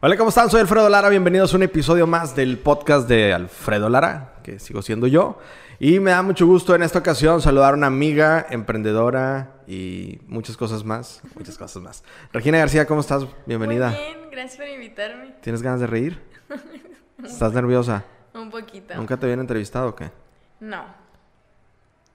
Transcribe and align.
Hola, 0.00 0.16
¿cómo 0.16 0.28
están? 0.28 0.48
Soy 0.48 0.60
Alfredo 0.60 0.88
Lara. 0.88 1.08
Bienvenidos 1.08 1.52
a 1.52 1.56
un 1.56 1.64
episodio 1.64 2.06
más 2.06 2.36
del 2.36 2.58
podcast 2.58 3.08
de 3.08 3.32
Alfredo 3.32 3.88
Lara, 3.88 4.34
que 4.44 4.60
sigo 4.60 4.80
siendo 4.80 5.08
yo. 5.08 5.40
Y 5.80 5.98
me 5.98 6.12
da 6.12 6.22
mucho 6.22 6.46
gusto 6.46 6.74
en 6.76 6.84
esta 6.84 7.00
ocasión 7.00 7.42
saludar 7.42 7.74
a 7.74 7.76
una 7.76 7.88
amiga, 7.88 8.46
emprendedora 8.48 9.54
y 9.66 10.20
muchas 10.28 10.56
cosas 10.56 10.84
más. 10.84 11.20
Muchas 11.34 11.58
cosas 11.58 11.82
más. 11.82 12.04
Regina 12.32 12.58
García, 12.58 12.86
¿cómo 12.86 13.00
estás? 13.00 13.26
Bienvenida. 13.44 13.90
Muy 13.90 13.98
bien, 13.98 14.30
gracias 14.30 14.56
por 14.58 14.68
invitarme. 14.68 15.34
¿Tienes 15.42 15.62
ganas 15.62 15.80
de 15.80 15.88
reír? 15.88 16.22
¿Estás 17.24 17.52
nerviosa? 17.52 18.04
Un 18.34 18.50
poquito. 18.50 18.94
¿Nunca 18.94 19.16
te 19.16 19.26
habían 19.26 19.40
entrevistado 19.40 19.88
o 19.88 19.94
qué? 19.96 20.12
No, 20.60 20.84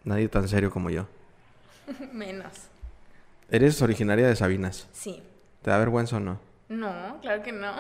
Nadie 0.06 0.30
tan 0.30 0.48
serio 0.48 0.70
como 0.72 0.90
yo. 0.90 1.06
menos. 2.14 2.54
¿Eres 3.50 3.82
originaria 3.82 4.28
de 4.28 4.36
Sabinas? 4.38 4.88
Sí. 4.94 5.22
¿Te 5.62 5.70
da 5.70 5.78
vergüenza 5.78 6.16
o 6.16 6.20
no? 6.22 6.53
No, 6.70 7.20
claro 7.22 7.44
que 7.44 7.52
no. 7.52 7.74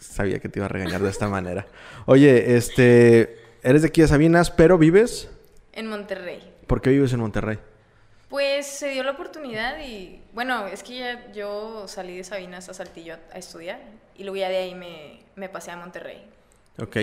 Sabía 0.00 0.38
que 0.38 0.48
te 0.48 0.58
iba 0.58 0.66
a 0.66 0.68
regañar 0.68 1.02
de 1.02 1.10
esta 1.10 1.28
manera. 1.28 1.66
Oye, 2.06 2.56
este, 2.56 3.38
eres 3.62 3.82
de 3.82 3.88
aquí 3.88 4.00
de 4.00 4.08
Sabinas, 4.08 4.50
pero 4.50 4.78
vives. 4.78 5.30
En 5.72 5.88
Monterrey. 5.88 6.54
¿Por 6.66 6.80
qué 6.80 6.90
vives 6.90 7.12
en 7.12 7.20
Monterrey? 7.20 7.58
Pues 8.28 8.66
se 8.66 8.88
dio 8.90 9.02
la 9.04 9.12
oportunidad 9.12 9.78
y, 9.84 10.20
bueno, 10.32 10.66
es 10.66 10.82
que 10.82 10.98
ya 10.98 11.32
yo 11.32 11.86
salí 11.86 12.16
de 12.16 12.24
Sabinas 12.24 12.68
a 12.68 12.74
Saltillo 12.74 13.14
a, 13.14 13.18
a 13.34 13.38
estudiar 13.38 13.80
y 14.16 14.22
luego 14.24 14.36
ya 14.36 14.48
de 14.48 14.56
ahí 14.58 14.74
me, 14.74 15.24
me 15.36 15.48
pasé 15.48 15.70
a 15.70 15.76
Monterrey. 15.76 16.24
Ok. 16.78 16.96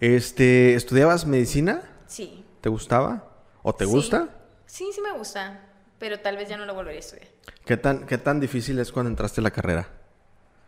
Este, 0.00 0.74
¿estudiabas 0.74 1.26
medicina? 1.26 1.82
Sí. 2.06 2.44
¿Te 2.60 2.68
gustaba? 2.68 3.24
¿O 3.62 3.74
te 3.74 3.84
Sí. 3.84 3.90
gusta? 3.90 4.28
Sí, 4.66 4.88
sí 4.94 5.00
me 5.00 5.12
gusta, 5.18 5.60
pero 5.98 6.20
tal 6.20 6.36
vez 6.36 6.48
ya 6.48 6.56
no 6.56 6.64
lo 6.64 6.74
volveré 6.74 6.96
a 6.98 7.00
estudiar. 7.00 7.28
¿Qué 7.64 7.76
tan, 7.76 8.06
¿Qué 8.06 8.16
tan 8.18 8.40
difícil 8.40 8.78
es 8.78 8.92
cuando 8.92 9.10
entraste 9.10 9.40
a 9.40 9.44
la 9.44 9.50
carrera? 9.50 9.88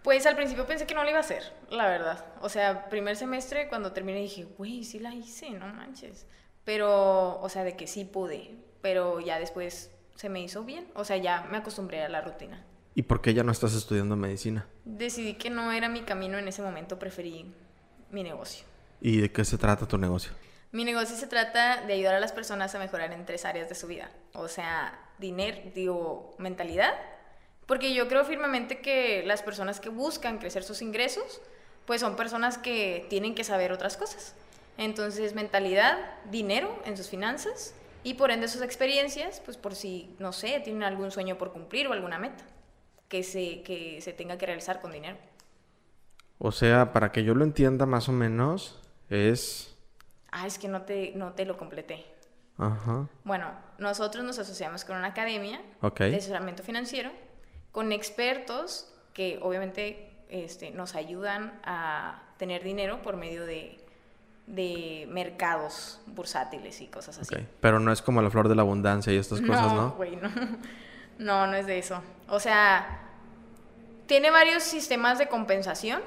Pues 0.03 0.27
al 0.27 0.34
principio 0.34 0.67
pensé 0.67 0.86
que 0.86 0.95
no 0.95 1.05
lo 1.05 1.11
iba 1.11 1.19
a 1.19 1.22
hacer, 1.22 1.42
la 1.70 1.86
verdad. 1.86 2.25
O 2.41 2.48
sea, 2.48 2.89
primer 2.89 3.17
semestre 3.17 3.69
cuando 3.69 3.92
terminé 3.92 4.20
dije, 4.20 4.45
güey, 4.58 4.84
sí 4.84 4.98
la 4.98 5.14
hice, 5.14 5.50
no 5.50 5.67
manches. 5.69 6.27
Pero, 6.64 7.41
o 7.41 7.48
sea, 7.48 7.62
de 7.64 7.77
que 7.77 7.86
sí 7.86 8.05
pude, 8.05 8.56
pero 8.80 9.20
ya 9.20 9.39
después 9.39 9.91
se 10.17 10.28
me 10.28 10.41
hizo 10.41 10.64
bien. 10.64 10.89
O 10.95 11.05
sea, 11.05 11.17
ya 11.17 11.47
me 11.50 11.58
acostumbré 11.58 12.03
a 12.03 12.08
la 12.08 12.20
rutina. 12.20 12.64
¿Y 12.95 13.03
por 13.03 13.20
qué 13.23 13.33
ya 13.33 13.42
no 13.42 13.53
estás 13.53 13.75
estudiando 13.75 14.17
medicina? 14.17 14.67
Decidí 14.84 15.34
que 15.34 15.50
no 15.50 15.73
era 15.73 15.89
mi 15.89 16.03
camino 16.03 16.39
en 16.39 16.48
ese 16.48 16.62
momento, 16.62 16.98
preferí 16.98 17.55
mi 18.11 18.23
negocio. 18.23 18.67
¿Y 19.00 19.20
de 19.20 19.33
qué 19.33 19.45
se 19.45 19.56
trata 19.56 19.86
tu 19.86 19.98
negocio? 19.98 20.33
Mi 20.73 20.84
negocio 20.84 21.17
se 21.17 21.27
trata 21.27 21.83
de 21.86 21.92
ayudar 21.92 22.14
a 22.14 22.20
las 22.20 22.33
personas 22.33 22.75
a 22.75 22.78
mejorar 22.78 23.12
en 23.12 23.25
tres 23.25 23.45
áreas 23.45 23.69
de 23.69 23.75
su 23.75 23.86
vida. 23.86 24.11
O 24.34 24.48
sea, 24.48 24.98
dinero, 25.19 25.58
digo, 25.75 26.34
mentalidad. 26.39 26.95
Porque 27.66 27.94
yo 27.94 28.08
creo 28.08 28.24
firmemente 28.24 28.80
que 28.80 29.22
las 29.24 29.42
personas 29.42 29.80
que 29.80 29.88
buscan 29.88 30.38
crecer 30.38 30.64
sus 30.64 30.82
ingresos, 30.82 31.41
pues 31.86 32.00
son 32.00 32.16
personas 32.16 32.58
que 32.58 33.06
tienen 33.08 33.34
que 33.34 33.44
saber 33.44 33.72
otras 33.72 33.96
cosas. 33.96 34.34
Entonces, 34.78 35.34
mentalidad, 35.34 35.98
dinero 36.30 36.80
en 36.84 36.96
sus 36.96 37.08
finanzas 37.08 37.74
y 38.05 38.14
por 38.14 38.30
ende 38.30 38.48
sus 38.48 38.62
experiencias, 38.62 39.40
pues 39.44 39.56
por 39.56 39.74
si, 39.74 40.14
no 40.18 40.33
sé, 40.33 40.60
tienen 40.60 40.83
algún 40.83 41.10
sueño 41.10 41.38
por 41.38 41.52
cumplir 41.52 41.86
o 41.86 41.92
alguna 41.92 42.18
meta 42.18 42.44
que 43.08 43.22
se, 43.22 43.62
que 43.62 44.00
se 44.00 44.12
tenga 44.12 44.38
que 44.38 44.46
realizar 44.46 44.80
con 44.80 44.92
dinero. 44.92 45.16
O 46.38 46.50
sea, 46.50 46.92
para 46.92 47.12
que 47.12 47.22
yo 47.22 47.34
lo 47.34 47.44
entienda 47.44 47.86
más 47.86 48.08
o 48.08 48.12
menos, 48.12 48.80
es... 49.08 49.77
Ah, 50.33 50.46
es 50.46 50.58
que 50.58 50.66
no 50.66 50.83
te, 50.83 51.12
no 51.14 51.33
te 51.34 51.44
lo 51.44 51.56
completé. 51.56 52.05
Ajá. 52.58 53.06
Bueno, 53.24 53.50
nosotros 53.78 54.24
nos 54.24 54.38
asociamos 54.38 54.84
con 54.84 54.96
una 54.96 55.08
academia 55.08 55.60
Ok. 55.83 56.00
de 56.00 56.16
asesoramiento 56.16 56.62
financiero, 56.62 57.10
con 57.72 57.90
expertos 57.92 58.92
que 59.14 59.38
obviamente 59.42 60.10
este, 60.28 60.70
nos 60.70 60.94
ayudan 60.94 61.58
a 61.64 62.22
tener 62.38 62.62
dinero 62.62 63.02
por 63.02 63.16
medio 63.16 63.44
de, 63.44 63.78
de 64.46 65.06
mercados 65.10 66.00
bursátiles 66.06 66.80
y 66.80 66.86
cosas 66.86 67.18
así. 67.18 67.34
Pero 67.61 67.80
no 67.80 67.92
es 67.92 68.02
como 68.02 68.22
la 68.22 68.30
flor 68.30 68.48
de 68.48 68.55
la 68.55 68.62
abundancia 68.62 69.12
y 69.12 69.16
estas 69.16 69.40
cosas, 69.40 69.72
¿no? 69.72 69.96
no. 69.98 70.30
No, 71.18 71.46
no 71.46 71.55
es 71.55 71.66
de 71.66 71.78
eso. 71.78 72.02
O 72.28 72.40
sea, 72.40 73.00
tiene 74.06 74.30
varios 74.30 74.62
sistemas 74.62 75.18
de 75.18 75.28
compensación. 75.28 76.02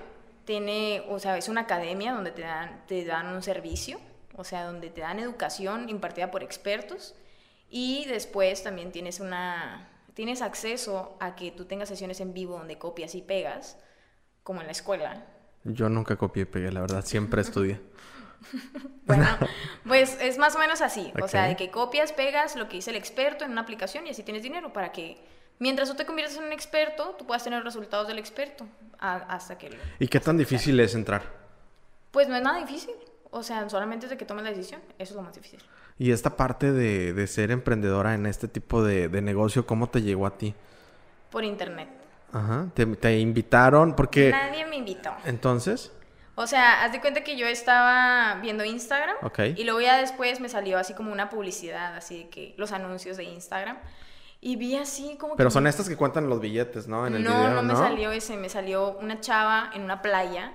Tiene, 0.45 1.03
o 1.09 1.19
sea, 1.19 1.37
es 1.37 1.47
una 1.47 1.61
academia 1.61 2.13
donde 2.13 2.31
te 2.31 2.41
dan, 2.41 2.81
te 2.87 3.05
dan 3.05 3.27
un 3.27 3.41
servicio, 3.41 3.99
o 4.35 4.43
sea, 4.43 4.65
donde 4.65 4.89
te 4.89 5.01
dan 5.01 5.19
educación 5.19 5.89
impartida 5.89 6.31
por 6.31 6.43
expertos. 6.43 7.15
Y 7.69 8.05
después 8.05 8.61
también 8.63 8.91
tienes 8.91 9.19
una, 9.19 9.87
tienes 10.15 10.41
acceso 10.41 11.15
a 11.19 11.35
que 11.35 11.51
tú 11.51 11.65
tengas 11.65 11.87
sesiones 11.89 12.19
en 12.21 12.33
vivo 12.33 12.57
donde 12.57 12.79
copias 12.79 13.13
y 13.13 13.21
pegas, 13.21 13.77
como 14.41 14.61
en 14.61 14.65
la 14.67 14.71
escuela. 14.71 15.23
Yo 15.63 15.87
nunca 15.89 16.15
copié 16.15 16.43
y 16.43 16.45
pegué, 16.45 16.71
la 16.71 16.81
verdad. 16.81 17.05
Siempre 17.05 17.41
estudié. 17.41 17.79
Bueno, 19.05 19.25
pues 19.87 20.17
es 20.21 20.37
más 20.37 20.55
o 20.55 20.59
menos 20.59 20.81
así. 20.81 21.11
O 21.21 21.27
sea, 21.27 21.43
de 21.45 21.55
que 21.55 21.69
copias, 21.71 22.11
pegas 22.11 22.55
lo 22.55 22.67
que 22.67 22.75
dice 22.77 22.89
el 22.91 22.95
experto 22.95 23.45
en 23.45 23.51
una 23.51 23.61
aplicación 23.61 24.05
y 24.07 24.09
así 24.11 24.23
tienes 24.23 24.43
dinero 24.43 24.73
para 24.73 24.91
que 24.91 25.17
mientras 25.59 25.89
tú 25.89 25.95
te 25.95 26.05
conviertas 26.05 26.37
en 26.37 26.43
un 26.45 26.51
experto, 26.51 27.15
tú 27.17 27.25
puedas 27.25 27.43
tener 27.43 27.63
resultados 27.63 28.07
del 28.07 28.19
experto 28.19 28.67
a- 28.99 29.15
hasta 29.33 29.57
que... 29.57 29.69
lo- 29.71 29.77
¿Y 29.99 30.07
qué 30.07 30.19
tan 30.19 30.37
difícil 30.37 30.79
es 30.79 30.95
entrar? 30.95 31.23
Pues 32.11 32.27
no 32.27 32.35
es 32.35 32.41
nada 32.43 32.59
difícil. 32.59 32.93
O 33.31 33.41
sea, 33.43 33.67
solamente 33.69 34.05
es 34.05 34.09
de 34.09 34.17
que 34.17 34.25
tomes 34.25 34.43
la 34.43 34.49
decisión. 34.51 34.81
Eso 34.99 35.13
es 35.13 35.15
lo 35.15 35.21
más 35.21 35.33
difícil. 35.35 35.59
Y 35.97 36.11
esta 36.11 36.35
parte 36.35 36.71
de, 36.71 37.13
de 37.13 37.27
ser 37.27 37.51
emprendedora 37.51 38.13
en 38.15 38.25
este 38.25 38.47
tipo 38.47 38.83
de, 38.83 39.07
de 39.07 39.21
negocio, 39.21 39.65
¿cómo 39.65 39.89
te 39.89 40.01
llegó 40.01 40.25
a 40.27 40.37
ti? 40.37 40.53
Por 41.29 41.43
internet. 41.43 41.87
Ajá. 42.33 42.67
¿Te, 42.73 42.85
te 42.85 43.17
invitaron? 43.19 43.95
Porque... 43.95 44.31
Nadie 44.31 44.65
me 44.65 44.75
invitó. 44.75 45.11
Entonces... 45.25 45.91
O 46.37 46.47
sea, 46.47 46.83
haz 46.83 46.91
de 46.91 46.99
cuenta 46.99 47.23
que 47.23 47.37
yo 47.37 47.47
estaba 47.47 48.41
viendo 48.41 48.65
Instagram 48.65 49.15
Ok. 49.21 49.39
y 49.55 49.63
luego 49.63 49.79
ya 49.79 49.95
después 49.97 50.41
me 50.41 50.49
salió 50.49 50.77
así 50.77 50.93
como 50.93 51.13
una 51.13 51.29
publicidad, 51.29 51.95
así 51.95 52.23
de 52.23 52.29
que 52.29 52.53
los 52.57 52.73
anuncios 52.73 53.15
de 53.15 53.23
Instagram. 53.23 53.77
Y 54.41 54.57
vi 54.57 54.75
así 54.75 55.15
como 55.17 55.37
Pero 55.37 55.47
que... 55.47 55.53
son 55.53 55.65
estas 55.65 55.87
que 55.87 55.95
cuentan 55.95 56.27
los 56.27 56.41
billetes, 56.41 56.89
¿no? 56.89 57.07
En 57.07 57.15
el 57.15 57.23
no, 57.23 57.29
video, 57.29 57.49
no 57.51 57.61
¿no? 57.61 57.63
me 57.63 57.73
salió 57.75 58.11
ese, 58.11 58.35
me 58.35 58.49
salió 58.49 58.97
una 58.97 59.21
chava 59.21 59.71
en 59.73 59.83
una 59.83 60.01
playa. 60.01 60.51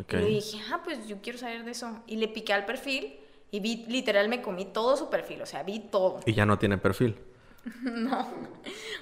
Ok. 0.00 0.14
Y 0.14 0.16
le 0.16 0.26
dije, 0.28 0.60
ah, 0.72 0.80
pues 0.82 1.06
yo 1.06 1.20
quiero 1.20 1.38
saber 1.38 1.62
de 1.64 1.72
eso. 1.72 2.02
Y 2.06 2.16
le 2.16 2.28
piqué 2.28 2.54
al 2.54 2.64
perfil 2.64 3.20
y 3.50 3.60
vi, 3.60 3.86
literal, 3.88 4.28
me 4.28 4.42
comí 4.42 4.66
todo 4.66 4.96
su 4.96 5.08
perfil, 5.08 5.42
o 5.42 5.46
sea, 5.46 5.62
vi 5.62 5.80
todo. 5.80 6.20
Y 6.26 6.34
ya 6.34 6.44
no 6.44 6.58
tiene 6.58 6.78
perfil. 6.78 7.18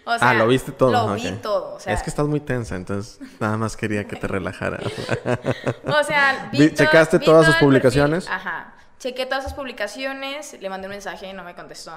O 0.08 0.16
sea, 0.18 0.30
ah, 0.30 0.34
lo 0.34 0.46
viste 0.46 0.70
todo. 0.70 0.92
Lo 0.92 1.14
vi 1.14 1.32
todo, 1.42 1.74
o 1.74 1.80
sea. 1.80 1.92
Es 1.92 2.00
que 2.00 2.10
estás 2.10 2.28
muy 2.28 2.38
tensa, 2.38 2.76
entonces 2.76 3.18
nada 3.40 3.56
más 3.56 3.76
quería 3.76 4.06
que 4.06 4.14
te 4.14 4.28
relajaras. 4.28 4.80
O 5.84 6.04
sea, 6.04 6.48
vi 6.52 6.72
¿checaste 6.72 7.18
vi 7.18 7.24
todas 7.24 7.46
sus 7.46 7.56
publicaciones? 7.56 8.24
perfil, 8.26 8.48
Ajá. 8.48 8.74
Chequé 9.00 9.26
todas 9.26 9.42
sus 9.42 9.52
publicaciones, 9.52 10.56
le 10.60 10.70
mandé 10.70 10.86
un 10.86 10.92
mensaje 10.92 11.28
y 11.28 11.32
no 11.32 11.42
me 11.42 11.56
contestó. 11.56 11.92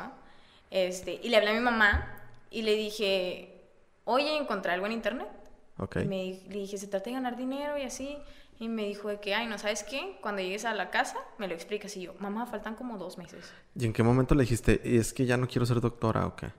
Este, 0.72 1.20
y 1.22 1.30
le 1.30 1.38
hablé 1.38 1.52
a 1.52 1.54
mi 1.54 1.60
mamá 1.60 2.20
y 2.50 2.64
le 2.64 2.74
dije, 2.74 3.64
oye, 4.06 4.36
encontré 4.38 4.72
algo 4.72 4.88
en 4.88 4.94
internet. 4.94 5.30
ok. 5.78 5.98
Y 5.98 6.06
me 6.06 6.40
le 6.50 6.60
dije, 6.60 6.80
se 6.80 6.88
trata 6.88 7.06
de 7.06 7.14
ganar 7.14 7.38
dinero 7.38 7.78
y 7.78 7.84
así. 7.84 8.18
Y 8.60 8.68
me 8.68 8.86
dijo 8.86 9.08
de 9.08 9.20
que, 9.22 9.34
ay, 9.34 9.48
no 9.48 9.58
sabes 9.58 9.84
qué, 9.84 10.18
cuando 10.22 10.42
llegues 10.42 10.66
a 10.66 10.74
la 10.74 10.92
casa 10.92 11.18
me 11.38 11.48
lo 11.48 11.54
explicas. 11.54 11.96
Y 11.96 12.02
yo, 12.02 12.14
mamá, 12.20 12.46
faltan 12.46 12.76
como 12.76 12.98
dos 12.98 13.18
meses. 13.18 13.54
¿Y 13.74 13.86
en 13.86 13.94
qué 13.94 14.04
momento 14.04 14.36
le 14.36 14.42
dijiste, 14.44 14.82
es 14.98 15.14
que 15.14 15.26
ya 15.26 15.38
no 15.38 15.48
quiero 15.48 15.66
ser 15.66 15.80
doctora 15.80 16.28
o 16.28 16.36
qué? 16.36 16.52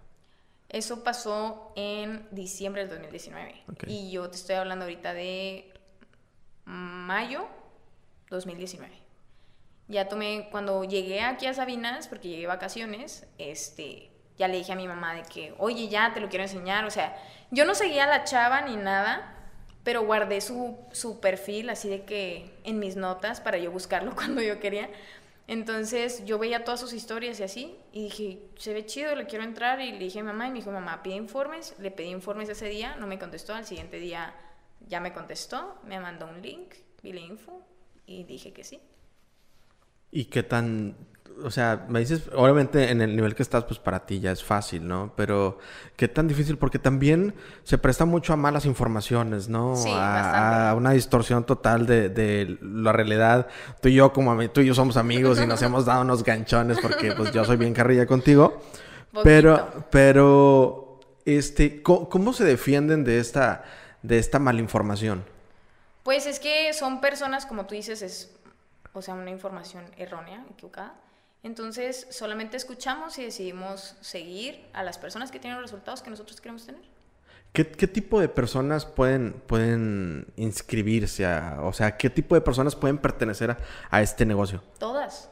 Eso 0.70 1.04
pasó 1.04 1.72
en 1.76 2.26
diciembre 2.30 2.86
del 2.86 2.90
2019. 2.90 3.64
Ok. 3.70 3.84
Y 3.86 4.10
yo 4.10 4.30
te 4.30 4.36
estoy 4.36 4.56
hablando 4.56 4.84
ahorita 4.86 5.12
de 5.12 5.72
mayo 6.64 7.46
2019. 8.30 8.94
Ya 9.88 10.08
tomé, 10.08 10.48
cuando 10.50 10.84
llegué 10.84 11.20
aquí 11.20 11.46
a 11.46 11.54
Sabinas, 11.54 12.06
porque 12.06 12.28
llegué 12.28 12.42
de 12.42 12.46
vacaciones, 12.46 13.26
este, 13.38 14.12
ya 14.38 14.46
le 14.46 14.58
dije 14.58 14.72
a 14.72 14.76
mi 14.76 14.86
mamá 14.86 15.14
de 15.14 15.22
que, 15.22 15.52
oye, 15.58 15.88
ya 15.88 16.14
te 16.14 16.20
lo 16.20 16.28
quiero 16.28 16.44
enseñar. 16.44 16.84
O 16.84 16.90
sea, 16.90 17.16
yo 17.50 17.64
no 17.64 17.74
seguía 17.74 18.04
a 18.04 18.06
la 18.06 18.24
chava 18.24 18.60
ni 18.62 18.76
nada, 18.76 19.39
pero 19.84 20.02
guardé 20.04 20.40
su, 20.40 20.76
su 20.92 21.20
perfil 21.20 21.70
así 21.70 21.88
de 21.88 22.04
que 22.04 22.50
en 22.64 22.78
mis 22.78 22.96
notas 22.96 23.40
para 23.40 23.58
yo 23.58 23.70
buscarlo 23.70 24.14
cuando 24.14 24.42
yo 24.42 24.60
quería. 24.60 24.90
Entonces 25.46 26.24
yo 26.24 26.38
veía 26.38 26.64
todas 26.64 26.78
sus 26.78 26.92
historias 26.92 27.40
y 27.40 27.42
así, 27.42 27.76
y 27.92 28.04
dije, 28.04 28.38
se 28.56 28.72
ve 28.72 28.86
chido, 28.86 29.16
le 29.16 29.26
quiero 29.26 29.42
entrar. 29.42 29.80
Y 29.80 29.90
le 29.90 29.98
dije 29.98 30.20
a 30.20 30.22
mamá, 30.22 30.46
y 30.46 30.50
me 30.50 30.58
dijo, 30.58 30.70
mamá, 30.70 31.02
pide 31.02 31.16
informes. 31.16 31.74
Le 31.80 31.90
pedí 31.90 32.08
informes 32.08 32.48
ese 32.48 32.68
día, 32.68 32.94
no 32.96 33.08
me 33.08 33.18
contestó. 33.18 33.54
Al 33.54 33.66
siguiente 33.66 33.98
día 33.98 34.32
ya 34.86 35.00
me 35.00 35.12
contestó, 35.12 35.78
me 35.84 35.98
mandó 35.98 36.26
un 36.26 36.40
link, 36.40 36.74
vi 37.02 37.12
la 37.12 37.20
info 37.20 37.66
y 38.06 38.24
dije 38.24 38.52
que 38.52 38.62
sí. 38.62 38.80
¿Y 40.12 40.26
qué 40.26 40.42
tan, 40.42 40.94
o 41.42 41.50
sea, 41.50 41.86
me 41.88 42.00
dices, 42.00 42.22
obviamente 42.34 42.90
en 42.90 43.00
el 43.00 43.16
nivel 43.16 43.34
que 43.34 43.42
estás, 43.42 43.64
pues 43.64 43.78
para 43.78 44.06
ti 44.06 44.20
ya 44.20 44.30
es 44.30 44.44
fácil, 44.44 44.86
¿no? 44.86 45.12
Pero 45.16 45.58
qué 45.96 46.08
tan 46.08 46.28
difícil, 46.28 46.58
porque 46.58 46.78
también 46.78 47.34
se 47.64 47.78
presta 47.78 48.04
mucho 48.04 48.32
a 48.32 48.36
malas 48.36 48.64
informaciones, 48.64 49.48
¿no? 49.48 49.76
Sí, 49.76 49.90
a, 49.92 50.70
a 50.70 50.74
una 50.74 50.92
distorsión 50.92 51.44
total 51.44 51.86
de, 51.86 52.08
de 52.08 52.58
la 52.62 52.92
realidad. 52.92 53.48
Tú 53.80 53.88
y 53.88 53.94
yo, 53.94 54.12
como 54.12 54.38
tú 54.50 54.60
y 54.60 54.66
yo 54.66 54.74
somos 54.74 54.96
amigos 54.96 55.40
y 55.40 55.46
nos 55.46 55.62
hemos 55.62 55.84
dado 55.84 56.02
unos 56.02 56.22
ganchones 56.24 56.78
porque 56.80 57.12
pues 57.12 57.32
yo 57.32 57.44
soy 57.44 57.56
bien 57.56 57.74
carrilla 57.74 58.06
contigo. 58.06 58.60
Pero, 59.24 59.86
pero, 59.90 61.00
este, 61.24 61.82
¿cómo, 61.82 62.08
cómo 62.08 62.32
se 62.32 62.44
defienden 62.44 63.04
de 63.04 63.18
esta, 63.18 63.64
de 64.02 64.18
esta 64.18 64.38
malinformación? 64.38 65.24
Pues 66.02 66.26
es 66.26 66.38
que 66.38 66.72
son 66.72 67.00
personas, 67.00 67.44
como 67.44 67.66
tú 67.66 67.74
dices, 67.74 68.02
es, 68.02 68.32
o 68.92 69.02
sea, 69.02 69.14
una 69.14 69.30
información 69.30 69.84
errónea, 69.96 70.44
equivocada. 70.50 70.94
Entonces, 71.42 72.06
solamente 72.10 72.56
escuchamos 72.56 73.18
y 73.18 73.24
decidimos 73.24 73.96
seguir 74.00 74.68
a 74.74 74.82
las 74.82 74.98
personas 74.98 75.30
que 75.30 75.38
tienen 75.38 75.58
los 75.60 75.70
resultados 75.70 76.02
que 76.02 76.10
nosotros 76.10 76.40
queremos 76.40 76.66
tener. 76.66 76.82
¿Qué, 77.52 77.66
qué 77.66 77.88
tipo 77.88 78.20
de 78.20 78.28
personas 78.28 78.84
pueden, 78.84 79.32
pueden 79.46 80.26
inscribirse 80.36 81.26
a, 81.26 81.58
o 81.62 81.72
sea, 81.72 81.96
qué 81.96 82.08
tipo 82.10 82.34
de 82.34 82.42
personas 82.42 82.76
pueden 82.76 82.98
pertenecer 82.98 83.50
a, 83.52 83.58
a 83.90 84.02
este 84.02 84.24
negocio? 84.26 84.62
Todas. 84.78 85.30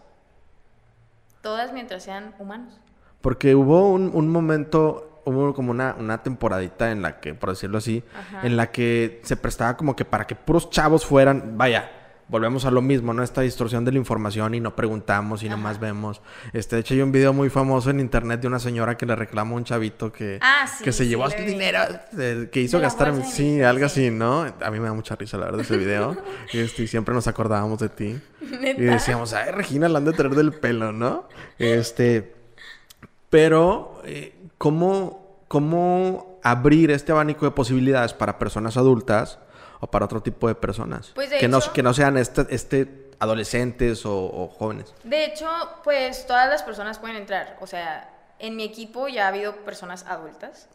Todas 1.42 1.72
mientras 1.72 2.02
sean 2.02 2.34
humanos. 2.38 2.80
Porque 3.20 3.54
hubo 3.54 3.90
un, 3.90 4.10
un 4.14 4.28
momento, 4.30 5.22
hubo 5.26 5.54
como 5.54 5.70
una, 5.70 5.94
una 5.98 6.22
temporadita 6.22 6.90
en 6.90 7.02
la 7.02 7.20
que, 7.20 7.34
por 7.34 7.50
decirlo 7.50 7.78
así, 7.78 8.02
Ajá. 8.18 8.46
en 8.46 8.56
la 8.56 8.72
que 8.72 9.20
se 9.24 9.36
prestaba 9.36 9.76
como 9.76 9.94
que 9.94 10.04
para 10.04 10.26
que 10.26 10.34
puros 10.34 10.70
chavos 10.70 11.04
fueran, 11.06 11.56
vaya, 11.56 11.90
volvemos 12.28 12.64
a 12.64 12.70
lo 12.70 12.82
mismo, 12.82 13.12
¿no? 13.14 13.22
Esta 13.22 13.40
distorsión 13.40 13.84
de 13.84 13.92
la 13.92 13.98
información 13.98 14.54
y 14.54 14.60
no 14.60 14.76
preguntamos 14.76 15.42
y 15.42 15.48
nomás 15.48 15.80
vemos. 15.80 16.20
Este, 16.52 16.76
de 16.76 16.80
hecho, 16.80 16.94
hay 16.94 17.00
un 17.00 17.12
video 17.12 17.32
muy 17.32 17.50
famoso 17.50 17.90
en 17.90 18.00
internet 18.00 18.40
de 18.40 18.46
una 18.48 18.58
señora 18.58 18.96
que 18.96 19.06
le 19.06 19.16
reclama 19.16 19.52
a 19.52 19.54
un 19.54 19.64
chavito 19.64 20.12
que, 20.12 20.38
Ah, 20.42 20.66
sí, 20.66 20.84
que 20.84 20.92
se 20.92 21.04
sí, 21.04 21.10
llevó 21.10 21.28
he 21.28 21.44
dinero, 21.44 21.80
eh, 22.18 22.48
que 22.52 22.60
hizo 22.60 22.80
gastar, 22.80 23.14
sí, 23.24 23.62
algo 23.62 23.88
sí. 23.88 24.06
así, 24.06 24.10
¿no? 24.10 24.42
A 24.42 24.70
mí 24.70 24.78
me 24.78 24.86
da 24.86 24.94
mucha 24.94 25.16
risa, 25.16 25.38
la 25.38 25.46
verdad, 25.46 25.60
ese 25.62 25.76
video. 25.76 26.16
este, 26.52 26.82
y 26.82 26.86
siempre 26.86 27.14
nos 27.14 27.26
acordábamos 27.26 27.78
de 27.80 27.88
ti. 27.88 28.20
¿Neta? 28.40 28.80
Y 28.80 28.84
decíamos, 28.84 29.32
ay, 29.32 29.50
Regina, 29.52 29.88
la 29.88 29.98
han 29.98 30.04
de 30.04 30.12
traer 30.12 30.34
del 30.34 30.52
pelo, 30.52 30.92
¿no? 30.92 31.28
Este, 31.58 32.34
pero, 33.30 34.00
eh, 34.04 34.34
¿cómo, 34.58 35.44
¿cómo 35.48 36.40
abrir 36.42 36.90
este 36.90 37.12
abanico 37.12 37.46
de 37.46 37.52
posibilidades 37.52 38.14
para 38.14 38.38
personas 38.38 38.76
adultas 38.76 39.38
o 39.80 39.86
para 39.86 40.04
otro 40.04 40.22
tipo 40.22 40.48
de 40.48 40.54
personas? 40.54 41.12
Pues, 41.14 41.30
de 41.30 41.38
que, 41.38 41.48
no, 41.48 41.60
que 41.72 41.82
no 41.82 41.94
sean 41.94 42.16
este, 42.16 42.46
este 42.50 43.10
adolescentes 43.18 44.06
o, 44.06 44.16
o 44.16 44.48
jóvenes. 44.48 44.94
De 45.04 45.24
hecho, 45.24 45.48
pues 45.84 46.26
todas 46.26 46.48
las 46.48 46.62
personas 46.62 46.98
pueden 46.98 47.16
entrar. 47.16 47.56
O 47.60 47.66
sea, 47.66 48.10
en 48.38 48.56
mi 48.56 48.64
equipo 48.64 49.08
ya 49.08 49.24
ha 49.24 49.28
habido 49.28 49.56
personas 49.64 50.04
adultas, 50.06 50.68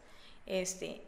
este, 0.46 1.02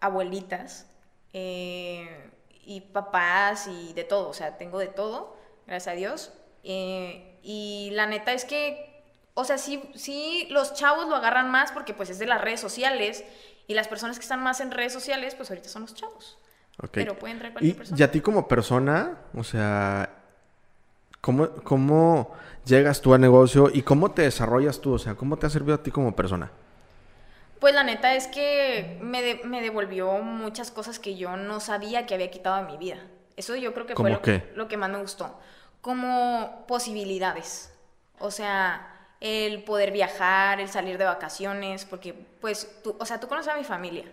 abuelitas, 0.00 0.86
eh, 1.34 2.30
y 2.64 2.80
papás 2.80 3.66
y 3.66 3.92
de 3.92 4.04
todo. 4.04 4.28
O 4.28 4.34
sea, 4.34 4.56
tengo 4.56 4.78
de 4.78 4.88
todo, 4.88 5.36
gracias 5.66 5.92
a 5.92 5.96
Dios. 5.96 6.32
Eh, 6.62 7.38
y 7.42 7.90
la 7.92 8.06
neta 8.06 8.32
es 8.32 8.44
que, 8.44 9.04
o 9.34 9.44
sea, 9.44 9.58
sí, 9.58 9.82
sí 9.94 10.46
los 10.50 10.74
chavos 10.74 11.08
lo 11.08 11.16
agarran 11.16 11.50
más 11.50 11.72
porque 11.72 11.92
pues 11.92 12.08
es 12.08 12.18
de 12.18 12.26
las 12.26 12.40
redes 12.40 12.60
sociales. 12.60 13.24
Y 13.66 13.74
las 13.74 13.88
personas 13.88 14.18
que 14.18 14.22
están 14.22 14.42
más 14.42 14.60
en 14.60 14.70
redes 14.70 14.92
sociales, 14.92 15.34
pues 15.34 15.50
ahorita 15.50 15.68
son 15.68 15.82
los 15.82 15.94
chavos. 15.94 16.38
Ok. 16.82 16.98
Pero 16.98 17.18
puede 17.18 17.32
entrar 17.34 17.52
cualquier 17.52 17.74
y, 17.74 17.78
persona. 17.78 17.98
y 17.98 18.02
a 18.02 18.10
ti 18.10 18.20
como 18.20 18.48
persona, 18.48 19.18
o 19.34 19.44
sea, 19.44 20.10
¿cómo, 21.20 21.48
¿cómo 21.64 22.32
llegas 22.64 23.00
tú 23.00 23.14
al 23.14 23.20
negocio 23.20 23.70
y 23.72 23.82
cómo 23.82 24.12
te 24.12 24.22
desarrollas 24.22 24.80
tú? 24.80 24.94
O 24.94 24.98
sea, 24.98 25.14
¿cómo 25.14 25.36
te 25.38 25.46
ha 25.46 25.50
servido 25.50 25.74
a 25.74 25.82
ti 25.82 25.90
como 25.90 26.14
persona? 26.14 26.50
Pues 27.60 27.74
la 27.74 27.84
neta 27.84 28.14
es 28.14 28.26
que 28.26 28.98
me, 29.02 29.22
de- 29.22 29.40
me 29.44 29.62
devolvió 29.62 30.12
muchas 30.18 30.70
cosas 30.70 30.98
que 30.98 31.16
yo 31.16 31.36
no 31.36 31.60
sabía 31.60 32.06
que 32.06 32.14
había 32.14 32.30
quitado 32.30 32.56
de 32.64 32.70
mi 32.70 32.76
vida. 32.78 32.98
Eso 33.36 33.56
yo 33.56 33.72
creo 33.74 33.86
que 33.86 33.96
fue 33.96 33.96
¿Cómo 33.96 34.08
lo, 34.10 34.22
qué? 34.22 34.50
lo 34.54 34.68
que 34.68 34.76
más 34.76 34.90
me 34.90 34.98
gustó. 35.00 35.38
Como 35.80 36.64
posibilidades. 36.68 37.72
O 38.18 38.30
sea, 38.30 38.90
el 39.20 39.64
poder 39.64 39.92
viajar, 39.92 40.60
el 40.60 40.68
salir 40.68 40.98
de 40.98 41.04
vacaciones, 41.04 41.84
porque 41.84 42.12
pues 42.40 42.80
tú, 42.82 42.96
o 42.98 43.06
sea, 43.06 43.18
tú 43.20 43.28
conoces 43.28 43.52
a 43.52 43.56
mi 43.56 43.64
familia. 43.64 44.04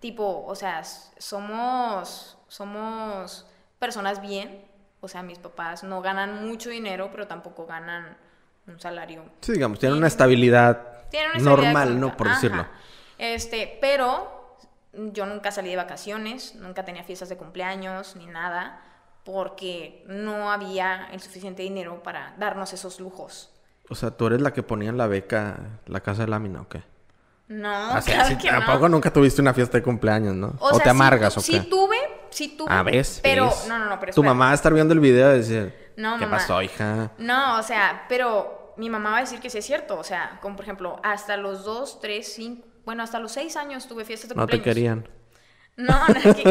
Tipo, 0.00 0.44
o 0.46 0.54
sea, 0.54 0.82
somos, 0.84 2.38
somos 2.48 3.46
personas 3.78 4.20
bien. 4.20 4.64
O 5.00 5.08
sea, 5.08 5.22
mis 5.22 5.38
papás 5.38 5.84
no 5.84 6.02
ganan 6.02 6.46
mucho 6.46 6.70
dinero, 6.70 7.10
pero 7.10 7.26
tampoco 7.26 7.66
ganan 7.66 8.16
un 8.66 8.80
salario 8.80 9.24
Sí, 9.40 9.52
digamos, 9.52 9.78
tienen 9.78 9.98
una 9.98 10.08
estabilidad 10.08 11.08
tiene 11.10 11.28
una 11.28 11.38
estabilidad 11.38 11.72
normal, 11.72 12.00
¿no? 12.00 12.16
Por 12.16 12.28
Ajá. 12.28 12.36
decirlo. 12.36 12.66
Este, 13.18 13.78
pero 13.80 14.56
yo 14.92 15.26
nunca 15.26 15.50
salí 15.50 15.70
de 15.70 15.76
vacaciones, 15.76 16.54
nunca 16.56 16.84
tenía 16.84 17.04
fiestas 17.04 17.28
de 17.28 17.36
cumpleaños 17.36 18.16
ni 18.16 18.26
nada, 18.26 18.82
porque 19.24 20.04
no 20.06 20.50
había 20.50 21.08
el 21.12 21.20
suficiente 21.20 21.62
dinero 21.62 22.02
para 22.02 22.34
darnos 22.38 22.72
esos 22.72 23.00
lujos. 23.00 23.52
O 23.88 23.94
sea, 23.94 24.10
tú 24.10 24.26
eres 24.26 24.40
la 24.40 24.52
que 24.52 24.62
ponía 24.62 24.90
en 24.90 24.98
la 24.98 25.06
beca 25.06 25.80
la 25.86 26.00
casa 26.00 26.22
de 26.22 26.28
lámina, 26.28 26.62
¿o 26.62 26.68
qué? 26.68 26.82
No, 27.48 27.94
o 27.96 28.02
sea, 28.02 28.14
claro 28.14 28.28
sí, 28.30 28.36
que 28.38 28.50
no. 28.50 28.58
tampoco 28.58 28.88
nunca 28.88 29.12
tuviste 29.12 29.40
una 29.40 29.54
fiesta 29.54 29.78
de 29.78 29.82
cumpleaños, 29.84 30.34
¿no? 30.34 30.54
O, 30.58 30.74
sea, 30.74 30.82
te 30.84 30.90
amargas, 30.90 31.36
¿o 31.36 31.40
qué? 31.40 31.46
Sí 31.46 31.60
tuve, 31.70 31.96
sí 32.30 32.48
tuve. 32.58 32.68
Ah, 32.70 32.82
¿ves? 32.82 33.20
Pero, 33.22 33.46
¿Ves? 33.46 33.66
no, 33.68 33.78
no, 33.78 33.84
no, 33.84 34.00
pero 34.00 34.12
Tu 34.12 34.20
espera. 34.20 34.34
mamá 34.34 34.46
va 34.46 34.50
a 34.50 34.54
estar 34.54 34.74
viendo 34.74 34.92
el 34.94 35.00
video 35.00 35.32
y 35.34 35.38
decir, 35.38 35.92
No, 35.96 36.14
¿qué 36.18 36.24
mamá. 36.26 36.38
pasó, 36.38 36.60
hija? 36.60 37.12
No, 37.18 37.58
o 37.58 37.62
sea, 37.62 38.04
pero 38.08 38.74
mi 38.76 38.90
mamá 38.90 39.12
va 39.12 39.18
a 39.18 39.20
decir 39.20 39.38
que 39.38 39.48
sí 39.48 39.58
es 39.58 39.64
cierto. 39.64 39.96
O 39.96 40.02
sea, 40.04 40.38
como 40.42 40.56
por 40.56 40.64
ejemplo, 40.64 40.98
hasta 41.04 41.36
los 41.36 41.64
dos, 41.64 42.00
tres, 42.00 42.32
cinco, 42.34 42.66
bueno, 42.84 43.04
hasta 43.04 43.20
los 43.20 43.30
seis 43.32 43.56
años 43.56 43.86
tuve 43.86 44.04
fiestas 44.04 44.30
de 44.30 44.34
No 44.34 44.46
te 44.46 44.60
cumpleaños. 44.60 45.04
querían. 45.04 45.08
No, 45.76 45.94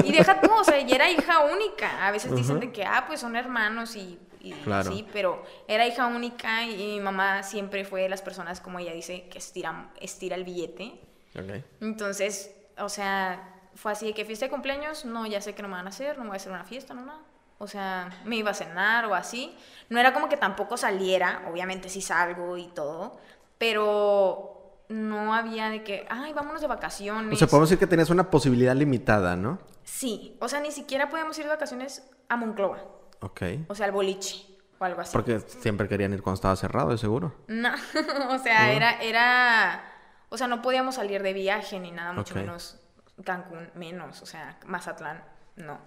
y 0.06 0.12
deja 0.14 0.40
tú, 0.40 0.50
o 0.54 0.64
sea, 0.64 0.80
y 0.80 0.92
era 0.92 1.10
hija 1.10 1.40
única. 1.46 2.08
A 2.08 2.12
veces 2.12 2.34
dicen 2.36 2.60
de 2.60 2.72
que, 2.72 2.86
ah, 2.86 3.06
pues 3.08 3.20
son 3.20 3.36
hermanos 3.36 3.96
y, 3.96 4.18
y 4.46 4.54
Claro. 4.64 4.92
sí, 4.92 5.06
pero 5.12 5.44
era 5.68 5.86
hija 5.88 6.08
única 6.08 6.64
y 6.64 6.76
mi 6.78 7.00
mamá 7.00 7.44
siempre 7.44 7.84
fue 7.86 8.04
de 8.04 8.10
las 8.10 8.22
personas, 8.22 8.62
como 8.62 8.80
ella 8.80 8.94
dice, 8.94 9.28
que 9.30 9.38
estira, 9.40 9.92
estira 10.00 10.36
el 10.36 10.44
billete. 10.44 11.00
Ok. 11.38 11.64
Entonces, 11.82 12.56
o 12.78 12.90
sea, 12.90 13.62
fue 13.76 13.92
así 13.92 14.06
de 14.08 14.14
que 14.14 14.26
fiesta 14.26 14.46
de 14.46 14.52
cumpleaños, 14.52 15.06
no, 15.06 15.26
ya 15.26 15.42
sé 15.42 15.54
que 15.56 15.62
no 15.62 15.68
me 15.68 15.76
van 15.76 15.88
a 15.88 15.90
hacer, 15.90 16.18
no 16.18 16.24
me 16.24 16.30
voy 16.30 16.36
a 16.36 16.38
hacer 16.38 16.52
una 16.52 16.64
fiesta, 16.66 16.94
no, 16.94 17.06
nada. 17.06 17.20
O 17.58 17.68
sea, 17.68 18.10
me 18.26 18.36
iba 18.36 18.52
a 18.52 18.54
cenar 18.54 19.06
o 19.06 19.16
así. 19.16 19.56
No 19.90 20.00
era 20.00 20.14
como 20.14 20.28
que 20.28 20.38
tampoco 20.38 20.76
saliera, 20.78 21.46
obviamente 21.50 21.88
sí 21.90 22.02
salgo 22.02 22.58
y 22.58 22.68
todo, 22.68 23.18
pero 23.58 24.84
no 24.90 25.34
había 25.34 25.70
de 25.70 25.84
que, 25.84 26.06
ay, 26.10 26.34
vámonos 26.34 26.62
de 26.62 26.68
vacaciones. 26.68 27.34
O 27.34 27.36
sea, 27.38 27.48
podemos 27.48 27.70
decir 27.70 27.80
que 27.80 27.88
tenías 27.88 28.10
una 28.10 28.30
posibilidad 28.30 28.76
limitada, 28.76 29.36
¿no? 29.36 29.60
Sí, 29.84 30.36
o 30.42 30.48
sea, 30.48 30.60
ni 30.60 30.72
siquiera 30.72 31.10
podíamos 31.10 31.38
ir 31.38 31.46
de 31.46 31.50
vacaciones 31.50 32.04
a 32.28 32.36
Monclova, 32.36 32.84
Ok. 33.26 33.42
o 33.68 33.76
sea, 33.76 33.88
al 33.88 33.92
boliche 33.92 34.46
o 34.78 34.86
algo 34.86 35.02
así. 35.02 35.12
Porque 35.14 35.40
siempre 35.40 35.88
querían 35.88 36.14
ir 36.14 36.22
cuando 36.22 36.36
estaba 36.36 36.56
cerrado, 36.56 36.92
de 36.92 36.98
seguro. 36.98 37.34
No, 37.48 37.74
o 38.30 38.38
sea, 38.40 38.72
era, 38.72 39.02
era, 39.02 39.84
o 40.30 40.38
sea, 40.38 40.48
no 40.48 40.62
podíamos 40.62 40.96
salir 40.96 41.24
de 41.24 41.34
viaje 41.34 41.80
ni 41.80 41.92
nada, 41.92 42.14
mucho 42.14 42.36
menos 42.36 42.80
Cancún, 43.24 43.70
menos, 43.76 44.22
o 44.22 44.26
sea, 44.26 44.58
Mazatlán, 44.66 45.24
no. 45.56 45.80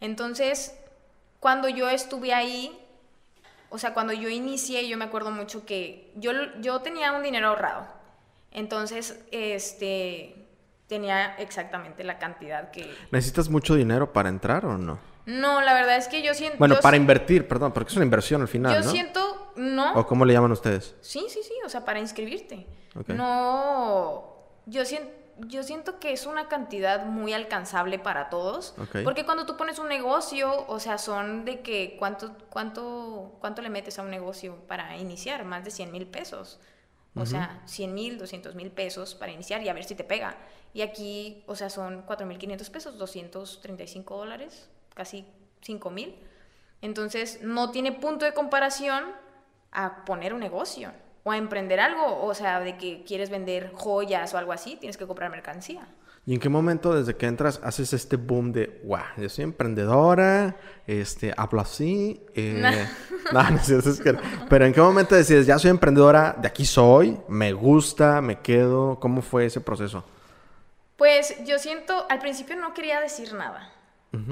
Entonces, 0.00 0.78
cuando 1.40 1.68
yo 1.68 1.88
estuve 1.88 2.34
ahí, 2.34 2.78
o 3.70 3.78
sea, 3.78 3.94
cuando 3.94 4.12
yo 4.12 4.28
inicié, 4.28 4.86
yo 4.88 4.98
me 4.98 5.04
acuerdo 5.04 5.30
mucho 5.30 5.64
que 5.64 6.12
yo, 6.16 6.32
yo 6.60 6.80
tenía 6.80 7.12
un 7.12 7.22
dinero 7.22 7.48
ahorrado. 7.48 7.86
Entonces, 8.50 9.18
este, 9.32 10.46
tenía 10.86 11.34
exactamente 11.36 12.04
la 12.04 12.18
cantidad 12.18 12.70
que... 12.70 12.94
¿Necesitas 13.10 13.48
mucho 13.48 13.74
dinero 13.74 14.12
para 14.12 14.28
entrar 14.28 14.64
o 14.66 14.78
no? 14.78 14.98
No, 15.26 15.60
la 15.62 15.72
verdad 15.74 15.96
es 15.96 16.08
que 16.08 16.22
yo 16.22 16.34
siento... 16.34 16.58
Bueno, 16.58 16.74
yo 16.76 16.80
para 16.80 16.96
si- 16.96 17.00
invertir, 17.00 17.48
perdón, 17.48 17.72
porque 17.72 17.90
es 17.90 17.96
una 17.96 18.04
inversión 18.04 18.42
al 18.42 18.48
final, 18.48 18.74
Yo 18.78 18.84
¿no? 18.84 18.90
siento, 18.90 19.52
no. 19.56 19.94
¿O 19.94 20.06
cómo 20.06 20.24
le 20.24 20.32
llaman 20.34 20.52
ustedes? 20.52 20.94
Sí, 21.00 21.26
sí, 21.28 21.40
sí, 21.42 21.54
o 21.64 21.68
sea, 21.68 21.84
para 21.84 21.98
inscribirte. 21.98 22.66
No, 23.08 24.34
yo 24.66 24.84
siento, 24.84 25.10
yo 25.38 25.62
siento 25.62 25.98
que 25.98 26.12
es 26.12 26.26
una 26.26 26.48
cantidad 26.48 27.06
muy 27.06 27.32
alcanzable 27.32 27.98
para 27.98 28.28
todos, 28.30 28.74
porque 29.02 29.24
cuando 29.24 29.46
tú 29.46 29.56
pones 29.56 29.78
un 29.78 29.88
negocio, 29.88 30.66
o 30.68 30.78
sea, 30.78 30.98
son 30.98 31.44
de 31.44 31.60
que 31.60 31.96
cuánto, 31.98 32.36
cuánto, 32.50 33.32
cuánto 33.40 33.62
le 33.62 33.70
metes 33.70 33.98
a 33.98 34.02
un 34.02 34.10
negocio 34.10 34.56
para 34.68 34.96
iniciar, 34.96 35.44
más 35.44 35.64
de 35.64 35.70
100 35.70 35.90
mil 35.90 36.06
pesos. 36.06 36.60
O 37.16 37.26
sea, 37.26 37.62
100 37.66 37.94
mil, 37.94 38.18
200 38.18 38.56
mil 38.56 38.72
pesos 38.72 39.14
para 39.14 39.30
iniciar 39.30 39.62
y 39.62 39.68
a 39.68 39.72
ver 39.72 39.84
si 39.84 39.94
te 39.94 40.02
pega. 40.02 40.36
Y 40.72 40.82
aquí, 40.82 41.44
o 41.46 41.54
sea, 41.54 41.70
son 41.70 42.02
4 42.02 42.26
mil 42.26 42.38
500 42.38 42.70
pesos, 42.70 42.98
235 42.98 44.16
dólares, 44.16 44.68
casi 44.94 45.26
5 45.62 45.90
mil. 45.90 46.14
Entonces, 46.80 47.40
no 47.42 47.70
tiene 47.70 47.92
punto 47.92 48.24
de 48.24 48.32
comparación 48.34 49.04
a 49.72 50.04
poner 50.04 50.34
un 50.34 50.40
negocio 50.40 50.92
o 51.24 51.32
a 51.32 51.36
emprender 51.38 51.80
algo, 51.80 52.22
o 52.22 52.34
sea, 52.34 52.60
de 52.60 52.76
que 52.76 53.02
quieres 53.04 53.30
vender 53.30 53.72
joyas 53.72 54.34
o 54.34 54.38
algo 54.38 54.52
así, 54.52 54.76
tienes 54.76 54.96
que 54.96 55.06
comprar 55.06 55.30
mercancía. 55.30 55.86
¿Y 56.26 56.34
en 56.34 56.40
qué 56.40 56.48
momento 56.48 56.94
desde 56.94 57.16
que 57.16 57.26
entras 57.26 57.60
haces 57.62 57.92
este 57.92 58.16
boom 58.16 58.52
de, 58.52 58.80
wow, 58.84 59.00
yo 59.18 59.28
soy 59.28 59.44
emprendedora, 59.44 60.56
este, 60.86 61.34
hablo 61.36 61.60
así? 61.60 62.24
Eh... 62.34 62.62
no, 63.32 63.42
no 63.50 63.56
es 63.56 63.66
cierto, 63.66 63.90
es 63.90 64.00
que- 64.00 64.16
Pero 64.48 64.64
¿en 64.64 64.72
qué 64.72 64.80
momento 64.80 65.14
decides, 65.14 65.46
ya 65.46 65.58
soy 65.58 65.70
emprendedora, 65.70 66.34
de 66.38 66.48
aquí 66.48 66.64
soy, 66.64 67.18
me 67.28 67.52
gusta, 67.52 68.20
me 68.22 68.40
quedo? 68.40 68.98
¿Cómo 69.00 69.20
fue 69.20 69.46
ese 69.46 69.60
proceso? 69.60 70.04
Pues 70.96 71.44
yo 71.44 71.58
siento, 71.58 72.06
al 72.08 72.20
principio 72.20 72.56
no 72.56 72.72
quería 72.72 73.00
decir 73.00 73.34
nada. 73.34 73.70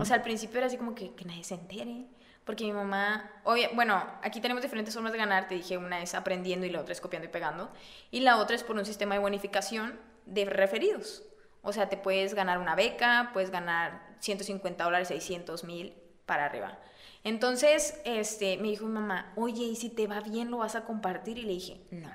O 0.00 0.04
sea, 0.04 0.16
al 0.16 0.22
principio 0.22 0.58
era 0.58 0.66
así 0.66 0.76
como 0.76 0.94
que, 0.94 1.14
que 1.14 1.24
nadie 1.24 1.44
se 1.44 1.54
entere. 1.54 2.06
Porque 2.44 2.64
mi 2.64 2.72
mamá, 2.72 3.30
obvia- 3.44 3.70
bueno, 3.74 4.02
aquí 4.22 4.40
tenemos 4.40 4.62
diferentes 4.62 4.92
formas 4.94 5.12
de 5.12 5.18
ganar. 5.18 5.46
Te 5.48 5.54
dije, 5.54 5.78
una 5.78 6.02
es 6.02 6.14
aprendiendo 6.14 6.66
y 6.66 6.70
la 6.70 6.80
otra 6.80 6.92
es 6.92 7.00
copiando 7.00 7.28
y 7.28 7.30
pegando. 7.30 7.70
Y 8.10 8.20
la 8.20 8.36
otra 8.38 8.56
es 8.56 8.64
por 8.64 8.76
un 8.76 8.84
sistema 8.84 9.14
de 9.14 9.20
bonificación 9.20 9.98
de 10.26 10.44
referidos. 10.44 11.22
O 11.62 11.72
sea, 11.72 11.88
te 11.88 11.96
puedes 11.96 12.34
ganar 12.34 12.58
una 12.58 12.74
beca, 12.74 13.30
puedes 13.32 13.50
ganar 13.50 14.02
150 14.18 14.82
dólares, 14.82 15.06
600 15.08 15.62
mil 15.64 15.94
para 16.26 16.44
arriba. 16.46 16.78
Entonces, 17.24 18.00
este, 18.04 18.56
me 18.56 18.68
dijo 18.68 18.86
mi 18.86 18.92
mamá, 18.94 19.32
oye, 19.36 19.62
¿y 19.62 19.76
si 19.76 19.88
te 19.88 20.08
va 20.08 20.20
bien 20.20 20.50
lo 20.50 20.58
vas 20.58 20.74
a 20.74 20.84
compartir? 20.84 21.38
Y 21.38 21.42
le 21.42 21.52
dije, 21.52 21.80
no, 21.92 22.10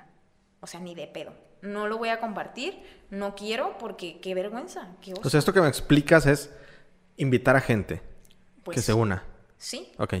o 0.60 0.66
sea, 0.66 0.80
ni 0.80 0.94
de 0.94 1.06
pedo. 1.06 1.32
No 1.62 1.88
lo 1.88 1.96
voy 1.98 2.10
a 2.10 2.20
compartir, 2.20 2.78
no 3.10 3.34
quiero 3.34 3.78
porque 3.78 4.20
qué 4.20 4.34
vergüenza. 4.34 4.88
Qué. 5.00 5.14
O 5.14 5.30
sea, 5.30 5.38
esto 5.38 5.52
que 5.54 5.60
me 5.62 5.68
explicas 5.68 6.26
es 6.26 6.54
invitar 7.18 7.56
a 7.56 7.60
gente 7.60 8.00
Pues 8.64 8.76
que 8.76 8.82
se 8.82 8.94
una. 8.94 9.22
Sí. 9.58 9.92
Ok. 9.98 10.14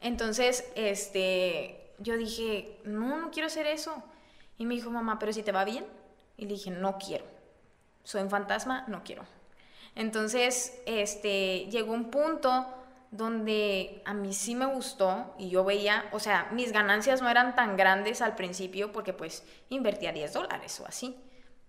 Entonces, 0.00 0.70
este, 0.74 1.92
yo 1.98 2.16
dije, 2.16 2.80
no, 2.84 3.18
no 3.18 3.30
quiero 3.30 3.46
hacer 3.46 3.66
eso. 3.66 4.02
Y 4.58 4.66
me 4.66 4.74
dijo, 4.74 4.90
mamá, 4.90 5.18
pero 5.18 5.32
si 5.32 5.42
te 5.42 5.52
va 5.52 5.64
bien. 5.64 5.86
Y 6.36 6.42
le 6.42 6.52
dije, 6.52 6.70
no 6.70 6.98
quiero. 6.98 7.24
Soy 8.04 8.22
un 8.22 8.30
fantasma, 8.30 8.84
no 8.88 9.02
quiero. 9.04 9.24
Entonces, 9.94 10.80
este, 10.86 11.66
llegó 11.70 11.92
un 11.92 12.10
punto 12.10 12.66
donde 13.10 14.02
a 14.04 14.14
mí 14.14 14.32
sí 14.32 14.54
me 14.54 14.66
gustó 14.66 15.34
y 15.38 15.50
yo 15.50 15.64
veía, 15.64 16.04
o 16.12 16.20
sea, 16.20 16.48
mis 16.52 16.72
ganancias 16.72 17.20
no 17.20 17.28
eran 17.28 17.54
tan 17.56 17.76
grandes 17.76 18.22
al 18.22 18.36
principio 18.36 18.92
porque 18.92 19.12
pues 19.12 19.42
invertía 19.68 20.12
10 20.12 20.32
dólares 20.32 20.78
o 20.78 20.86
así, 20.86 21.16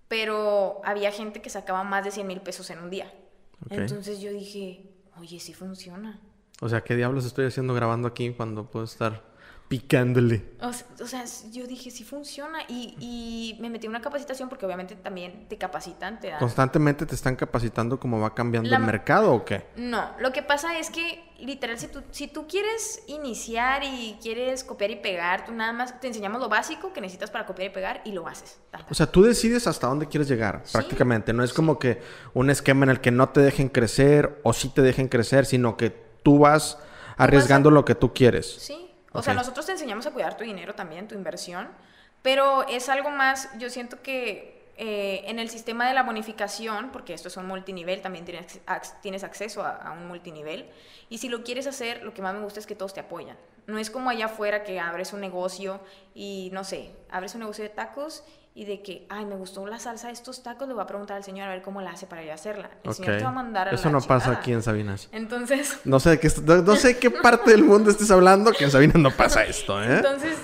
pero 0.08 0.82
había 0.84 1.12
gente 1.12 1.42
que 1.42 1.50
sacaba 1.50 1.84
más 1.84 2.04
de 2.04 2.12
100 2.12 2.28
mil 2.28 2.42
pesos 2.42 2.70
en 2.70 2.80
un 2.80 2.92
día. 2.92 3.12
Entonces 3.70 4.22
yo 4.22 4.32
dije, 4.32 4.92
oye, 5.18 5.40
sí 5.40 5.54
funciona. 5.54 6.20
O 6.62 6.70
sea, 6.70 6.82
¿qué 6.82 6.96
diablos 6.96 7.26
estoy 7.26 7.46
haciendo 7.46 7.74
grabando 7.74 8.08
aquí 8.08 8.32
cuando 8.32 8.70
puedo 8.70 8.86
estar 8.86 9.31
picándole? 9.72 10.44
O, 10.60 11.08
sea, 11.08 11.24
yo 11.54 11.66
dije, 11.66 11.92
sí 11.92 12.04
funciona. 12.04 12.60
Y, 12.68 12.94
y 13.00 13.58
me 13.62 13.70
metí 13.70 13.86
en 13.88 13.92
una 13.92 14.02
capacitación 14.02 14.50
porque 14.50 14.66
obviamente 14.66 14.96
también 14.96 15.46
te 15.48 15.58
capacitan, 15.58 16.20
te 16.20 16.28
dan... 16.28 16.40
¿Constantemente 16.40 17.06
te 17.06 17.16
están 17.16 17.38
capacitando 17.38 17.98
cómo 17.98 18.20
va 18.20 18.36
cambiando 18.36 18.70
La- 18.70 18.76
el 18.76 18.84
mercado 18.84 19.32
o 19.34 19.46
qué? 19.46 19.64
No, 19.78 20.10
lo 20.20 20.34
que 20.34 20.44
pasa 20.44 20.78
es 20.78 20.90
que 20.90 21.24
literal, 21.40 21.80
si 21.80 21.88
tú, 21.88 22.02
si 22.12 22.28
tú 22.28 22.48
quieres 22.50 23.02
iniciar 23.08 23.82
y 23.86 24.18
quieres 24.22 24.66
copiar 24.66 24.92
y 24.92 24.98
pegar, 24.98 25.46
tú 25.46 25.54
nada 25.54 25.72
más 25.72 25.98
te 26.02 26.08
enseñamos 26.08 26.42
lo 26.42 26.50
básico 26.50 26.92
que 26.92 27.00
necesitas 27.00 27.32
para 27.32 27.46
copiar 27.46 27.72
y 27.72 27.74
pegar 27.74 28.02
y 28.04 28.12
lo 28.12 28.28
haces. 28.28 28.60
O 28.90 28.94
sea, 28.94 29.08
tú 29.10 29.24
decides 29.24 29.68
hasta 29.68 29.88
dónde 29.88 30.06
quieres 30.10 30.28
llegar, 30.28 30.64
Sí. 30.66 30.74
prácticamente. 30.74 31.32
No 31.32 31.46
es 31.46 31.54
como 31.54 31.80
que 31.80 32.02
un 32.34 32.50
esquema 32.50 32.84
en 32.84 32.90
el 32.90 33.00
que 33.00 33.12
no 33.12 33.30
te 33.30 33.40
dejen 33.40 33.70
crecer 33.70 34.38
o 34.44 34.52
sí 34.52 34.68
te 34.68 34.82
dejen 34.82 35.08
crecer, 35.08 35.46
sino 35.46 35.78
que 35.78 35.92
tú 36.24 36.40
vas 36.40 36.78
arriesgando 37.16 37.72
lo 37.72 37.86
que 37.86 37.96
tú 37.96 38.14
quieres. 38.14 38.46
Sí. 38.60 38.90
O 39.14 39.22
sea, 39.22 39.34
Ok. 39.34 39.40
nosotros 39.40 39.66
te 39.66 39.74
enseñamos 39.74 40.06
a 40.06 40.12
cuidar 40.12 40.38
tu 40.38 40.44
dinero 40.44 40.74
también, 40.76 41.08
tu 41.08 41.16
inversión, 41.16 41.68
pero 42.22 42.68
es 42.68 42.88
algo 42.90 43.10
más, 43.10 43.50
yo 43.58 43.70
siento 43.70 44.02
que 44.02 44.62
eh, 44.78 45.24
en 45.28 45.38
el 45.38 45.50
sistema 45.50 45.88
de 45.88 45.94
la 45.94 46.04
bonificación, 46.04 46.92
porque 46.92 47.14
esto 47.14 47.28
es 47.28 47.38
un 47.38 47.46
multinivel, 47.46 48.02
también 48.02 48.26
tienes 48.26 49.24
acceso 49.24 49.64
a, 49.64 49.76
a 49.76 49.92
un 49.92 50.08
multinivel, 50.08 50.70
y 51.10 51.18
si 51.18 51.30
lo 51.30 51.44
quieres 51.44 51.68
hacer, 51.68 52.04
lo 52.04 52.14
que 52.14 52.22
más 52.22 52.34
me 52.34 52.42
gusta 52.42 52.60
es 52.60 52.66
que 52.68 52.76
todos 52.76 52.94
te 52.94 53.00
apoyan. 53.00 53.38
No 53.68 53.78
es 53.78 53.92
como 53.92 54.10
allá 54.10 54.26
afuera 54.26 54.64
que 54.64 54.80
abres 54.80 55.14
un 55.14 55.22
negocio 55.22 55.82
y, 56.16 56.50
no 56.52 56.64
sé, 56.64 56.96
abres 57.12 57.36
un 57.36 57.42
negocio 57.42 57.64
de 57.64 57.70
tacos 57.70 58.24
y 58.54 58.66
de 58.66 58.82
que, 58.82 59.06
ay, 59.10 59.26
me 59.26 59.36
gustó 59.36 59.66
la 59.66 59.80
salsa 59.80 60.08
de 60.08 60.14
estos 60.14 60.44
tacos, 60.44 60.68
le 60.68 60.74
voy 60.74 60.84
a 60.84 60.88
preguntar 60.88 61.16
al 61.16 61.24
señor 61.24 61.48
a 61.48 61.52
ver 61.52 61.62
cómo 61.62 61.82
la 61.82 61.92
hace 61.92 62.06
para 62.06 62.24
yo 62.24 62.34
hacerla. 62.34 62.70
El 62.84 62.94
señor 62.94 63.18
te 63.18 63.24
va 63.24 63.30
a 63.30 63.34
mandar 63.34 63.70
a 63.70 63.72
Eso 63.72 63.86
la 63.86 63.92
no 63.94 64.02
pasa 64.02 64.32
aquí 64.32 64.52
en 64.52 64.62
Sabinas. 64.62 65.08
Entonces... 65.12 65.80
No 65.86 66.00
sé 66.00 66.12
de 66.12 66.20
qué, 66.20 66.30
no, 66.44 66.62
no 66.62 66.76
sé 66.76 66.98
qué 67.00 67.10
parte 67.10 67.52
del 67.52 67.64
mundo 67.64 67.92
estés 67.92 68.12
hablando 68.12 68.52
que 68.52 68.66
en 68.66 68.72
Sabinas 68.72 68.98
no 68.98 69.12
pasa 69.12 69.46
esto, 69.46 69.82
¿eh? 69.82 69.98
Entonces, 69.98 70.38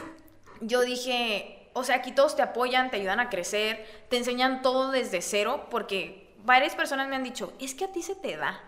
yo 0.62 0.82
dije, 0.82 1.70
o 1.74 1.84
sea, 1.84 1.98
aquí 1.98 2.14
todos 2.14 2.36
te 2.36 2.42
apoyan, 2.42 2.90
te 2.90 2.98
ayudan 2.98 3.20
a 3.20 3.30
crecer, 3.30 3.86
te 4.10 4.18
enseñan 4.18 4.62
todo 4.62 4.92
desde 4.92 5.22
cero, 5.22 5.68
porque 5.70 6.34
varias 6.46 6.76
personas 6.76 7.10
me 7.10 7.18
han 7.18 7.24
dicho, 7.24 7.52
es 7.60 7.76
que 7.76 7.86
a 7.86 7.92
ti 7.92 8.02
se 8.02 8.16
te 8.16 8.38
da. 8.38 8.62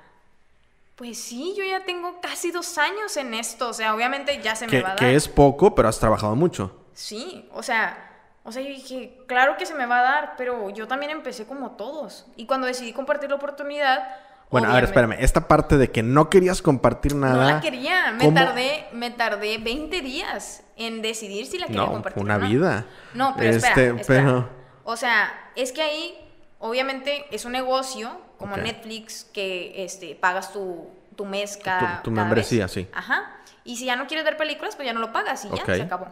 Pues 0.95 1.17
sí, 1.17 1.53
yo 1.57 1.63
ya 1.63 1.85
tengo 1.85 2.19
casi 2.21 2.51
dos 2.51 2.77
años 2.77 3.15
en 3.15 3.33
esto, 3.33 3.69
o 3.69 3.73
sea, 3.73 3.95
obviamente 3.95 4.41
ya 4.43 4.55
se 4.55 4.65
me 4.65 4.71
que, 4.71 4.81
va 4.81 4.89
a 4.89 4.91
dar. 4.91 4.99
que 4.99 5.15
es 5.15 5.29
poco, 5.29 5.73
pero 5.73 5.87
has 5.87 5.97
trabajado 5.97 6.35
mucho. 6.35 6.75
Sí, 6.93 7.47
o 7.53 7.63
sea, 7.63 8.08
o 8.49 8.51
sea, 8.51 8.61
yo 8.63 8.69
dije, 8.69 9.17
claro 9.27 9.55
que 9.57 9.65
se 9.65 9.73
me 9.75 9.85
va 9.85 9.99
a 9.99 10.03
dar, 10.03 10.33
pero 10.37 10.69
yo 10.71 10.87
también 10.87 11.11
empecé 11.11 11.45
como 11.45 11.71
todos. 11.71 12.25
Y 12.35 12.45
cuando 12.47 12.67
decidí 12.67 12.91
compartir 12.93 13.29
la 13.29 13.35
oportunidad... 13.35 14.07
Bueno, 14.49 14.67
a 14.67 14.73
ver, 14.73 14.83
obviamente- 14.85 14.85
espérame. 15.11 15.23
Esta 15.23 15.47
parte 15.47 15.77
de 15.77 15.91
que 15.91 16.01
no 16.01 16.29
querías 16.31 16.61
compartir 16.63 17.13
nada. 17.15 17.35
No 17.35 17.43
la 17.55 17.61
quería, 17.61 18.11
me 18.11 18.25
¿cómo? 18.25 18.33
tardé, 18.39 18.85
me 18.91 19.11
tardé 19.11 19.59
20 19.59 20.01
días 20.01 20.63
en 20.75 21.01
decidir 21.03 21.45
si 21.45 21.59
la 21.59 21.67
quería 21.67 21.81
No, 21.83 21.91
compartir. 21.91 22.23
una 22.23 22.37
o 22.37 22.39
no. 22.39 22.47
vida. 22.47 22.85
No, 23.13 23.35
pero 23.37 23.51
espera, 23.51 23.69
Este, 23.75 24.01
espera. 24.01 24.23
pero- 24.23 24.49
O 24.83 24.97
sea, 24.97 25.31
es 25.55 25.71
que 25.71 25.83
ahí, 25.83 26.17
obviamente, 26.57 27.25
es 27.29 27.45
un 27.45 27.51
negocio 27.51 28.09
como. 28.39 28.57
Netflix 28.57 29.25
que 29.31 29.83
este, 29.85 30.15
pagas 30.15 30.51
tu, 30.51 30.89
tu 31.15 31.25
mes 31.25 31.55
cada 31.57 31.97
Tu- 32.01 32.09
tu 32.09 32.15
cada 32.15 32.25
membresía, 32.25 32.63
vez. 32.65 32.71
sí. 32.71 32.87
Ajá. 32.93 33.31
Y 33.63 33.77
si 33.77 33.85
ya 33.85 33.95
no 33.95 34.07
quieres 34.07 34.25
ver 34.25 34.35
películas, 34.37 34.75
pues 34.75 34.87
ya 34.87 34.93
no 34.93 34.99
lo 34.99 35.11
pagas 35.11 35.45
y 35.45 35.49
ya, 35.55 35.63
se 35.63 35.81
acabó. 35.83 36.07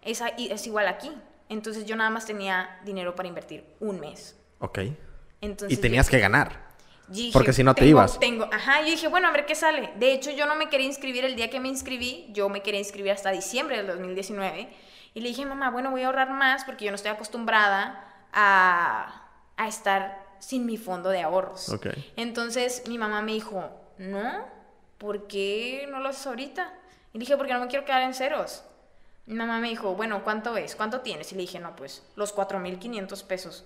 Es, 0.00 0.22
es 0.38 0.66
igual 0.66 0.88
aquí. 0.88 1.12
Entonces 1.52 1.84
yo 1.84 1.96
nada 1.96 2.10
más 2.10 2.26
tenía 2.26 2.80
dinero 2.84 3.14
para 3.14 3.28
invertir 3.28 3.64
un 3.80 4.00
mes. 4.00 4.36
Ok. 4.58 4.78
Entonces, 5.40 5.78
Y 5.78 5.80
tenías 5.80 6.06
yo- 6.06 6.10
que 6.12 6.18
ganar. 6.20 6.72
Dije, 7.08 7.32
Porque 7.32 7.52
si 7.52 7.62
no 7.62 7.74
te 7.74 7.84
ibas. 7.84 8.18
Tengo, 8.18 8.48
ajá, 8.50 8.80
yo 8.80 8.86
dije, 8.86 9.08
bueno, 9.08 9.28
a 9.28 9.32
ver 9.32 9.44
qué 9.44 9.54
sale. 9.54 9.90
De 9.96 10.12
hecho, 10.12 10.30
yo 10.30 10.46
no 10.46 10.54
me 10.56 10.68
quería 10.70 10.86
inscribir 10.86 11.24
el 11.26 11.36
día 11.36 11.50
que 11.50 11.60
me 11.60 11.68
inscribí, 11.68 12.26
yo 12.30 12.48
me 12.48 12.62
quería 12.62 12.80
inscribir 12.80 13.12
hasta 13.12 13.30
diciembre 13.32 13.76
del 13.76 13.86
2019. 13.88 14.68
Y 15.12 15.20
le 15.20 15.28
dije, 15.28 15.44
mamá, 15.44 15.70
bueno, 15.70 15.90
voy 15.90 16.02
a 16.02 16.06
ahorrar 16.06 16.30
más 16.30 16.64
porque 16.64 16.86
yo 16.86 16.90
no 16.90 16.94
estoy 16.94 17.10
acostumbrada 17.10 18.02
a, 18.32 19.28
a 19.56 19.68
estar 19.68 20.24
sin 20.38 20.64
mi 20.64 20.78
fondo 20.78 21.10
de 21.10 21.20
ahorros. 21.20 21.68
Ok. 21.68 21.88
Entonces 22.16 22.84
mi 22.88 22.96
mamá 22.96 23.20
me 23.20 23.32
dijo, 23.32 23.68
no, 23.98 24.46
¿por 24.96 25.26
qué 25.26 25.86
no 25.90 26.00
lo 26.00 26.08
haces 26.08 26.26
ahorita? 26.26 26.72
Y 27.12 27.18
dije, 27.18 27.36
porque 27.36 27.52
no 27.52 27.60
me 27.60 27.66
quiero 27.66 27.84
quedar 27.84 28.02
en 28.02 28.14
ceros. 28.14 28.64
Mi 29.26 29.34
mamá 29.34 29.58
me 29.60 29.68
dijo, 29.68 29.94
bueno, 29.94 30.24
¿cuánto 30.24 30.56
es? 30.56 30.74
¿Cuánto 30.74 31.00
tienes? 31.00 31.30
Y 31.32 31.36
le 31.36 31.42
dije, 31.42 31.60
no, 31.60 31.76
pues 31.76 32.02
los 32.16 32.34
4.500 32.34 33.24
pesos. 33.24 33.64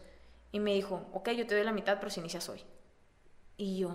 Y 0.52 0.60
me 0.60 0.74
dijo, 0.74 1.06
ok, 1.12 1.30
yo 1.30 1.46
te 1.46 1.54
doy 1.54 1.64
la 1.64 1.72
mitad, 1.72 1.98
pero 1.98 2.10
si 2.10 2.20
inicias 2.20 2.48
hoy. 2.48 2.62
Y 3.56 3.78
yo, 3.78 3.90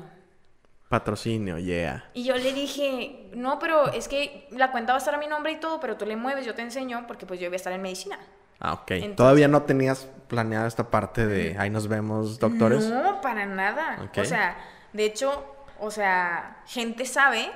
Patrocinio, 0.90 1.58
yeah. 1.58 2.04
y 2.14 2.26
yo 2.26 2.36
le 2.36 2.52
dije, 2.52 3.30
no, 3.34 3.60
pero 3.60 3.94
es 3.94 4.10
que 4.10 4.48
la 4.52 4.72
cuenta 4.72 4.92
va 4.92 4.98
a 4.98 5.00
estar 5.00 5.16
a 5.16 5.18
mi 5.18 5.28
nombre 5.28 5.54
y 5.54 5.56
todo, 5.58 5.80
pero 5.80 5.96
tú 5.96 6.06
le 6.06 6.18
mueves, 6.18 6.46
yo 6.46 6.54
te 6.54 6.64
enseño, 6.64 7.06
porque 7.08 7.26
pues 7.26 7.40
yo 7.40 7.48
voy 7.48 7.54
a 7.54 7.58
estar 7.58 7.72
en 7.72 7.82
medicina. 7.82 8.20
Ah, 8.60 8.74
ok. 8.74 8.92
Entonces- 8.92 9.16
Todavía 9.16 9.48
no 9.48 9.62
tenías 9.64 10.10
planeada 10.28 10.68
esta 10.68 10.92
parte 10.92 11.26
de 11.28 11.56
ahí 11.58 11.70
nos 11.70 11.88
vemos, 11.88 12.40
doctores. 12.40 12.86
No, 12.90 13.22
para 13.22 13.46
nada. 13.46 14.00
Ok. 14.04 14.18
O 14.18 14.26
sea, 14.26 14.58
de 14.92 15.06
hecho, 15.06 15.46
o 15.80 15.92
sea, 15.92 16.62
gente 16.68 17.06
sabe 17.06 17.50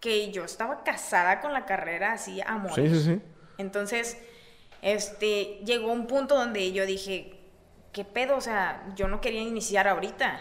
que 0.00 0.30
yo 0.32 0.44
estaba 0.44 0.82
casada 0.82 1.40
con 1.40 1.52
la 1.52 1.66
carrera 1.66 2.12
así 2.12 2.40
a 2.40 2.56
morir. 2.56 2.88
Sí, 2.88 2.94
sí, 3.00 3.04
sí. 3.04 3.22
Entonces, 3.58 4.16
este, 4.82 5.60
llegó 5.64 5.92
un 5.92 6.06
punto 6.06 6.36
donde 6.36 6.72
yo 6.72 6.86
dije, 6.86 7.38
¿qué 7.92 8.04
pedo? 8.04 8.36
O 8.36 8.40
sea, 8.40 8.82
yo 8.96 9.08
no 9.08 9.20
quería 9.20 9.42
iniciar 9.42 9.88
ahorita. 9.88 10.40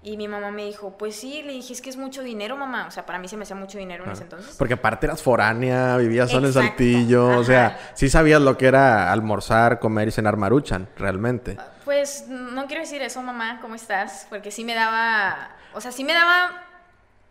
Y 0.00 0.16
mi 0.16 0.28
mamá 0.28 0.52
me 0.52 0.64
dijo, 0.64 0.96
pues 0.96 1.16
sí, 1.16 1.42
le 1.42 1.52
dije, 1.52 1.72
es 1.72 1.82
que 1.82 1.90
es 1.90 1.96
mucho 1.96 2.22
dinero, 2.22 2.56
mamá. 2.56 2.86
O 2.86 2.90
sea, 2.90 3.04
para 3.04 3.18
mí 3.18 3.26
se 3.26 3.36
me 3.36 3.42
hacía 3.42 3.56
mucho 3.56 3.78
dinero 3.78 4.04
en 4.04 4.12
ese 4.12 4.22
entonces. 4.22 4.54
Porque 4.56 4.74
aparte 4.74 5.06
eras 5.06 5.20
foránea, 5.20 5.96
vivías 5.96 6.30
solo 6.30 6.46
en 6.46 6.52
Saltillo. 6.52 7.38
O 7.38 7.44
sea, 7.44 7.92
sí 7.94 8.08
sabías 8.08 8.40
lo 8.40 8.56
que 8.56 8.66
era 8.66 9.12
almorzar, 9.12 9.80
comer 9.80 10.08
y 10.08 10.10
cenar 10.12 10.36
maruchan, 10.36 10.88
realmente. 10.96 11.58
Pues 11.84 12.26
no 12.28 12.66
quiero 12.66 12.82
decir 12.82 13.02
eso, 13.02 13.20
mamá, 13.22 13.58
¿cómo 13.60 13.74
estás? 13.74 14.26
Porque 14.30 14.52
sí 14.52 14.62
me 14.62 14.74
daba, 14.74 15.50
o 15.74 15.80
sea, 15.80 15.90
sí 15.90 16.04
me 16.04 16.12
daba, 16.12 16.67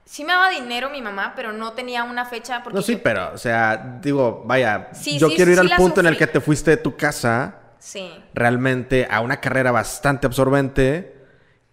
sí 0.08 0.24
me 0.24 0.32
daba 0.34 0.50
dinero 0.50 0.90
mi 0.90 1.02
mamá, 1.02 1.34
pero 1.36 1.52
no 1.52 1.74
tenía 1.74 2.04
una 2.04 2.26
fecha 2.26 2.64
porque 2.64 2.76
No, 2.78 2.82
sí, 2.82 2.94
yo- 2.94 3.04
pero, 3.04 3.34
o 3.34 3.38
sea, 3.38 4.00
digo, 4.02 4.44
vaya, 4.46 4.90
Sí, 4.94 5.20
yo 5.20 5.30
sí, 5.30 5.36
quiero 5.36 5.52
ir 5.52 5.60
sí 5.60 5.70
al 5.72 5.78
punto 5.78 6.00
en 6.00 6.08
el 6.08 6.18
que 6.18 6.28
te 6.28 6.40
fuiste 6.42 6.72
de 6.72 6.78
tu 6.78 6.96
casa 6.96 7.56
Sí, 7.80 8.12
realmente 8.34 9.08
a 9.10 9.22
una 9.22 9.40
carrera 9.40 9.72
bastante 9.72 10.26
absorbente 10.28 11.16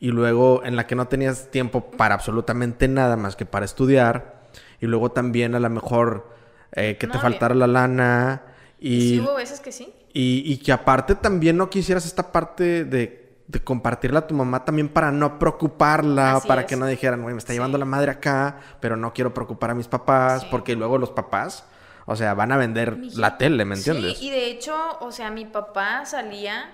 y 0.00 0.08
luego 0.08 0.62
en 0.64 0.76
la 0.76 0.86
que 0.86 0.94
no 0.94 1.08
tenías 1.08 1.50
tiempo 1.50 1.90
para 1.92 2.14
absolutamente 2.14 2.88
nada 2.88 3.16
más 3.16 3.36
que 3.36 3.46
para 3.46 3.64
estudiar 3.64 4.42
y 4.80 4.86
luego 4.86 5.12
también 5.12 5.54
a 5.54 5.60
lo 5.60 5.70
mejor 5.70 6.30
eh, 6.72 6.96
que 6.98 7.06
te 7.06 7.18
faltara 7.18 7.54
la 7.54 7.66
lana 7.66 8.42
y, 8.78 9.10
sí 9.12 9.20
hubo 9.20 9.34
veces 9.36 9.60
que 9.60 9.72
sí. 9.72 9.94
y, 10.12 10.42
y 10.44 10.58
que 10.58 10.72
aparte 10.72 11.14
también 11.14 11.56
no 11.56 11.70
quisieras 11.70 12.04
esta 12.04 12.30
parte 12.32 12.84
de, 12.84 13.23
de 13.46 13.62
compartirla 13.62 14.20
a 14.20 14.26
tu 14.26 14.34
mamá 14.34 14.64
también 14.64 14.88
para 14.88 15.12
no 15.12 15.38
preocuparla, 15.38 16.36
Así 16.36 16.48
para 16.48 16.62
es. 16.62 16.66
que 16.66 16.76
no 16.76 16.86
dijeran, 16.86 17.22
güey, 17.22 17.34
me 17.34 17.38
está 17.38 17.52
Sí. 17.52 17.56
llevando 17.58 17.76
la 17.78 17.84
madre 17.84 18.10
acá, 18.10 18.58
pero 18.80 18.96
no 18.96 19.12
quiero 19.12 19.34
preocupar 19.34 19.70
a 19.70 19.74
mis 19.74 19.88
papás, 19.88 20.42
Sí. 20.42 20.48
porque 20.50 20.74
luego 20.76 20.96
los 20.98 21.10
papás, 21.10 21.64
o 22.06 22.16
sea, 22.16 22.34
van 22.34 22.52
a 22.52 22.56
vender 22.56 22.96
la 23.16 23.36
tele, 23.36 23.64
¿me 23.64 23.74
entiendes? 23.74 24.18
Sí, 24.18 24.28
y 24.28 24.30
de 24.30 24.46
hecho, 24.46 24.74
o 25.00 25.12
sea, 25.12 25.30
mi 25.30 25.44
papá 25.44 26.04
salía 26.06 26.70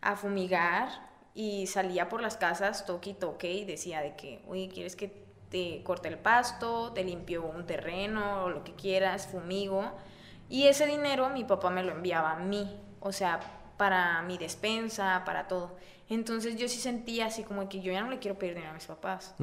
a 0.00 0.16
fumigar 0.16 0.88
y 1.34 1.66
salía 1.68 2.08
por 2.08 2.20
las 2.20 2.36
casas 2.36 2.84
toque 2.84 3.10
y 3.10 3.14
toque 3.14 3.52
y 3.52 3.64
decía 3.64 4.00
de 4.00 4.16
que, 4.16 4.42
oye, 4.48 4.68
¿quieres 4.72 4.96
que 4.96 5.24
te 5.50 5.82
corte 5.84 6.08
el 6.08 6.18
pasto, 6.18 6.92
te 6.92 7.04
limpio 7.04 7.44
un 7.44 7.64
terreno 7.64 8.44
o 8.44 8.50
lo 8.50 8.64
que 8.64 8.74
quieras, 8.74 9.28
fumigo? 9.28 9.92
Y 10.48 10.66
ese 10.66 10.86
dinero 10.86 11.28
mi 11.30 11.44
papá 11.44 11.70
me 11.70 11.82
lo 11.84 11.92
enviaba 11.92 12.32
a 12.32 12.36
mí, 12.36 12.76
o 13.00 13.12
sea, 13.12 13.38
para 13.76 14.20
mi 14.22 14.36
despensa, 14.36 15.22
para 15.24 15.46
todo. 15.46 15.76
Entonces 16.08 16.56
yo 16.56 16.68
sí 16.68 16.78
sentía 16.78 17.26
así 17.26 17.42
como 17.44 17.68
que 17.68 17.80
yo 17.80 17.92
ya 17.92 18.02
no 18.02 18.10
le 18.10 18.18
quiero 18.18 18.38
pedir 18.38 18.54
dinero 18.54 18.70
a 18.70 18.74
mis 18.74 18.86
papás. 18.86 19.34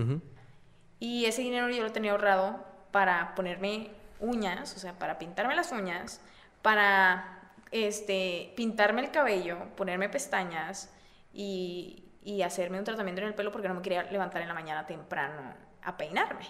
Y 1.00 1.26
ese 1.26 1.42
dinero 1.42 1.70
yo 1.70 1.84
lo 1.84 1.92
tenía 1.92 2.12
ahorrado 2.12 2.64
para 2.92 3.36
ponerme 3.36 3.92
uñas, 4.20 4.76
o 4.76 4.80
sea, 4.80 4.98
para 4.98 5.20
pintarme 5.20 5.56
las 5.56 5.72
uñas, 5.72 6.22
para 6.62 7.52
este, 7.72 8.54
pintarme 8.56 9.02
el 9.02 9.12
cabello, 9.12 9.58
ponerme 9.76 10.10
pestañas 10.10 10.90
y, 11.34 12.06
y 12.24 12.42
hacerme 12.42 12.80
un 12.80 12.86
tratamiento 12.86 13.22
en 13.22 13.28
el 13.28 13.36
pelo 13.36 13.52
porque 13.52 13.68
no 13.68 13.76
me 13.76 13.82
quería 13.82 14.04
levantar 14.04 14.42
en 14.42 14.48
la 14.48 14.54
mañana 14.54 14.86
temprano 14.86 15.54
a 15.84 15.98
peinarme. 15.98 16.46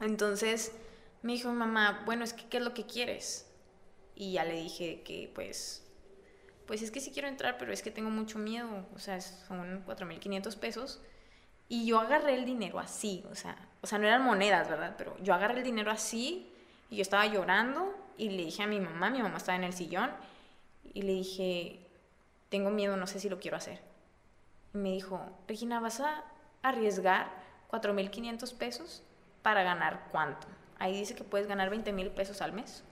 Entonces 0.00 0.72
me 1.22 1.32
dijo 1.32 1.52
mamá, 1.52 2.02
bueno, 2.06 2.24
es 2.24 2.32
que, 2.32 2.46
¿qué 2.48 2.58
es 2.58 2.62
lo 2.62 2.72
que 2.72 2.86
quieres? 2.86 3.50
Y 4.14 4.32
ya 4.32 4.44
le 4.44 4.54
dije 4.54 5.02
que 5.02 5.30
pues 5.34 5.87
pues 6.68 6.82
es 6.82 6.90
que 6.90 7.00
sí 7.00 7.10
quiero 7.10 7.28
entrar, 7.28 7.56
pero 7.58 7.72
es 7.72 7.82
que 7.82 7.90
tengo 7.90 8.10
mucho 8.10 8.38
miedo, 8.38 8.86
o 8.94 8.98
sea, 8.98 9.20
son 9.22 9.84
4.500 9.86 10.56
pesos. 10.58 11.00
Y 11.66 11.86
yo 11.86 11.98
agarré 11.98 12.34
el 12.34 12.44
dinero 12.44 12.78
así, 12.78 13.24
o 13.32 13.34
sea, 13.34 13.56
o 13.80 13.86
sea, 13.86 13.98
no 13.98 14.06
eran 14.06 14.22
monedas, 14.22 14.68
¿verdad? 14.68 14.94
Pero 14.98 15.16
yo 15.22 15.32
agarré 15.32 15.58
el 15.58 15.64
dinero 15.64 15.90
así 15.90 16.52
y 16.90 16.96
yo 16.96 17.02
estaba 17.02 17.26
llorando 17.26 17.94
y 18.18 18.28
le 18.28 18.44
dije 18.44 18.62
a 18.62 18.66
mi 18.66 18.80
mamá, 18.80 19.08
mi 19.08 19.22
mamá 19.22 19.38
estaba 19.38 19.56
en 19.56 19.64
el 19.64 19.72
sillón, 19.72 20.10
y 20.92 21.02
le 21.02 21.12
dije, 21.12 21.78
tengo 22.50 22.70
miedo, 22.70 22.96
no 22.96 23.06
sé 23.06 23.18
si 23.18 23.30
lo 23.30 23.38
quiero 23.38 23.56
hacer. 23.56 23.80
Y 24.74 24.78
me 24.78 24.92
dijo, 24.92 25.20
Regina, 25.46 25.80
¿vas 25.80 26.00
a 26.00 26.24
arriesgar 26.62 27.30
4.500 27.70 28.54
pesos 28.56 29.02
para 29.42 29.62
ganar 29.62 30.08
cuánto? 30.10 30.46
Ahí 30.78 30.98
dice 30.98 31.14
que 31.14 31.24
puedes 31.24 31.46
ganar 31.46 31.70
20.000 31.70 32.10
pesos 32.10 32.42
al 32.42 32.52
mes. 32.52 32.84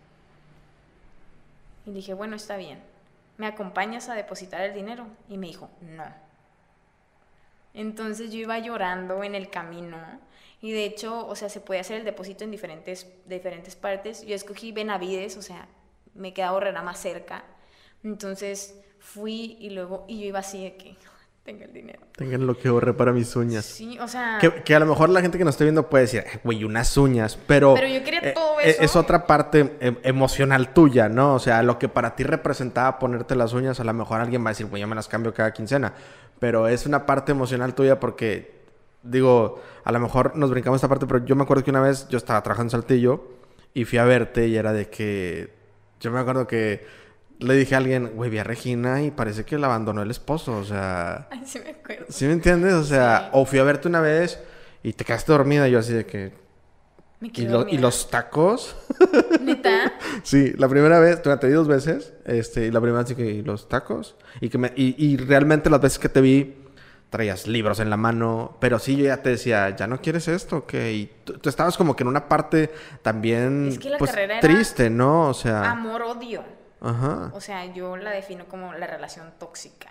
Y 1.85 1.93
dije, 1.93 2.15
bueno, 2.15 2.37
está 2.37 2.57
bien. 2.57 2.96
¿Me 3.37 3.47
acompañas 3.47 4.09
a 4.09 4.15
depositar 4.15 4.63
el 4.63 4.75
dinero? 4.75 5.07
Y 5.29 5.39
me 5.39 5.49
dijo, 5.49 5.71
no. 5.81 6.05
Entonces 7.75 8.33
yo 8.33 8.39
iba 8.39 8.59
llorando 8.59 9.23
en 9.23 9.35
el 9.35 9.51
camino 9.51 9.99
y 10.63 10.73
de 10.73 10.85
hecho, 10.85 11.27
o 11.27 11.37
sea, 11.37 11.49
se 11.49 11.61
puede 11.61 11.81
hacer 11.81 11.99
el 11.99 12.05
depósito 12.05 12.45
en 12.45 12.51
diferentes, 12.51 13.07
diferentes 13.27 13.77
partes. 13.77 14.25
Yo 14.25 14.35
escogí 14.35 14.73
Benavides, 14.73 15.37
o 15.37 15.43
sea, 15.43 15.69
me 16.15 16.33
quedaba 16.33 16.57
Horrera 16.57 16.83
más 16.83 16.99
cerca. 16.99 17.45
Entonces 18.03 18.81
fui 18.99 19.57
y 19.61 19.71
luego, 19.71 20.05
y 20.09 20.21
yo 20.21 20.27
iba 20.27 20.39
así 20.39 20.65
de 20.65 20.77
que, 20.77 20.97
tenga 21.47 21.65
el 21.65 21.73
dinero. 21.73 22.01
Tengan 22.17 22.47
lo 22.47 22.59
que 22.59 22.69
ahorré 22.69 22.93
para 22.93 23.13
mis 23.13 23.35
uñas. 23.37 23.65
Sí, 23.65 23.99
o 24.01 24.09
sea... 24.09 24.39
Que, 24.39 24.75
a 24.75 24.81
lo 24.81 24.87
mejor 24.87 25.09
la 25.09 25.23
gente 25.23 25.39
que 25.39 25.45
nos 25.45 25.55
esté 25.55 25.65
viendo 25.65 25.89
puede 25.89 26.03
decir, 26.03 26.25
güey, 26.43 26.65
unas 26.65 26.97
uñas, 26.97 27.39
pero... 27.47 27.75
Pero 27.75 27.87
yo 27.87 28.03
quería 28.03 28.21
eh, 28.21 28.33
todo 28.35 28.61
eh, 28.61 28.71
eso. 28.71 28.83
Es 28.83 28.97
otra 28.97 29.27
parte 29.27 29.77
em, 29.81 29.97
emocional 30.03 30.75
tuya, 30.75 31.09
¿no? 31.09 31.35
O 31.35 31.39
sea, 31.39 31.63
lo 31.63 31.79
que 31.79 31.89
para 31.89 32.17
ti 32.17 32.25
representaba 32.25 32.99
ponerte 32.99 33.37
las 33.37 33.53
uñas, 33.53 33.79
a 33.79 33.85
lo 33.85 33.95
mejor 33.95 34.21
alguien 34.21 34.45
va 34.45 34.49
a 34.49 34.53
decir, 34.53 34.67
güey, 34.67 34.81
yo 34.81 34.89
me 34.89 34.97
las 34.97 35.07
cambio 35.07 35.33
cada 35.33 35.53
quincena. 35.53 35.95
Pero 36.41 36.67
es 36.67 36.85
una 36.85 37.07
parte 37.07 37.31
emocional 37.31 37.75
tuya 37.75 38.01
porque, 38.01 38.61
digo, 39.05 39.63
a 39.85 39.93
lo 39.93 40.01
mejor 40.01 40.37
nos 40.37 40.51
brincamos 40.51 40.79
esta 40.79 40.89
parte, 40.89 41.07
pero 41.07 41.25
yo 41.25 41.37
me 41.37 41.45
acuerdo 41.45 41.63
que 41.63 41.71
una 41.71 41.81
vez 41.81 42.09
yo 42.09 42.19
estaba 42.19 42.43
trabajando 42.43 42.75
en 42.75 42.81
Saltillo 42.81 43.25
y 43.73 43.85
fui 43.85 43.99
a 43.99 44.05
verte 44.05 44.49
y 44.49 44.57
era 44.57 44.73
de 44.73 44.91
que... 44.91 45.55
Yo 46.01 46.11
me 46.11 46.19
acuerdo 46.19 46.47
que 46.47 46.85
le 47.41 47.55
dije 47.55 47.75
a 47.75 47.79
alguien, 47.79 48.13
güey, 48.15 48.31
vi 48.31 48.39
a 48.39 48.45
Regina 48.45 49.03
y 49.03 49.11
parece 49.11 49.45
que 49.45 49.59
la 49.59 49.67
abandonó 49.67 50.03
el 50.03 50.11
esposo, 50.11 50.57
o 50.57 50.65
sea... 50.65 51.29
Ay, 51.31 51.43
sí 51.45 51.59
me 51.63 51.71
acuerdo. 51.71 52.07
¿Sí 52.09 52.25
me 52.27 52.33
entiendes? 52.33 52.73
O 52.75 52.85
sea, 52.85 53.31
o 53.33 53.45
fui 53.45 53.59
a 53.59 53.65
verte 53.65 53.89
una 53.89 54.01
vez 54.01 54.41
y 54.83 54.93
te 54.93 55.05
quedaste 55.05 55.33
dormida 55.33 55.69
y 55.69 55.73
yo 55.73 55.79
así 55.79 55.93
de 55.93 56.07
que... 56.07 56.33
Me 57.19 57.31
¿Y, 57.33 57.47
lo- 57.49 57.67
y 57.67 57.79
los 57.79 58.11
tacos? 58.11 58.77
¿Neta? 59.41 59.95
sí, 60.23 60.53
la 60.59 60.69
primera 60.69 60.99
vez, 60.99 61.23
te 61.23 61.47
vi 61.47 61.53
dos 61.53 61.67
veces, 61.67 62.13
este, 62.27 62.67
y 62.67 62.71
la 62.71 62.81
primera 62.81 63.03
vez 63.03 63.15
que, 63.15 63.25
¿y 63.25 63.43
los 63.43 63.69
tacos? 63.71 64.17
Y, 64.41 64.51
que 64.51 64.59
me, 64.59 64.73
y, 64.77 64.95
y 65.03 65.17
realmente 65.17 65.71
las 65.71 65.81
veces 65.81 65.99
que 65.99 66.11
te 66.11 66.21
vi, 66.21 66.57
traías 67.09 67.47
libros 67.47 67.81
en 67.81 67.89
la 67.89 67.97
mano, 67.97 68.59
pero 68.61 68.79
sí, 68.79 68.97
yo 68.97 69.07
ya 69.07 69.23
te 69.23 69.31
decía, 69.31 69.75
¿ya 69.75 69.87
no 69.87 70.03
quieres 70.03 70.29
esto? 70.29 70.67
¿Qué? 70.67 70.93
Y 70.93 71.11
tú, 71.25 71.39
tú 71.39 71.49
estabas 71.49 71.79
como 71.79 71.97
que 71.97 72.03
en 72.03 72.09
una 72.09 72.29
parte 72.29 72.71
también, 73.01 73.69
Es 73.69 73.79
que 73.79 73.89
la 73.91 73.97
pues, 73.99 74.11
carrera 74.11 74.35
era 74.35 74.41
triste, 74.43 74.91
¿no? 74.91 75.29
O 75.31 75.35
sea, 75.35 75.71
Amor-odio. 75.71 76.43
Ajá. 76.89 77.31
O 77.35 77.41
sea, 77.41 77.65
yo 77.67 77.97
la 77.97 78.11
defino 78.11 78.47
como 78.47 78.73
la 78.75 78.87
relación 78.87 79.33
tóxica. 79.39 79.91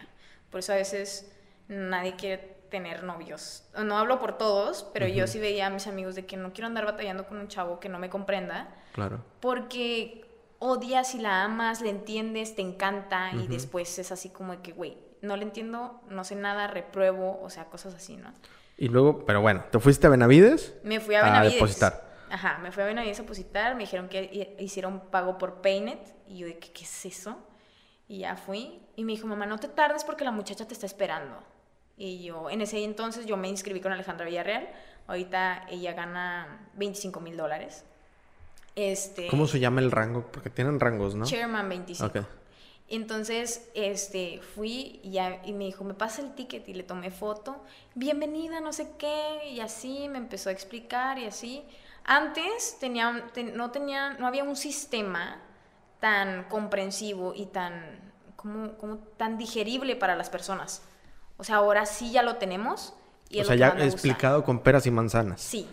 Por 0.50 0.60
eso 0.60 0.74
a 0.74 0.76
veces 0.76 1.32
nadie 1.68 2.16
quiere 2.16 2.56
tener 2.70 3.04
novios. 3.04 3.64
No 3.84 3.98
hablo 3.98 4.20
por 4.20 4.38
todos, 4.38 4.86
pero 4.94 5.08
yo 5.08 5.28
sí 5.28 5.40
veía 5.40 5.68
a 5.68 5.70
mis 5.70 5.88
amigos 5.88 6.16
de 6.16 6.26
que 6.26 6.36
no 6.38 6.52
quiero 6.54 6.68
andar 6.68 6.86
batallando 6.86 7.26
con 7.28 7.38
un 7.38 7.48
chavo 7.48 7.80
que 7.80 7.90
no 7.90 8.00
me 8.00 8.10
comprenda, 8.10 8.70
Claro. 8.94 9.20
porque 9.40 10.26
odias 10.60 11.16
y 11.16 11.20
la 11.20 11.44
amas, 11.44 11.82
le 11.82 11.90
entiendes, 11.90 12.56
te 12.56 12.62
encanta 12.62 13.32
y 13.34 13.48
después 13.48 13.98
es 14.00 14.12
así 14.12 14.30
como 14.30 14.54
de 14.54 14.62
que, 14.62 14.72
güey, 14.72 14.98
no 15.22 15.38
le 15.38 15.44
entiendo, 15.44 16.02
no 16.10 16.24
sé 16.24 16.36
nada, 16.36 16.68
repruebo, 16.68 17.40
o 17.42 17.50
sea, 17.50 17.66
cosas 17.66 17.94
así, 17.94 18.18
¿no? 18.18 18.32
Y 18.78 18.90
luego, 18.90 19.26
pero 19.26 19.42
bueno, 19.42 19.64
¿te 19.72 19.80
fuiste 19.80 20.08
a 20.08 20.10
Benavides? 20.10 20.74
Me 20.84 21.00
fui 21.00 21.16
a 21.16 21.22
A 21.22 21.24
Benavides. 21.26 21.54
depositar. 21.54 22.05
Ajá, 22.36 22.58
me 22.62 22.70
fui 22.74 22.84
a 22.84 22.88
Benavides 22.88 23.18
a 23.20 23.22
depositar, 23.22 23.76
me 23.76 23.84
dijeron 23.84 24.10
que 24.10 24.24
hi- 24.60 24.62
hiciera 24.62 24.90
un 24.90 25.00
pago 25.00 25.38
por 25.38 25.62
Paynet 25.62 26.00
y 26.28 26.40
yo 26.40 26.48
de 26.48 26.60
que, 26.60 26.70
¿qué 26.74 26.84
es 26.84 27.06
eso? 27.06 27.38
Y 28.10 28.20
ya 28.20 28.36
fui 28.36 28.82
y 28.98 29.06
me 29.06 29.14
dijo, 29.14 29.26
mamá, 29.26 29.46
no 29.46 29.58
te 29.58 29.70
tardes 29.70 30.04
porque 30.04 30.26
la 30.26 30.32
muchacha 30.32 30.68
te 30.68 30.74
está 30.74 30.86
esperando. 30.86 31.38
Y 31.98 32.24
yo, 32.26 32.50
en 32.50 32.60
ese 32.60 32.84
entonces 32.84 33.26
yo 33.26 33.38
me 33.38 33.48
inscribí 33.48 33.80
con 33.80 33.94
Alejandra 33.94 34.26
Villarreal, 34.26 34.68
ahorita 35.08 35.66
ella 35.70 35.94
gana 35.94 36.68
25 36.74 37.22
mil 37.22 37.38
dólares. 37.38 37.86
Este, 38.76 39.28
¿Cómo 39.28 39.48
se 39.48 39.62
llama 39.62 39.80
el 39.80 39.90
rango? 39.92 40.26
Porque 40.30 40.50
tienen 40.50 40.78
rangos, 40.82 41.16
¿no? 41.16 41.24
Chairman 41.24 41.70
25. 41.70 42.20
Ok. 42.20 42.26
Entonces, 42.90 43.70
este, 43.76 44.42
fui 44.42 45.00
y, 45.04 45.12
ya, 45.12 45.42
y 45.46 45.54
me 45.54 45.64
dijo, 45.64 45.86
me 45.86 45.94
pasa 45.94 46.22
el 46.22 46.36
ticket 46.36 46.68
y 46.68 46.74
le 46.74 46.84
tomé 46.84 47.12
foto. 47.12 47.64
Bienvenida, 47.96 48.60
no 48.60 48.74
sé 48.74 48.90
qué, 49.00 49.48
y 49.50 49.62
así 49.62 50.10
me 50.10 50.18
empezó 50.18 50.50
a 50.50 50.52
explicar 50.52 51.18
y 51.18 51.26
así. 51.26 51.64
Antes 52.06 52.78
no, 53.54 53.72
tenía, 53.72 54.12
no 54.14 54.28
había 54.28 54.44
un 54.44 54.56
sistema 54.56 55.42
tan 56.00 56.44
comprensivo 56.46 57.34
y 57.36 57.48
tan, 57.48 58.14
como, 58.36 58.78
como 58.78 58.98
tan 59.18 59.38
digerible 59.38 59.96
para 59.96 60.16
las 60.16 60.30
personas. 60.30 60.84
O 61.38 61.44
sea, 61.44 61.58
ahora 61.58 61.86
sí 61.86 62.12
ya 62.12 62.22
lo 62.22 62.36
tenemos. 62.36 62.94
Y 63.30 63.42
o 63.42 63.46
sea, 63.46 63.56
ya 63.56 63.70
explicado 63.84 64.44
con 64.44 64.60
peras 64.60 64.86
y 64.86 64.92
manzanas. 64.92 65.42
Sí. 65.42 65.68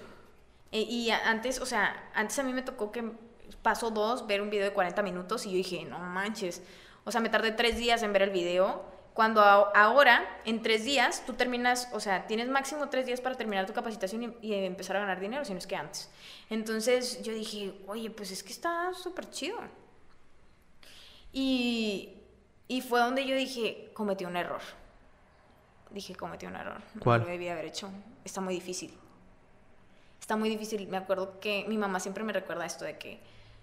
E- 0.72 0.80
y 0.80 1.10
antes, 1.10 1.60
o 1.60 1.66
sea, 1.66 2.10
antes 2.14 2.38
a 2.38 2.42
mí 2.42 2.54
me 2.54 2.62
tocó 2.62 2.90
que 2.90 3.12
pasó 3.60 3.90
dos, 3.90 4.26
ver 4.26 4.40
un 4.40 4.48
video 4.48 4.64
de 4.64 4.72
40 4.72 5.02
minutos 5.02 5.44
y 5.44 5.50
yo 5.50 5.56
dije, 5.56 5.84
no 5.84 5.98
manches. 5.98 6.62
O 7.04 7.12
sea, 7.12 7.20
me 7.20 7.28
tardé 7.28 7.52
tres 7.52 7.76
días 7.76 8.02
en 8.02 8.12
ver 8.14 8.22
el 8.22 8.30
video. 8.30 8.84
Cuando 9.14 9.42
ahora, 9.42 10.40
en 10.46 10.62
tres 10.62 10.84
días, 10.84 11.24
tú 11.26 11.34
terminas, 11.34 11.88
o 11.92 12.00
sea, 12.00 12.26
tienes 12.26 12.48
máximo 12.48 12.88
tres 12.88 13.04
días 13.04 13.20
para 13.20 13.34
terminar 13.36 13.66
tu 13.66 13.74
capacitación 13.74 14.36
y, 14.40 14.46
y 14.48 14.54
empezar 14.64 14.96
a 14.96 15.00
ganar 15.00 15.20
dinero, 15.20 15.44
si 15.44 15.52
no 15.52 15.58
es 15.58 15.66
que 15.66 15.76
antes. 15.76 16.08
Entonces 16.48 17.22
yo 17.22 17.32
dije, 17.34 17.74
oye, 17.88 18.10
pues 18.10 18.30
es 18.30 18.42
que 18.42 18.52
está 18.52 18.94
súper 18.94 19.28
chido. 19.28 19.58
Y, 21.32 22.14
y 22.68 22.80
fue 22.82 23.00
donde 23.00 23.26
yo 23.26 23.34
dije, 23.34 23.90
cometí 23.94 24.24
un 24.24 24.36
error. 24.36 24.60
Dije, 25.90 26.14
cometí 26.14 26.46
un 26.46 26.56
error. 26.56 26.80
¿Cuál? 27.00 27.20
No 27.20 27.26
lo 27.26 27.32
debía 27.32 27.52
haber 27.52 27.66
hecho. 27.66 27.90
Está 28.24 28.40
muy 28.40 28.54
difícil. 28.54 28.96
Está 30.20 30.36
muy 30.36 30.48
difícil. 30.48 30.88
Me 30.88 30.96
acuerdo 30.96 31.38
que 31.40 31.64
mi 31.68 31.76
mamá 31.76 32.00
siempre 32.00 32.24
me 32.24 32.32
recuerda 32.32 32.64
esto 32.64 32.84
de 32.84 32.96
que 32.98 33.20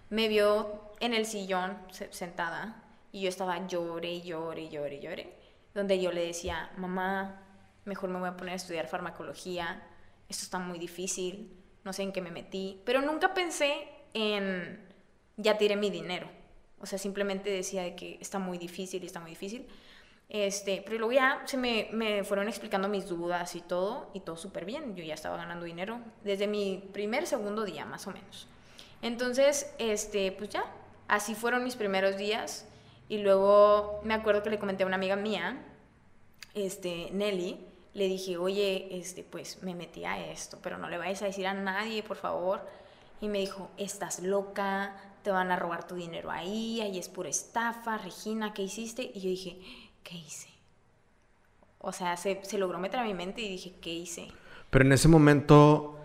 me 0.10 0.28
vio 0.28 0.82
en 1.00 1.14
el 1.14 1.26
sillón 1.26 1.78
se- 1.92 2.12
sentada 2.14 2.84
y 3.12 3.22
yo 3.22 3.30
estaba 3.30 3.66
llore 3.68 4.12
y 4.12 4.22
llore 4.22 4.62
y 4.64 4.70
llore 4.70 4.96
y 4.96 5.00
llore. 5.00 5.39
Donde 5.74 6.02
yo 6.02 6.12
le 6.12 6.26
decía, 6.26 6.72
mamá, 6.78 7.42
mejor 7.86 8.10
me 8.10 8.20
voy 8.20 8.30
a 8.30 8.38
poner 8.38 8.54
a 8.54 8.56
estudiar 8.56 8.88
farmacología. 8.88 9.84
Esto 10.28 10.44
está 10.44 10.60
muy 10.60 10.80
difícil. 10.80 11.56
No 11.84 11.94
sé 11.94 12.04
en 12.04 12.12
qué 12.12 12.22
me 12.22 12.32
metí. 12.32 12.82
Pero 12.86 13.02
nunca 13.02 13.34
pensé 13.34 13.88
en 14.14 14.88
ya 15.38 15.58
tiré 15.58 15.76
mi 15.76 15.90
dinero. 15.90 16.28
O 16.80 16.86
sea, 16.86 16.98
simplemente 16.98 17.50
decía 17.50 17.84
de 17.84 17.96
que 17.96 18.18
está 18.22 18.40
muy 18.40 18.58
difícil 18.58 19.04
está 19.04 19.20
muy 19.20 19.32
difícil. 19.32 19.68
Este, 20.30 20.84
pero 20.86 21.00
luego 21.00 21.12
ya 21.12 21.42
se 21.46 21.58
me, 21.58 21.90
me 21.92 22.24
fueron 22.24 22.48
explicando 22.48 22.88
mis 22.88 23.08
dudas 23.08 23.56
y 23.56 23.62
todo, 23.62 24.12
y 24.14 24.20
todo 24.20 24.38
súper 24.38 24.64
bien. 24.66 24.96
Yo 24.96 25.04
ya 25.04 25.16
estaba 25.16 25.38
ganando 25.38 25.66
dinero 25.66 26.00
desde 26.24 26.48
mi 26.48 26.88
primer, 26.94 27.26
segundo 27.26 27.66
día, 27.66 27.86
más 27.86 28.06
o 28.06 28.12
menos. 28.12 28.48
Entonces, 29.02 29.74
este, 29.80 30.32
pues 30.32 30.50
ya, 30.50 30.66
así 31.08 31.34
fueron 31.34 31.64
mis 31.64 31.76
primeros 31.76 32.18
días. 32.18 32.68
Y 33.10 33.18
luego 33.18 34.00
me 34.04 34.14
acuerdo 34.14 34.44
que 34.44 34.52
le 34.52 34.60
comenté 34.60 34.84
a 34.84 34.88
una 34.88 34.96
amiga 34.96 35.16
mía, 35.16 35.66
este, 36.54 37.10
Nelly, 37.12 37.66
le 37.94 38.08
dije, 38.08 38.38
oye, 38.38 38.88
este, 38.92 39.24
pues 39.24 39.62
me 39.64 39.76
metí 39.76 40.06
a 40.06 40.32
esto, 40.32 40.60
pero 40.62 40.78
no 40.78 40.90
le 40.90 40.98
vayas 40.98 41.22
a 41.24 41.26
decir 41.26 41.48
a 41.48 41.54
nadie, 41.54 42.04
por 42.04 42.18
favor. 42.18 42.62
Y 43.20 43.28
me 43.28 43.40
dijo, 43.40 43.72
estás 43.78 44.22
loca, 44.22 44.96
te 45.24 45.32
van 45.32 45.52
a 45.52 45.56
robar 45.56 45.88
tu 45.88 45.96
dinero 45.96 46.32
ahí, 46.32 46.82
ahí 46.82 46.98
es 46.98 47.10
pura 47.10 47.30
estafa, 47.30 47.98
Regina, 47.98 48.54
¿qué 48.54 48.62
hiciste? 48.62 49.12
Y 49.14 49.20
yo 49.20 49.30
dije, 49.30 49.60
¿qué 50.04 50.16
hice? 50.16 50.50
O 51.80 51.92
sea, 51.92 52.16
se, 52.16 52.44
se 52.44 52.58
logró 52.58 52.78
meter 52.78 53.00
a 53.00 53.04
mi 53.04 53.14
mente 53.14 53.42
y 53.42 53.50
dije, 53.50 53.74
¿qué 53.82 53.92
hice? 53.92 54.28
Pero 54.70 54.86
en 54.86 54.92
ese 54.92 55.08
momento, 55.08 55.99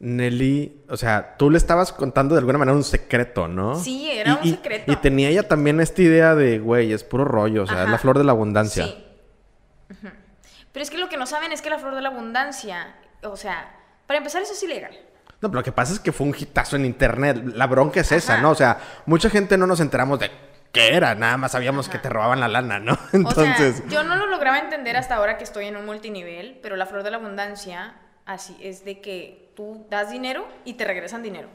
Nelly, 0.00 0.82
o 0.88 0.96
sea, 0.96 1.36
tú 1.36 1.50
le 1.50 1.58
estabas 1.58 1.92
contando 1.92 2.34
de 2.34 2.38
alguna 2.38 2.56
manera 2.58 2.74
un 2.74 2.84
secreto, 2.84 3.46
¿no? 3.48 3.74
Sí, 3.78 4.10
era 4.10 4.36
un 4.36 4.46
y- 4.46 4.50
secreto. 4.52 4.90
Y 4.90 4.96
tenía 4.96 5.28
ella 5.28 5.46
también 5.46 5.78
esta 5.80 6.00
idea 6.00 6.34
de, 6.34 6.58
güey, 6.58 6.92
es 6.92 7.04
puro 7.04 7.24
rollo, 7.26 7.64
o 7.64 7.66
sea, 7.66 7.84
es 7.84 7.90
la 7.90 7.98
flor 7.98 8.16
de 8.16 8.24
la 8.24 8.32
abundancia. 8.32 8.86
Sí. 8.86 9.04
Pero 10.72 10.82
es 10.82 10.90
que 10.90 10.98
lo 10.98 11.08
que 11.08 11.16
no 11.16 11.26
saben 11.26 11.52
es 11.52 11.62
que 11.62 11.70
la 11.70 11.78
flor 11.78 11.94
de 11.94 12.00
la 12.00 12.08
abundancia, 12.08 12.94
o 13.22 13.36
sea, 13.36 13.74
para 14.06 14.18
empezar 14.18 14.40
eso 14.42 14.52
es 14.54 14.62
ilegal. 14.62 14.92
No, 15.40 15.48
pero 15.50 15.60
lo 15.60 15.64
que 15.64 15.72
pasa 15.72 15.92
es 15.92 16.00
que 16.00 16.12
fue 16.12 16.26
un 16.26 16.34
hitazo 16.38 16.76
en 16.76 16.84
internet. 16.84 17.42
La 17.54 17.66
bronca 17.66 18.00
es 18.00 18.12
esa, 18.12 18.38
¿no? 18.40 18.50
O 18.50 18.54
sea, 18.54 18.78
mucha 19.06 19.28
gente 19.30 19.56
no 19.58 19.66
nos 19.66 19.80
enteramos 19.80 20.18
de 20.20 20.30
qué 20.72 20.94
era, 20.94 21.14
nada 21.14 21.36
más 21.36 21.52
sabíamos 21.52 21.88
que 21.88 21.98
te 21.98 22.08
robaban 22.08 22.40
la 22.40 22.48
lana, 22.48 22.78
¿no? 22.78 22.96
Entonces. 23.12 23.82
yo 23.88 24.02
no 24.04 24.16
lo 24.16 24.26
lograba 24.26 24.58
entender 24.58 24.96
hasta 24.96 25.16
ahora 25.16 25.36
que 25.38 25.44
estoy 25.44 25.66
en 25.66 25.76
un 25.76 25.86
multinivel, 25.86 26.58
pero 26.62 26.76
la 26.76 26.86
flor 26.86 27.02
de 27.02 27.10
la 27.10 27.16
abundancia 27.16 27.94
así 28.26 28.56
es 28.60 28.84
de 28.84 29.00
que 29.00 29.49
tú 29.60 29.84
das 29.90 30.10
dinero 30.10 30.48
y 30.64 30.74
te 30.74 30.86
regresan 30.86 31.22
dinero. 31.22 31.48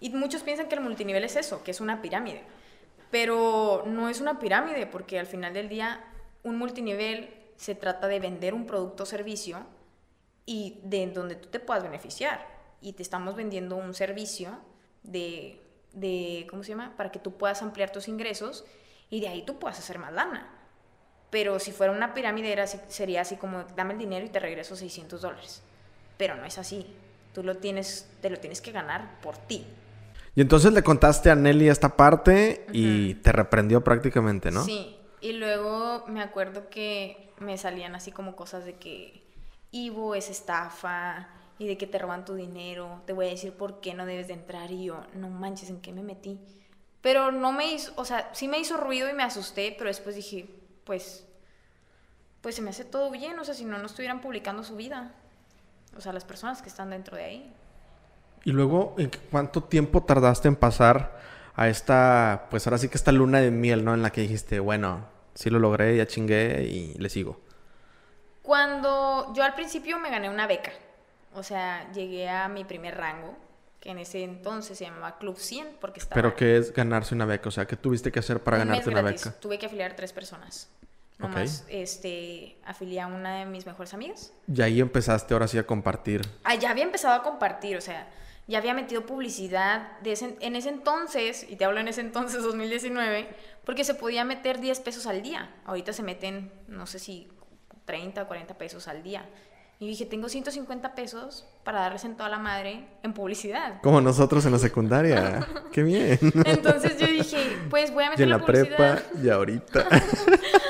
Y 0.00 0.10
muchos 0.10 0.42
piensan 0.42 0.68
que 0.68 0.74
el 0.74 0.82
multinivel 0.82 1.24
es 1.24 1.34
eso, 1.34 1.64
que 1.64 1.70
es 1.70 1.80
una 1.80 2.02
pirámide. 2.02 2.42
Pero 3.10 3.84
no 3.86 4.10
es 4.10 4.20
una 4.20 4.38
pirámide, 4.38 4.86
porque 4.86 5.18
al 5.18 5.26
final 5.26 5.54
del 5.54 5.70
día, 5.70 6.04
un 6.42 6.58
multinivel 6.58 7.34
se 7.56 7.74
trata 7.74 8.06
de 8.06 8.20
vender 8.20 8.52
un 8.52 8.66
producto 8.66 9.04
o 9.04 9.06
servicio 9.06 9.66
y 10.44 10.80
de 10.84 11.06
donde 11.06 11.36
tú 11.36 11.48
te 11.48 11.58
puedas 11.58 11.82
beneficiar. 11.82 12.46
Y 12.82 12.92
te 12.92 13.02
estamos 13.02 13.34
vendiendo 13.34 13.76
un 13.76 13.94
servicio 13.94 14.58
de, 15.02 15.60
de, 15.94 16.46
¿cómo 16.50 16.62
se 16.62 16.70
llama? 16.70 16.94
Para 16.96 17.10
que 17.10 17.18
tú 17.18 17.38
puedas 17.38 17.62
ampliar 17.62 17.90
tus 17.90 18.08
ingresos 18.08 18.66
y 19.08 19.20
de 19.20 19.28
ahí 19.28 19.42
tú 19.42 19.58
puedas 19.58 19.78
hacer 19.78 19.98
más 19.98 20.12
lana. 20.12 20.54
Pero 21.30 21.58
si 21.58 21.72
fuera 21.72 21.92
una 21.94 22.12
pirámide 22.12 22.52
era, 22.52 22.66
sería 22.66 23.22
así 23.22 23.36
como, 23.36 23.64
dame 23.74 23.94
el 23.94 23.98
dinero 23.98 24.26
y 24.26 24.28
te 24.28 24.38
regreso 24.38 24.76
600 24.76 25.22
dólares. 25.22 25.62
Pero 26.18 26.36
no 26.36 26.44
es 26.44 26.58
así. 26.58 26.86
Tú 27.38 27.44
lo 27.44 27.58
tienes, 27.58 28.10
te 28.20 28.30
lo 28.30 28.38
tienes 28.38 28.60
que 28.60 28.72
ganar 28.72 29.20
por 29.20 29.36
ti. 29.36 29.64
Y 30.34 30.40
entonces 30.40 30.72
le 30.72 30.82
contaste 30.82 31.30
a 31.30 31.36
Nelly 31.36 31.68
esta 31.68 31.96
parte 31.96 32.66
y 32.72 33.14
te 33.14 33.30
reprendió 33.30 33.84
prácticamente, 33.84 34.50
¿no? 34.50 34.64
Sí. 34.64 34.96
Y 35.20 35.34
luego 35.34 36.04
me 36.08 36.20
acuerdo 36.20 36.68
que 36.68 37.30
me 37.38 37.56
salían 37.56 37.94
así 37.94 38.10
como 38.10 38.34
cosas 38.34 38.64
de 38.64 38.74
que 38.74 39.22
Ivo 39.70 40.16
es 40.16 40.30
estafa 40.30 41.28
y 41.60 41.68
de 41.68 41.78
que 41.78 41.86
te 41.86 41.96
roban 42.00 42.24
tu 42.24 42.34
dinero. 42.34 43.02
Te 43.06 43.12
voy 43.12 43.26
a 43.26 43.30
decir 43.30 43.52
por 43.52 43.78
qué 43.78 43.94
no 43.94 44.04
debes 44.04 44.26
de 44.26 44.34
entrar. 44.34 44.72
Y 44.72 44.86
yo, 44.86 45.00
no 45.14 45.30
manches, 45.30 45.70
¿en 45.70 45.80
qué 45.80 45.92
me 45.92 46.02
metí? 46.02 46.40
Pero 47.02 47.30
no 47.30 47.52
me 47.52 47.72
hizo, 47.72 47.92
o 47.94 48.04
sea, 48.04 48.30
sí 48.34 48.48
me 48.48 48.58
hizo 48.58 48.78
ruido 48.78 49.08
y 49.08 49.12
me 49.12 49.22
asusté, 49.22 49.76
pero 49.78 49.86
después 49.86 50.16
dije, 50.16 50.50
pues, 50.82 51.24
pues 52.40 52.56
se 52.56 52.62
me 52.62 52.70
hace 52.70 52.84
todo 52.84 53.12
bien. 53.12 53.38
O 53.38 53.44
sea, 53.44 53.54
si 53.54 53.64
no, 53.64 53.78
no 53.78 53.86
estuvieran 53.86 54.20
publicando 54.20 54.64
su 54.64 54.74
vida. 54.74 55.14
O 55.98 56.00
sea, 56.00 56.12
las 56.12 56.24
personas 56.24 56.62
que 56.62 56.68
están 56.68 56.90
dentro 56.90 57.16
de 57.16 57.24
ahí. 57.24 57.54
Y 58.44 58.52
luego, 58.52 58.94
¿en 58.98 59.10
cuánto 59.30 59.64
tiempo 59.64 60.04
tardaste 60.04 60.48
en 60.48 60.56
pasar 60.56 61.18
a 61.54 61.68
esta, 61.68 62.46
pues 62.50 62.66
ahora 62.66 62.78
sí 62.78 62.88
que 62.88 62.96
esta 62.96 63.10
luna 63.10 63.40
de 63.40 63.50
miel, 63.50 63.84
¿no? 63.84 63.92
En 63.92 64.02
la 64.02 64.10
que 64.10 64.20
dijiste, 64.20 64.60
bueno, 64.60 65.06
sí 65.34 65.50
lo 65.50 65.58
logré, 65.58 65.96
ya 65.96 66.06
chingué 66.06 66.62
y 66.62 66.94
le 66.94 67.08
sigo. 67.08 67.40
Cuando 68.42 69.32
yo 69.34 69.42
al 69.42 69.54
principio 69.54 69.98
me 69.98 70.08
gané 70.08 70.30
una 70.30 70.46
beca, 70.46 70.70
o 71.34 71.42
sea, 71.42 71.90
llegué 71.92 72.28
a 72.28 72.48
mi 72.48 72.64
primer 72.64 72.96
rango, 72.96 73.36
que 73.80 73.90
en 73.90 73.98
ese 73.98 74.22
entonces 74.22 74.78
se 74.78 74.84
llamaba 74.84 75.18
Club 75.18 75.36
100, 75.36 75.78
porque 75.80 75.98
estaba... 75.98 76.14
¿Pero 76.14 76.36
qué 76.36 76.56
es 76.56 76.72
ganarse 76.72 77.14
una 77.14 77.26
beca? 77.26 77.48
O 77.48 77.52
sea, 77.52 77.66
¿qué 77.66 77.76
tuviste 77.76 78.12
que 78.12 78.20
hacer 78.20 78.40
para 78.40 78.58
ganarte 78.58 78.88
una 78.88 79.02
beca? 79.02 79.32
Tuve 79.32 79.58
que 79.58 79.66
afiliar 79.66 79.96
tres 79.96 80.12
personas. 80.12 80.70
Nomás, 81.18 81.64
este, 81.68 82.58
afilié 82.64 83.00
a 83.00 83.08
una 83.08 83.40
de 83.40 83.46
mis 83.46 83.66
mejores 83.66 83.92
amigas. 83.92 84.32
Y 84.46 84.62
ahí 84.62 84.80
empezaste 84.80 85.34
ahora 85.34 85.48
sí 85.48 85.58
a 85.58 85.66
compartir. 85.66 86.22
Ah, 86.44 86.54
ya 86.54 86.70
había 86.70 86.84
empezado 86.84 87.14
a 87.14 87.22
compartir, 87.24 87.76
o 87.76 87.80
sea, 87.80 88.08
ya 88.46 88.58
había 88.58 88.72
metido 88.72 89.04
publicidad 89.04 89.98
de 90.00 90.36
en 90.40 90.56
ese 90.56 90.68
entonces, 90.68 91.44
y 91.48 91.56
te 91.56 91.64
hablo 91.64 91.80
en 91.80 91.88
ese 91.88 92.00
entonces, 92.00 92.42
2019, 92.44 93.28
porque 93.64 93.84
se 93.84 93.94
podía 93.94 94.24
meter 94.24 94.60
10 94.60 94.80
pesos 94.80 95.06
al 95.06 95.22
día. 95.22 95.54
Ahorita 95.64 95.92
se 95.92 96.02
meten, 96.02 96.52
no 96.68 96.86
sé 96.86 96.98
si 96.98 97.28
30 97.84 98.22
o 98.22 98.26
40 98.26 98.56
pesos 98.56 98.86
al 98.86 99.02
día. 99.02 99.28
Y 99.80 99.86
dije, 99.86 100.06
tengo 100.06 100.28
150 100.28 100.96
pesos 100.96 101.46
para 101.62 101.80
darles 101.80 102.04
en 102.04 102.16
toda 102.16 102.28
la 102.28 102.38
madre 102.38 102.88
en 103.04 103.12
publicidad. 103.12 103.80
Como 103.80 104.00
nosotros 104.00 104.44
en 104.44 104.52
la 104.52 104.58
secundaria. 104.58 105.46
¡Qué 105.72 105.84
bien! 105.84 106.18
Entonces 106.44 106.98
yo 106.98 107.06
dije, 107.06 107.38
pues 107.70 107.92
voy 107.92 108.04
a 108.04 108.10
meter 108.10 108.26
y 108.26 108.30
en 108.32 108.36
la, 108.36 108.44
prepa 108.44 108.98
y 109.22 109.28
ahorita. 109.28 109.86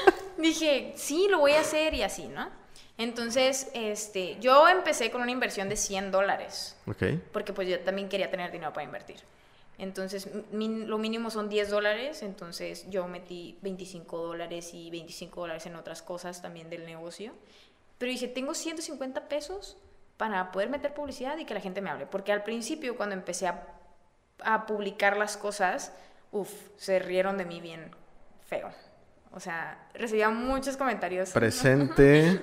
dije, 0.49 0.93
sí, 0.97 1.27
lo 1.29 1.39
voy 1.41 1.53
a 1.53 1.61
hacer 1.61 1.95
y 1.95 2.03
así, 2.03 2.29
¿no? 2.29 2.49
Entonces, 2.99 3.71
este, 3.75 4.37
yo 4.41 4.69
empecé 4.69 5.11
con 5.11 5.23
una 5.23 5.31
inversión 5.31 5.69
de 5.69 5.77
100 5.77 6.11
dólares. 6.11 6.77
Ok. 6.87 7.05
Porque 7.33 7.53
pues 7.53 7.69
yo 7.69 7.79
también 7.81 8.09
quería 8.09 8.31
tener 8.31 8.51
dinero 8.51 8.73
para 8.73 8.85
invertir. 8.85 9.17
Entonces, 9.79 10.29
lo 10.53 10.99
mínimo 10.99 11.31
son 11.31 11.49
10 11.49 11.71
dólares, 11.71 12.23
entonces 12.23 12.91
yo 12.91 13.07
metí 13.07 13.57
25 13.63 14.19
dólares 14.19 14.75
y 14.75 14.91
25 14.91 15.41
dólares 15.41 15.67
en 15.67 15.77
otras 15.77 16.03
cosas 16.03 16.43
también 16.43 16.69
del 16.69 16.85
negocio. 16.85 17.33
Pero 17.99 18.11
dije, 18.11 18.27
tengo 18.27 18.55
150 18.55 19.29
pesos 19.29 19.77
para 20.17 20.51
poder 20.51 20.69
meter 20.69 20.95
publicidad 20.95 21.39
y 21.39 21.45
que 21.45 21.55
la 21.55 21.61
gente 21.61 21.81
me 21.81 21.91
hable. 21.91 22.07
Porque 22.07 22.33
al 22.33 22.43
principio, 22.43 22.97
cuando 22.97 23.15
empecé 23.15 23.47
a, 23.47 23.69
a 24.43 24.67
publicar 24.67 25.17
las 25.17 25.37
cosas, 25.37 25.93
uff, 26.33 26.53
se 26.77 26.99
rieron 26.99 27.39
de 27.39 27.45
mí 27.45 27.61
bien 27.61 27.93
feo. 28.49 28.73
O 29.31 29.41
sea, 29.41 29.87
recibía 29.95 30.31
muchos 30.31 30.77
comentarios. 30.77 31.31
Presente. 31.31 32.43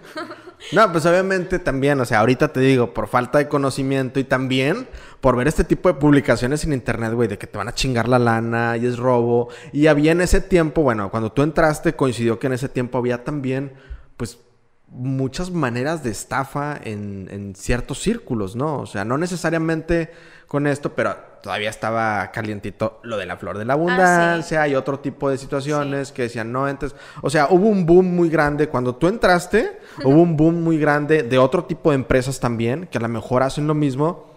No, 0.71 0.91
pues 0.91 1.05
obviamente 1.05 1.59
también, 1.59 1.99
o 1.99 2.05
sea, 2.05 2.19
ahorita 2.19 2.53
te 2.53 2.59
digo, 2.59 2.93
por 2.93 3.07
falta 3.07 3.39
de 3.39 3.47
conocimiento 3.47 4.19
y 4.19 4.23
también 4.23 4.87
por 5.19 5.35
ver 5.35 5.47
este 5.47 5.63
tipo 5.63 5.89
de 5.89 5.95
publicaciones 5.95 6.63
en 6.63 6.73
internet, 6.73 7.13
güey, 7.13 7.27
de 7.27 7.37
que 7.37 7.47
te 7.47 7.57
van 7.57 7.67
a 7.67 7.73
chingar 7.73 8.07
la 8.07 8.19
lana 8.19 8.77
y 8.77 8.85
es 8.85 8.97
robo. 8.97 9.49
Y 9.73 9.87
había 9.87 10.11
en 10.11 10.21
ese 10.21 10.41
tiempo, 10.41 10.81
bueno, 10.83 11.11
cuando 11.11 11.31
tú 11.31 11.41
entraste 11.41 11.95
coincidió 11.95 12.39
que 12.39 12.47
en 12.47 12.53
ese 12.53 12.69
tiempo 12.69 12.97
había 12.97 13.23
también, 13.23 13.73
pues, 14.15 14.39
muchas 14.87 15.51
maneras 15.51 16.03
de 16.03 16.11
estafa 16.11 16.79
en, 16.83 17.27
en 17.31 17.55
ciertos 17.55 17.99
círculos, 17.99 18.55
¿no? 18.55 18.79
O 18.79 18.85
sea, 18.85 19.03
no 19.03 19.17
necesariamente 19.17 20.11
con 20.47 20.67
esto, 20.67 20.95
pero 20.95 21.15
todavía 21.45 21.69
estaba 21.69 22.31
calientito 22.31 22.99
lo 23.03 23.17
de 23.17 23.27
la 23.27 23.37
flor 23.37 23.59
de 23.59 23.65
la 23.65 23.73
abundancia 23.73 24.63
ah, 24.63 24.67
y 24.67 24.73
otro 24.73 24.99
tipo 24.99 25.29
de 25.29 25.37
situaciones 25.37 26.11
que 26.11 26.23
decían, 26.23 26.51
no, 26.51 26.67
entonces, 26.67 26.97
o 27.21 27.29
sea, 27.29 27.49
hubo 27.51 27.67
un 27.67 27.85
boom 27.85 28.15
muy 28.15 28.29
grande. 28.29 28.67
Cuando 28.67 28.95
tú 28.95 29.07
entraste, 29.07 29.77
hubo 30.03 30.23
un 30.23 30.35
boom 30.35 30.63
muy 30.63 30.79
grande 30.79 31.21
de 31.21 31.37
otro 31.37 31.65
tipo 31.65 31.91
de 31.91 31.97
empresas 31.97 32.39
también, 32.39 32.87
que 32.87 32.97
a 32.97 33.01
lo 33.01 33.09
mejor 33.09 33.43
hacen 33.43 33.67
lo 33.67 33.75
mismo, 33.75 34.33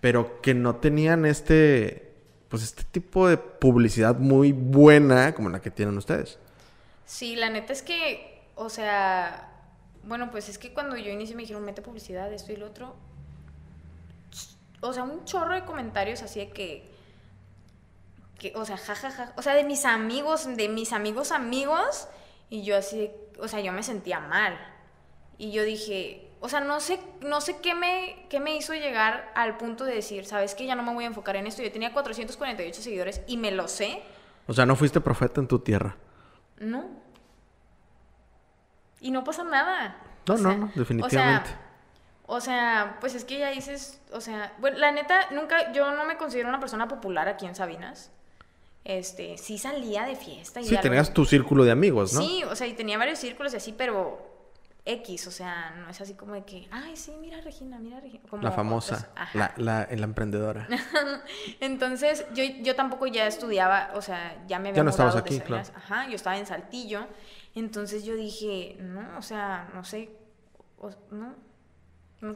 pero 0.00 0.40
que 0.40 0.52
no 0.52 0.74
tenían 0.74 1.26
este, 1.26 2.10
pues 2.48 2.64
este 2.64 2.82
tipo 2.82 3.28
de 3.28 3.36
publicidad 3.36 4.16
muy 4.16 4.50
buena 4.50 5.36
como 5.36 5.50
la 5.50 5.60
que 5.60 5.70
tienen 5.70 5.96
ustedes. 5.96 6.40
Sí, 7.06 7.36
la 7.36 7.50
neta 7.50 7.72
es 7.72 7.82
que, 7.82 8.42
o 8.56 8.68
sea, 8.68 9.62
bueno, 10.02 10.32
pues 10.32 10.48
es 10.48 10.58
que 10.58 10.72
cuando 10.72 10.96
yo 10.96 11.12
inicié 11.12 11.36
me 11.36 11.42
dijeron, 11.42 11.64
mete 11.64 11.82
publicidad, 11.82 12.32
esto 12.32 12.50
y 12.50 12.56
lo 12.56 12.66
otro, 12.66 12.96
o 14.80 14.92
sea, 14.92 15.02
un 15.02 15.24
chorro 15.24 15.54
de 15.54 15.64
comentarios 15.64 16.22
así 16.22 16.40
de 16.40 16.50
que, 16.50 16.90
que 18.38 18.52
o 18.56 18.64
sea, 18.64 18.76
jajaja, 18.76 19.32
o 19.36 19.42
sea, 19.42 19.54
de 19.54 19.64
mis 19.64 19.84
amigos, 19.84 20.46
de 20.56 20.68
mis 20.68 20.92
amigos 20.92 21.32
amigos, 21.32 22.08
y 22.50 22.62
yo 22.62 22.76
así, 22.76 23.10
o 23.38 23.48
sea, 23.48 23.60
yo 23.60 23.72
me 23.72 23.82
sentía 23.82 24.20
mal. 24.20 24.58
Y 25.36 25.52
yo 25.52 25.62
dije, 25.62 26.28
o 26.40 26.48
sea, 26.48 26.60
no 26.60 26.80
sé, 26.80 27.00
no 27.20 27.40
sé 27.40 27.58
qué 27.60 27.74
me, 27.74 28.26
qué 28.28 28.40
me 28.40 28.56
hizo 28.56 28.74
llegar 28.74 29.30
al 29.34 29.56
punto 29.56 29.84
de 29.84 29.94
decir, 29.94 30.24
¿sabes 30.24 30.54
qué? 30.54 30.66
Ya 30.66 30.74
no 30.74 30.82
me 30.82 30.94
voy 30.94 31.04
a 31.04 31.08
enfocar 31.08 31.36
en 31.36 31.46
esto. 31.46 31.62
Yo 31.62 31.72
tenía 31.72 31.92
448 31.92 32.82
seguidores 32.82 33.22
y 33.26 33.36
me 33.36 33.50
lo 33.50 33.68
sé. 33.68 34.02
O 34.46 34.52
sea, 34.52 34.66
no 34.66 34.76
fuiste 34.76 35.00
profeta 35.00 35.40
en 35.40 35.48
tu 35.48 35.58
tierra. 35.58 35.96
No. 36.58 36.86
Y 39.00 39.10
no 39.10 39.24
pasa 39.24 39.44
nada. 39.44 39.96
No, 40.26 40.36
no, 40.36 40.56
no, 40.56 40.72
definitivamente. 40.74 41.50
O 41.50 41.52
sea, 41.52 41.67
pues 43.00 43.14
es 43.14 43.24
que 43.24 43.38
ya 43.38 43.50
dices, 43.50 44.00
o 44.12 44.20
sea, 44.20 44.54
bueno, 44.58 44.78
la 44.78 44.92
neta, 44.92 45.30
nunca, 45.30 45.72
yo 45.72 45.92
no 45.92 46.04
me 46.04 46.16
considero 46.16 46.48
una 46.48 46.60
persona 46.60 46.86
popular 46.86 47.26
aquí 47.26 47.46
en 47.46 47.54
Sabinas. 47.54 48.10
Este, 48.84 49.36
sí 49.38 49.58
salía 49.58 50.04
de 50.04 50.14
fiesta 50.16 50.60
y 50.60 50.64
Sí, 50.64 50.76
tenías 50.80 51.12
tu 51.12 51.24
círculo 51.24 51.64
de 51.64 51.72
amigos, 51.72 52.12
¿no? 52.12 52.20
Sí, 52.20 52.44
o 52.44 52.54
sea, 52.54 52.66
y 52.66 52.74
tenía 52.74 52.96
varios 52.96 53.18
círculos 53.18 53.52
y 53.54 53.56
así, 53.56 53.74
pero 53.76 54.26
X, 54.84 55.26
o 55.26 55.30
sea, 55.30 55.70
no 55.70 55.90
es 55.90 56.00
así 56.00 56.14
como 56.14 56.34
de 56.34 56.44
que, 56.44 56.68
ay, 56.70 56.96
sí, 56.96 57.12
mira 57.20 57.40
Regina, 57.40 57.78
mira 57.78 58.00
Regina. 58.00 58.22
la 58.40 58.52
famosa, 58.52 59.10
la, 59.34 59.52
la, 59.56 59.88
la, 59.90 60.04
emprendedora. 60.04 60.66
Entonces, 61.60 62.26
yo, 62.34 62.44
yo 62.62 62.74
tampoco 62.74 63.06
ya 63.06 63.26
estudiaba, 63.26 63.90
o 63.94 64.02
sea, 64.02 64.42
ya 64.46 64.58
me 64.58 64.68
había 64.68 64.78
Ya 64.78 64.84
no 64.84 64.90
estabas 64.90 65.16
aquí, 65.16 65.40
claro. 65.40 65.68
Ajá, 65.74 66.08
yo 66.08 66.14
estaba 66.14 66.38
en 66.38 66.46
Saltillo. 66.46 67.06
Entonces 67.54 68.04
yo 68.04 68.14
dije, 68.14 68.76
no, 68.80 69.18
o 69.18 69.22
sea, 69.22 69.68
no 69.74 69.84
sé, 69.84 70.10
no, 71.10 71.34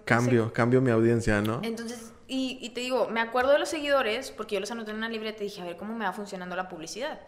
Cambio, 0.05 0.53
cambio 0.53 0.81
mi 0.81 0.91
audiencia, 0.91 1.41
¿no? 1.41 1.61
Entonces, 1.63 2.13
y, 2.29 2.71
te 2.71 2.81
digo, 2.81 3.09
me 3.09 3.21
acuerdo 3.21 3.53
de 3.53 3.59
los 3.59 3.69
seguidores 3.69 4.31
porque 4.31 4.55
yo 4.55 4.61
los 4.61 4.71
anoté 4.71 4.93
en 4.93 4.97
una 4.97 5.09
libreta 5.09 5.43
y 5.43 5.49
dije, 5.49 5.61
a 5.61 5.65
ver 5.65 5.77
cómo 5.77 5.95
me 5.95 6.05
va 6.05 6.13
funcionando 6.13 6.57
la 6.57 6.69
publicidad. 6.69 7.21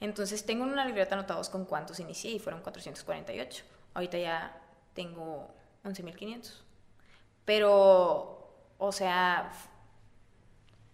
Entonces, 0.00 0.44
tengo 0.44 0.64
en 0.64 0.72
una 0.72 0.84
libreta 0.84 1.14
anotados 1.14 1.48
con 1.48 1.64
cuántos 1.64 2.00
inicié 2.00 2.32
y 2.32 2.38
fueron 2.38 2.60
448. 2.62 3.64
Ahorita 3.94 4.18
ya 4.18 4.60
tengo 4.92 5.54
11.500. 5.84 6.52
Pero, 7.44 8.52
o 8.76 8.92
sea, 8.92 9.52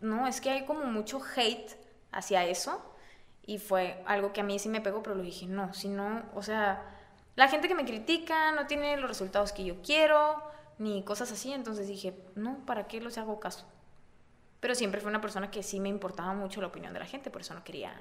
no, 0.00 0.26
es 0.26 0.40
que 0.40 0.50
hay 0.50 0.64
como 0.64 0.85
mucho 0.85 1.20
hate 1.35 1.72
hacia 2.12 2.44
eso 2.44 2.83
y 3.44 3.59
fue 3.59 4.02
algo 4.07 4.33
que 4.33 4.42
a 4.42 4.44
mí 4.44 4.59
sí 4.59 4.68
me 4.68 4.81
pegó, 4.81 5.02
pero 5.02 5.16
lo 5.16 5.22
dije, 5.22 5.46
no, 5.46 5.72
si 5.72 5.88
no, 5.88 6.22
o 6.35 6.42
sea, 6.42 6.83
la 7.37 7.48
gente 7.48 7.68
que 7.68 7.74
me 7.74 7.85
critica 7.85 8.52
no 8.52 8.66
tiene 8.66 8.96
los 8.96 9.09
resultados 9.09 9.52
que 9.52 9.64
yo 9.64 9.83
quiero 9.83 10.42
ni 10.78 11.02
cosas 11.02 11.32
así. 11.32 11.52
Entonces 11.52 11.86
dije, 11.86 12.14
no, 12.34 12.58
¿para 12.66 12.86
qué 12.86 13.00
los 13.00 13.18
hago 13.18 13.40
caso? 13.40 13.66
Pero 14.60 14.74
siempre 14.74 15.00
fue 15.00 15.10
una 15.10 15.20
persona 15.20 15.50
que 15.50 15.62
sí 15.62 15.80
me 15.80 15.88
importaba 15.88 16.32
mucho 16.32 16.60
la 16.60 16.68
opinión 16.68 16.92
de 16.92 16.98
la 16.98 17.06
gente, 17.06 17.30
por 17.30 17.42
eso 17.42 17.54
no 17.54 17.62
quería, 17.62 17.92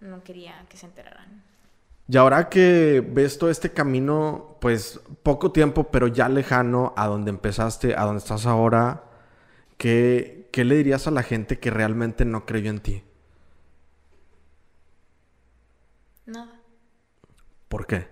no 0.00 0.22
quería 0.24 0.64
que 0.68 0.76
se 0.76 0.86
enteraran. 0.86 1.44
Y 2.08 2.16
ahora 2.16 2.48
que 2.48 3.04
ves 3.06 3.36
todo 3.38 3.50
este 3.50 3.72
camino, 3.72 4.56
pues 4.60 5.00
poco 5.22 5.52
tiempo, 5.52 5.84
pero 5.90 6.06
ya 6.06 6.28
lejano 6.28 6.94
a 6.96 7.06
donde 7.06 7.30
empezaste, 7.30 7.96
a 7.96 8.04
donde 8.04 8.18
estás 8.18 8.46
ahora, 8.46 9.04
¿qué, 9.76 10.48
qué 10.52 10.64
le 10.64 10.76
dirías 10.76 11.06
a 11.06 11.10
la 11.10 11.22
gente 11.22 11.58
que 11.58 11.70
realmente 11.70 12.24
no 12.24 12.46
creyó 12.46 12.70
en 12.70 12.80
ti? 12.80 13.02
Nada. 16.26 16.60
¿Por 17.68 17.86
qué? 17.86 18.08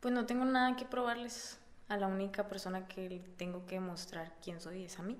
Pues 0.00 0.14
no 0.14 0.26
tengo 0.26 0.44
nada 0.44 0.76
que 0.76 0.84
probarles. 0.84 1.59
A 1.90 1.98
la 1.98 2.06
única 2.06 2.48
persona 2.48 2.88
que 2.88 3.20
tengo 3.36 3.66
que 3.66 3.80
mostrar 3.80 4.32
quién 4.42 4.60
soy 4.62 4.84
es 4.84 4.98
a 4.98 5.02
mí. 5.02 5.18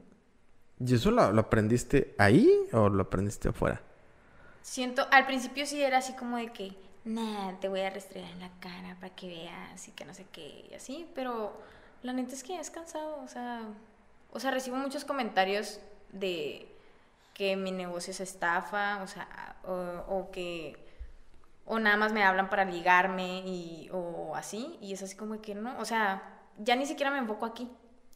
¿Y 0.78 0.94
eso 0.94 1.10
lo, 1.10 1.30
lo 1.32 1.40
aprendiste 1.42 2.14
ahí 2.16 2.48
o 2.72 2.88
lo 2.88 3.02
aprendiste 3.02 3.50
afuera? 3.50 3.82
Siento, 4.62 5.06
al 5.10 5.26
principio 5.26 5.66
sí 5.66 5.82
era 5.82 5.98
así 5.98 6.12
como 6.14 6.36
de 6.36 6.52
que, 6.52 6.76
nah, 7.04 7.58
te 7.60 7.68
voy 7.68 7.80
a 7.80 7.90
restregar 7.90 8.30
en 8.30 8.40
la 8.40 8.50
cara 8.60 8.96
para 9.00 9.14
que 9.14 9.26
veas 9.26 9.88
y 9.88 9.92
que 9.92 10.04
no 10.04 10.14
sé 10.14 10.26
qué, 10.32 10.68
y 10.70 10.74
así, 10.74 11.06
pero 11.14 11.52
la 12.02 12.12
neta 12.12 12.34
es 12.34 12.42
que 12.44 12.58
es 12.58 12.70
cansado, 12.70 13.20
o 13.22 13.28
sea, 13.28 13.62
o 14.32 14.40
sea, 14.40 14.50
recibo 14.50 14.76
muchos 14.76 15.04
comentarios 15.04 15.80
de 16.12 16.66
que 17.34 17.56
mi 17.56 17.72
negocio 17.72 18.10
es 18.12 18.20
estafa, 18.20 19.02
o 19.02 19.06
sea, 19.06 19.56
o, 19.64 20.04
o 20.08 20.30
que, 20.30 20.76
o 21.64 21.78
nada 21.78 21.96
más 21.96 22.12
me 22.12 22.22
hablan 22.22 22.50
para 22.50 22.64
ligarme 22.64 23.42
y, 23.46 23.88
o 23.92 24.34
así, 24.36 24.78
y 24.80 24.92
es 24.92 25.02
así 25.02 25.16
como 25.16 25.40
que 25.40 25.54
no, 25.54 25.78
o 25.78 25.84
sea, 25.84 26.39
ya 26.62 26.76
ni 26.76 26.86
siquiera 26.86 27.10
me 27.10 27.18
enfoco 27.18 27.46
aquí. 27.46 27.68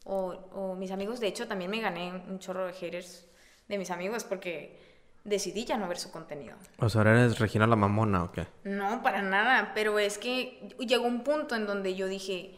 O, 0.05 0.35
o, 0.53 0.75
mis 0.75 0.91
amigos, 0.91 1.19
de 1.19 1.27
hecho, 1.27 1.47
también 1.47 1.71
me 1.71 1.81
gané 1.81 2.11
un 2.11 2.37
chorro 2.39 2.67
de 2.67 2.73
haters 2.73 3.25
de 3.67 3.77
mis 3.77 3.89
amigos 3.89 4.23
porque 4.23 4.79
decidí 5.23 5.65
ya 5.65 5.77
no 5.77 5.87
ver 5.87 5.97
su 5.97 6.11
contenido. 6.11 6.55
O 6.77 6.87
sea, 6.87 7.01
¿ahora 7.01 7.19
eres 7.19 7.39
Regina 7.39 7.65
la 7.65 7.75
Mamona 7.75 8.23
o 8.23 8.31
qué? 8.31 8.45
No, 8.63 9.01
para 9.01 9.23
nada, 9.23 9.71
pero 9.73 9.97
es 9.97 10.19
que 10.19 10.75
llegó 10.79 11.05
un 11.05 11.23
punto 11.23 11.55
en 11.55 11.65
donde 11.65 11.95
yo 11.95 12.07
dije, 12.07 12.53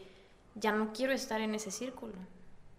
ya 0.54 0.72
no 0.72 0.92
quiero 0.92 1.12
estar 1.12 1.40
en 1.40 1.54
ese 1.54 1.70
círculo. 1.70 2.14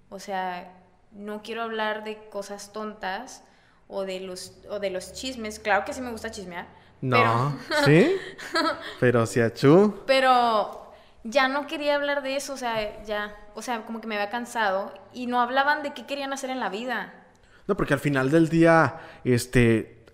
O 0.10 0.19
sea, 0.19 0.72
no 1.12 1.41
quiero 1.41 1.63
hablar 1.63 2.04
de 2.04 2.30
cosas 2.30 2.72
tontas 2.72 3.43
o 3.88 4.04
de 4.04 4.19
los, 4.19 4.54
o 4.69 4.80
de 4.80 4.91
los 4.91 5.13
chismes. 5.13 5.60
Claro 5.60 5.84
que 5.86 5.93
sí 5.93 6.02
me 6.02 6.12
gusta 6.12 6.30
chismear. 6.30 6.67
No, 7.02 7.58
pero... 7.69 7.86
¿sí? 7.86 8.15
pero 9.00 9.26
si 9.26 9.41
achú. 9.41 10.04
Pero 10.06 10.88
ya 11.23 11.47
no 11.47 11.67
quería 11.67 11.95
hablar 11.95 12.21
de 12.23 12.36
eso, 12.36 12.53
o 12.53 12.58
sea, 12.58 13.03
ya, 13.03 13.36
o 13.55 13.62
sea, 13.62 13.86
como 13.86 14.01
que 14.01 14.08
me 14.08 14.15
había 14.15 14.29
cansado 14.29 14.93
y 15.13 15.27
no 15.27 15.41
hablaban 15.41 15.84
de 15.84 15.93
qué 15.93 16.05
querían 16.05 16.34
hacer 16.34 16.49
en 16.49 16.60
la 16.60 16.69
vida. 16.69 17.13
No, 17.67 17.75
porque 17.75 17.93
al 17.93 17.99
final 17.99 18.32
del 18.32 18.49
día, 18.49 18.99
este, 19.23 20.05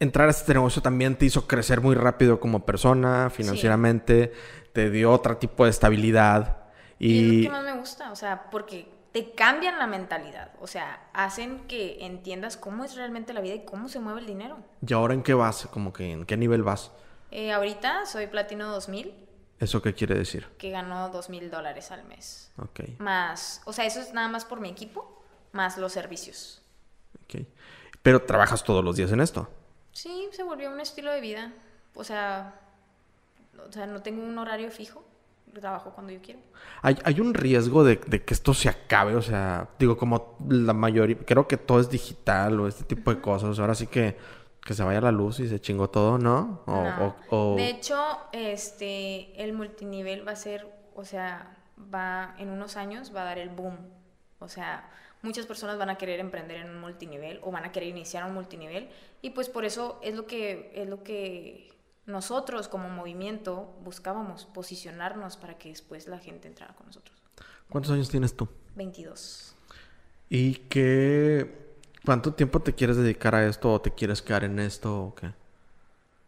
entrar 0.00 0.28
a 0.28 0.30
este 0.30 0.54
negocio 0.54 0.82
también 0.82 1.16
te 1.16 1.26
hizo 1.26 1.46
crecer 1.46 1.80
muy 1.80 1.94
rápido 1.94 2.40
como 2.40 2.64
persona, 2.64 3.30
financieramente, 3.30 4.32
sí. 4.34 4.70
te 4.72 4.90
dio 4.90 5.12
otro 5.12 5.36
tipo 5.36 5.64
de 5.64 5.70
estabilidad. 5.70 6.58
Y... 6.98 7.12
y 7.12 7.28
es 7.28 7.36
lo 7.36 7.42
que 7.42 7.62
más 7.62 7.64
me 7.64 7.78
gusta, 7.78 8.10
o 8.10 8.16
sea, 8.16 8.50
porque 8.50 8.88
te 9.12 9.32
cambian 9.32 9.78
la 9.78 9.86
mentalidad, 9.86 10.52
o 10.60 10.66
sea, 10.66 11.08
hacen 11.12 11.66
que 11.66 12.04
entiendas 12.04 12.56
cómo 12.56 12.84
es 12.84 12.96
realmente 12.96 13.32
la 13.32 13.40
vida 13.40 13.54
y 13.54 13.64
cómo 13.64 13.88
se 13.88 14.00
mueve 14.00 14.20
el 14.20 14.26
dinero. 14.26 14.58
¿Y 14.86 14.92
ahora 14.92 15.14
en 15.14 15.22
qué 15.22 15.34
vas? 15.34 15.66
Como 15.66 15.92
que 15.92 16.10
en 16.10 16.26
qué 16.26 16.36
nivel 16.36 16.62
vas? 16.62 16.90
Eh, 17.30 17.52
ahorita 17.52 18.06
soy 18.06 18.26
platino 18.26 18.68
2000. 18.68 19.27
¿Eso 19.60 19.82
qué 19.82 19.92
quiere 19.92 20.14
decir? 20.14 20.46
Que 20.56 20.70
ganó 20.70 21.08
dos 21.10 21.28
mil 21.30 21.50
dólares 21.50 21.90
al 21.90 22.04
mes. 22.04 22.52
Ok. 22.58 22.80
Más, 22.98 23.60
o 23.64 23.72
sea, 23.72 23.86
eso 23.86 24.00
es 24.00 24.12
nada 24.12 24.28
más 24.28 24.44
por 24.44 24.60
mi 24.60 24.68
equipo, 24.68 25.22
más 25.52 25.78
los 25.78 25.92
servicios. 25.92 26.62
Ok. 27.24 27.42
Pero 28.02 28.22
trabajas 28.22 28.62
todos 28.62 28.84
los 28.84 28.96
días 28.96 29.10
en 29.10 29.20
esto. 29.20 29.48
Sí, 29.92 30.28
se 30.32 30.44
volvió 30.44 30.70
un 30.70 30.80
estilo 30.80 31.12
de 31.12 31.20
vida. 31.20 31.52
O 31.94 32.04
sea, 32.04 32.60
o 33.68 33.72
sea 33.72 33.86
no 33.86 34.00
tengo 34.00 34.22
un 34.22 34.38
horario 34.38 34.70
fijo. 34.70 35.04
Trabajo 35.60 35.90
cuando 35.92 36.12
yo 36.12 36.20
quiero. 36.20 36.40
¿Hay, 36.82 36.96
hay 37.04 37.20
un 37.20 37.34
riesgo 37.34 37.82
de, 37.82 37.96
de, 38.06 38.22
que 38.22 38.34
esto 38.34 38.54
se 38.54 38.68
acabe? 38.68 39.16
O 39.16 39.22
sea, 39.22 39.68
digo, 39.78 39.96
como 39.96 40.36
la 40.48 40.74
mayoría, 40.74 41.16
creo 41.24 41.48
que 41.48 41.56
todo 41.56 41.80
es 41.80 41.90
digital 41.90 42.60
o 42.60 42.68
este 42.68 42.84
tipo 42.84 43.10
uh 43.10 43.14
-huh. 43.14 43.16
de 43.16 43.22
cosas. 43.22 43.58
Ahora 43.58 43.74
sí 43.74 43.88
que 43.88 44.16
que 44.68 44.74
se 44.74 44.84
vaya 44.84 45.00
la 45.00 45.12
luz 45.12 45.40
y 45.40 45.48
se 45.48 45.62
chingó 45.62 45.88
todo, 45.88 46.18
¿no? 46.18 46.60
O, 46.66 46.72
no. 46.72 47.16
O, 47.30 47.54
o... 47.54 47.56
De 47.56 47.70
hecho, 47.70 47.98
este, 48.32 49.42
el 49.42 49.54
multinivel 49.54 50.28
va 50.28 50.32
a 50.32 50.36
ser, 50.36 50.70
o 50.94 51.06
sea, 51.06 51.56
va 51.78 52.34
en 52.36 52.50
unos 52.50 52.76
años 52.76 53.10
va 53.16 53.22
a 53.22 53.24
dar 53.24 53.38
el 53.38 53.48
boom. 53.48 53.78
O 54.40 54.46
sea, 54.46 54.90
muchas 55.22 55.46
personas 55.46 55.78
van 55.78 55.88
a 55.88 55.96
querer 55.96 56.20
emprender 56.20 56.58
en 56.58 56.68
un 56.68 56.82
multinivel 56.82 57.40
o 57.42 57.50
van 57.50 57.64
a 57.64 57.72
querer 57.72 57.88
iniciar 57.88 58.26
un 58.26 58.34
multinivel 58.34 58.90
y 59.22 59.30
pues 59.30 59.48
por 59.48 59.64
eso 59.64 59.98
es 60.02 60.14
lo 60.14 60.26
que 60.26 60.70
es 60.74 60.86
lo 60.86 61.02
que 61.02 61.72
nosotros 62.04 62.68
como 62.68 62.90
movimiento 62.90 63.74
buscábamos 63.82 64.44
posicionarnos 64.44 65.38
para 65.38 65.56
que 65.56 65.70
después 65.70 66.08
la 66.08 66.18
gente 66.18 66.46
entrara 66.46 66.74
con 66.74 66.88
nosotros. 66.88 67.16
¿Cuántos 67.70 67.90
años 67.90 68.10
tienes 68.10 68.36
tú? 68.36 68.46
22. 68.76 69.54
¿Y 70.28 70.56
qué 70.68 71.67
¿Cuánto 72.04 72.34
tiempo 72.34 72.60
te 72.60 72.74
quieres 72.74 72.96
dedicar 72.96 73.34
a 73.34 73.46
esto 73.46 73.72
o 73.72 73.80
te 73.80 73.92
quieres 73.92 74.22
quedar 74.22 74.44
en 74.44 74.58
esto 74.58 75.04
o 75.04 75.14
qué? 75.14 75.32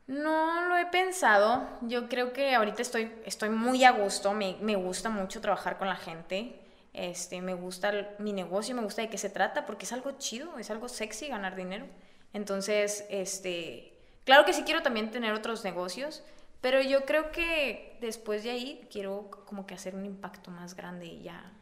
No 0.07 0.69
lo 0.69 0.77
he 0.77 0.87
pensado. 0.87 1.69
Yo 1.83 2.09
creo 2.09 2.33
que 2.33 2.55
ahorita 2.55 2.83
estoy, 2.83 3.13
estoy 3.25 3.51
muy 3.51 3.85
a 3.85 3.93
gusto. 3.93 4.33
Me, 4.35 4.57
me 4.61 4.77
gusta 4.77 5.09
mucho 5.09 5.41
trabajar 5.41 5.79
con 5.79 5.89
la 5.89 5.97
gente. 5.97 6.61
Este, 6.93 7.41
me 7.41 7.55
gusta 7.55 8.17
mi 8.19 8.33
negocio, 8.33 8.75
me 8.75 8.83
gusta 8.83 9.03
de 9.03 9.09
qué 9.09 9.19
se 9.19 9.31
trata, 9.31 9.65
porque 9.65 9.85
es 9.85 9.93
algo 9.93 10.13
chido, 10.19 10.59
es 10.59 10.71
algo 10.71 10.89
sexy 10.89 11.29
ganar 11.29 11.55
dinero. 11.55 11.87
Entonces, 12.33 13.07
este, 13.11 13.97
claro 14.25 14.45
que 14.45 14.53
sí 14.53 14.65
quiero 14.65 14.83
también 14.83 15.11
tener 15.11 15.33
otros 15.33 15.63
negocios, 15.65 16.25
pero 16.61 16.83
yo 16.83 17.05
creo 17.05 17.31
que 17.31 17.97
después 18.01 18.43
de 18.43 18.51
ahí 18.51 18.89
quiero 18.91 19.31
como 19.47 19.67
que 19.67 19.75
hacer 19.75 19.95
un 19.95 20.05
impacto 20.05 20.51
más 20.51 20.75
grande 20.75 21.21
ya, 21.23 21.53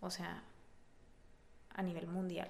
o 0.00 0.10
sea, 0.10 0.44
a 1.74 1.82
nivel 1.82 2.06
mundial. 2.06 2.48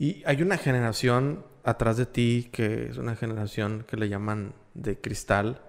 Y 0.00 0.22
hay 0.24 0.40
una 0.40 0.56
generación 0.56 1.44
atrás 1.62 1.98
de 1.98 2.06
ti 2.06 2.48
que 2.50 2.88
es 2.88 2.96
una 2.96 3.16
generación 3.16 3.84
que 3.86 3.98
le 3.98 4.08
llaman 4.08 4.54
de 4.72 4.98
cristal. 4.98 5.60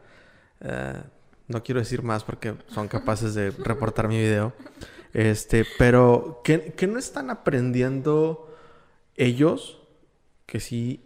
Uh, 0.61 1.03
no 1.49 1.61
quiero 1.63 1.81
decir 1.81 2.01
más 2.01 2.23
porque 2.23 2.55
son 2.67 2.87
capaces 2.87 3.33
de 3.33 3.51
reportar 3.59 4.07
mi 4.07 4.17
video. 4.17 4.53
Este, 5.11 5.65
pero 5.77 6.39
¿qué, 6.45 6.71
¿qué, 6.77 6.87
no 6.87 6.97
están 6.97 7.29
aprendiendo 7.29 8.55
ellos 9.17 9.81
que 10.45 10.61
sí 10.61 11.03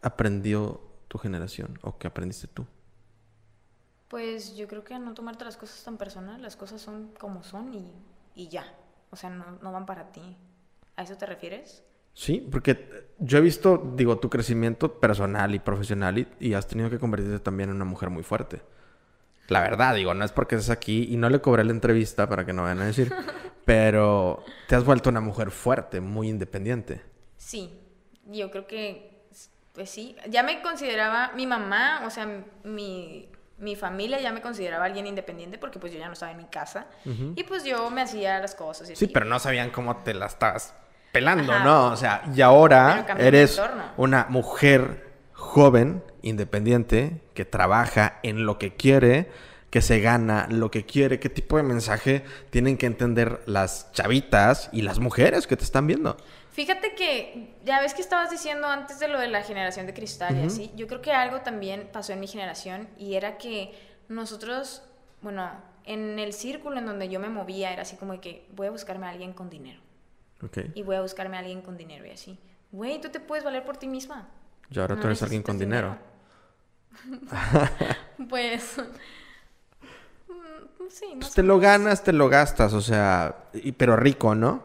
aprendió 0.00 0.80
tu 1.08 1.18
generación 1.18 1.78
o 1.82 1.98
que 1.98 2.06
aprendiste 2.06 2.46
tú? 2.46 2.64
Pues 4.08 4.56
yo 4.56 4.66
creo 4.66 4.82
que 4.82 4.98
no 4.98 5.12
tomarte 5.12 5.44
las 5.44 5.58
cosas 5.58 5.84
tan 5.84 5.98
personal, 5.98 6.40
las 6.40 6.56
cosas 6.56 6.80
son 6.80 7.12
como 7.20 7.42
son 7.42 7.74
y, 7.74 7.92
y 8.34 8.48
ya. 8.48 8.64
O 9.10 9.16
sea, 9.16 9.28
no, 9.28 9.58
no 9.60 9.72
van 9.72 9.84
para 9.84 10.10
ti. 10.10 10.38
¿A 10.96 11.02
eso 11.02 11.18
te 11.18 11.26
refieres? 11.26 11.82
Sí, 12.16 12.48
porque 12.50 13.12
yo 13.18 13.36
he 13.36 13.42
visto, 13.42 13.92
digo, 13.94 14.18
tu 14.18 14.30
crecimiento 14.30 14.98
personal 14.98 15.54
y 15.54 15.58
profesional 15.58 16.16
y, 16.16 16.26
y, 16.40 16.54
has 16.54 16.66
tenido 16.66 16.88
que 16.88 16.98
convertirte 16.98 17.40
también 17.40 17.68
en 17.68 17.76
una 17.76 17.84
mujer 17.84 18.08
muy 18.08 18.22
fuerte. 18.22 18.62
La 19.48 19.60
verdad, 19.60 19.94
digo, 19.94 20.14
no 20.14 20.24
es 20.24 20.32
porque 20.32 20.54
estés 20.54 20.70
aquí 20.70 21.08
y 21.10 21.18
no 21.18 21.28
le 21.28 21.42
cobré 21.42 21.62
la 21.62 21.72
entrevista 21.72 22.26
para 22.26 22.46
que 22.46 22.54
no 22.54 22.62
vayan 22.62 22.80
a 22.80 22.86
decir, 22.86 23.12
pero 23.66 24.42
te 24.66 24.74
has 24.74 24.82
vuelto 24.82 25.10
una 25.10 25.20
mujer 25.20 25.50
fuerte, 25.50 26.00
muy 26.00 26.30
independiente. 26.30 27.02
Sí, 27.36 27.78
yo 28.24 28.50
creo 28.50 28.66
que, 28.66 29.26
pues 29.74 29.90
sí, 29.90 30.16
ya 30.30 30.42
me 30.42 30.62
consideraba 30.62 31.32
mi 31.36 31.46
mamá, 31.46 32.00
o 32.06 32.08
sea, 32.08 32.26
mi, 32.64 33.28
mi 33.58 33.76
familia 33.76 34.22
ya 34.22 34.32
me 34.32 34.40
consideraba 34.40 34.86
alguien 34.86 35.06
independiente 35.06 35.58
porque 35.58 35.78
pues 35.78 35.92
yo 35.92 35.98
ya 35.98 36.06
no 36.06 36.14
estaba 36.14 36.32
en 36.32 36.38
mi 36.38 36.46
casa 36.46 36.86
uh 37.04 37.10
-huh. 37.10 37.32
y 37.36 37.44
pues 37.44 37.62
yo 37.62 37.90
me 37.90 38.00
hacía 38.00 38.38
las 38.38 38.54
cosas. 38.54 38.88
Y 38.88 38.96
sí, 38.96 39.04
así. 39.04 39.12
pero 39.12 39.26
no 39.26 39.38
sabían 39.38 39.68
cómo 39.68 39.98
te 39.98 40.14
las 40.14 40.32
estabas 40.32 40.74
pelando, 41.16 41.52
Ajá. 41.52 41.64
¿no? 41.64 41.86
O 41.86 41.96
sea, 41.96 42.22
y 42.34 42.42
ahora 42.42 43.06
eres 43.18 43.60
una 43.96 44.26
mujer 44.28 45.06
joven, 45.32 46.02
independiente, 46.22 47.22
que 47.32 47.44
trabaja 47.44 48.18
en 48.22 48.44
lo 48.44 48.58
que 48.58 48.74
quiere, 48.74 49.30
que 49.70 49.80
se 49.80 50.00
gana 50.00 50.46
lo 50.50 50.70
que 50.70 50.84
quiere. 50.84 51.18
¿Qué 51.18 51.30
tipo 51.30 51.56
de 51.56 51.62
mensaje 51.62 52.22
tienen 52.50 52.76
que 52.76 52.86
entender 52.86 53.40
las 53.46 53.90
chavitas 53.92 54.68
y 54.72 54.82
las 54.82 54.98
mujeres 54.98 55.46
que 55.46 55.56
te 55.56 55.64
están 55.64 55.86
viendo? 55.86 56.18
Fíjate 56.52 56.94
que 56.94 57.54
ya 57.64 57.80
ves 57.80 57.94
que 57.94 58.02
estabas 58.02 58.30
diciendo 58.30 58.66
antes 58.66 58.98
de 58.98 59.08
lo 59.08 59.18
de 59.18 59.28
la 59.28 59.42
generación 59.42 59.86
de 59.86 59.94
cristal 59.94 60.34
uh 60.34 60.38
-huh. 60.38 60.44
y 60.44 60.46
así. 60.46 60.72
Yo 60.76 60.86
creo 60.86 61.00
que 61.00 61.12
algo 61.12 61.40
también 61.40 61.88
pasó 61.92 62.12
en 62.12 62.20
mi 62.20 62.26
generación 62.26 62.88
y 62.98 63.14
era 63.14 63.38
que 63.38 63.74
nosotros, 64.08 64.82
bueno, 65.22 65.50
en 65.84 66.18
el 66.18 66.32
círculo 66.32 66.78
en 66.78 66.86
donde 66.86 67.08
yo 67.08 67.20
me 67.20 67.28
movía 67.28 67.72
era 67.72 67.82
así 67.82 67.96
como 67.96 68.12
de 68.14 68.20
que 68.20 68.46
voy 68.54 68.66
a 68.66 68.70
buscarme 68.70 69.06
a 69.06 69.10
alguien 69.10 69.32
con 69.32 69.48
dinero. 69.48 69.85
Okay. 70.46 70.72
Y 70.74 70.82
voy 70.82 70.96
a 70.96 71.02
buscarme 71.02 71.36
a 71.36 71.40
alguien 71.40 71.62
con 71.62 71.76
dinero 71.76 72.06
y 72.06 72.10
así. 72.10 72.38
Güey, 72.72 73.00
tú 73.00 73.08
te 73.08 73.20
puedes 73.20 73.44
valer 73.44 73.64
por 73.64 73.76
ti 73.76 73.86
misma. 73.86 74.28
Y 74.70 74.78
ahora 74.78 74.96
no 74.96 75.00
tú 75.00 75.06
eres 75.06 75.22
alguien 75.22 75.42
con 75.42 75.58
dinero. 75.58 75.96
pues. 78.28 78.76
Sí, 80.90 81.06
no 81.14 81.20
pues 81.20 81.34
te 81.34 81.42
lo 81.42 81.58
ganas, 81.58 82.04
te 82.04 82.12
lo 82.12 82.28
gastas, 82.28 82.72
o 82.72 82.80
sea, 82.80 83.48
y, 83.52 83.72
pero 83.72 83.96
rico, 83.96 84.34
¿no? 84.34 84.62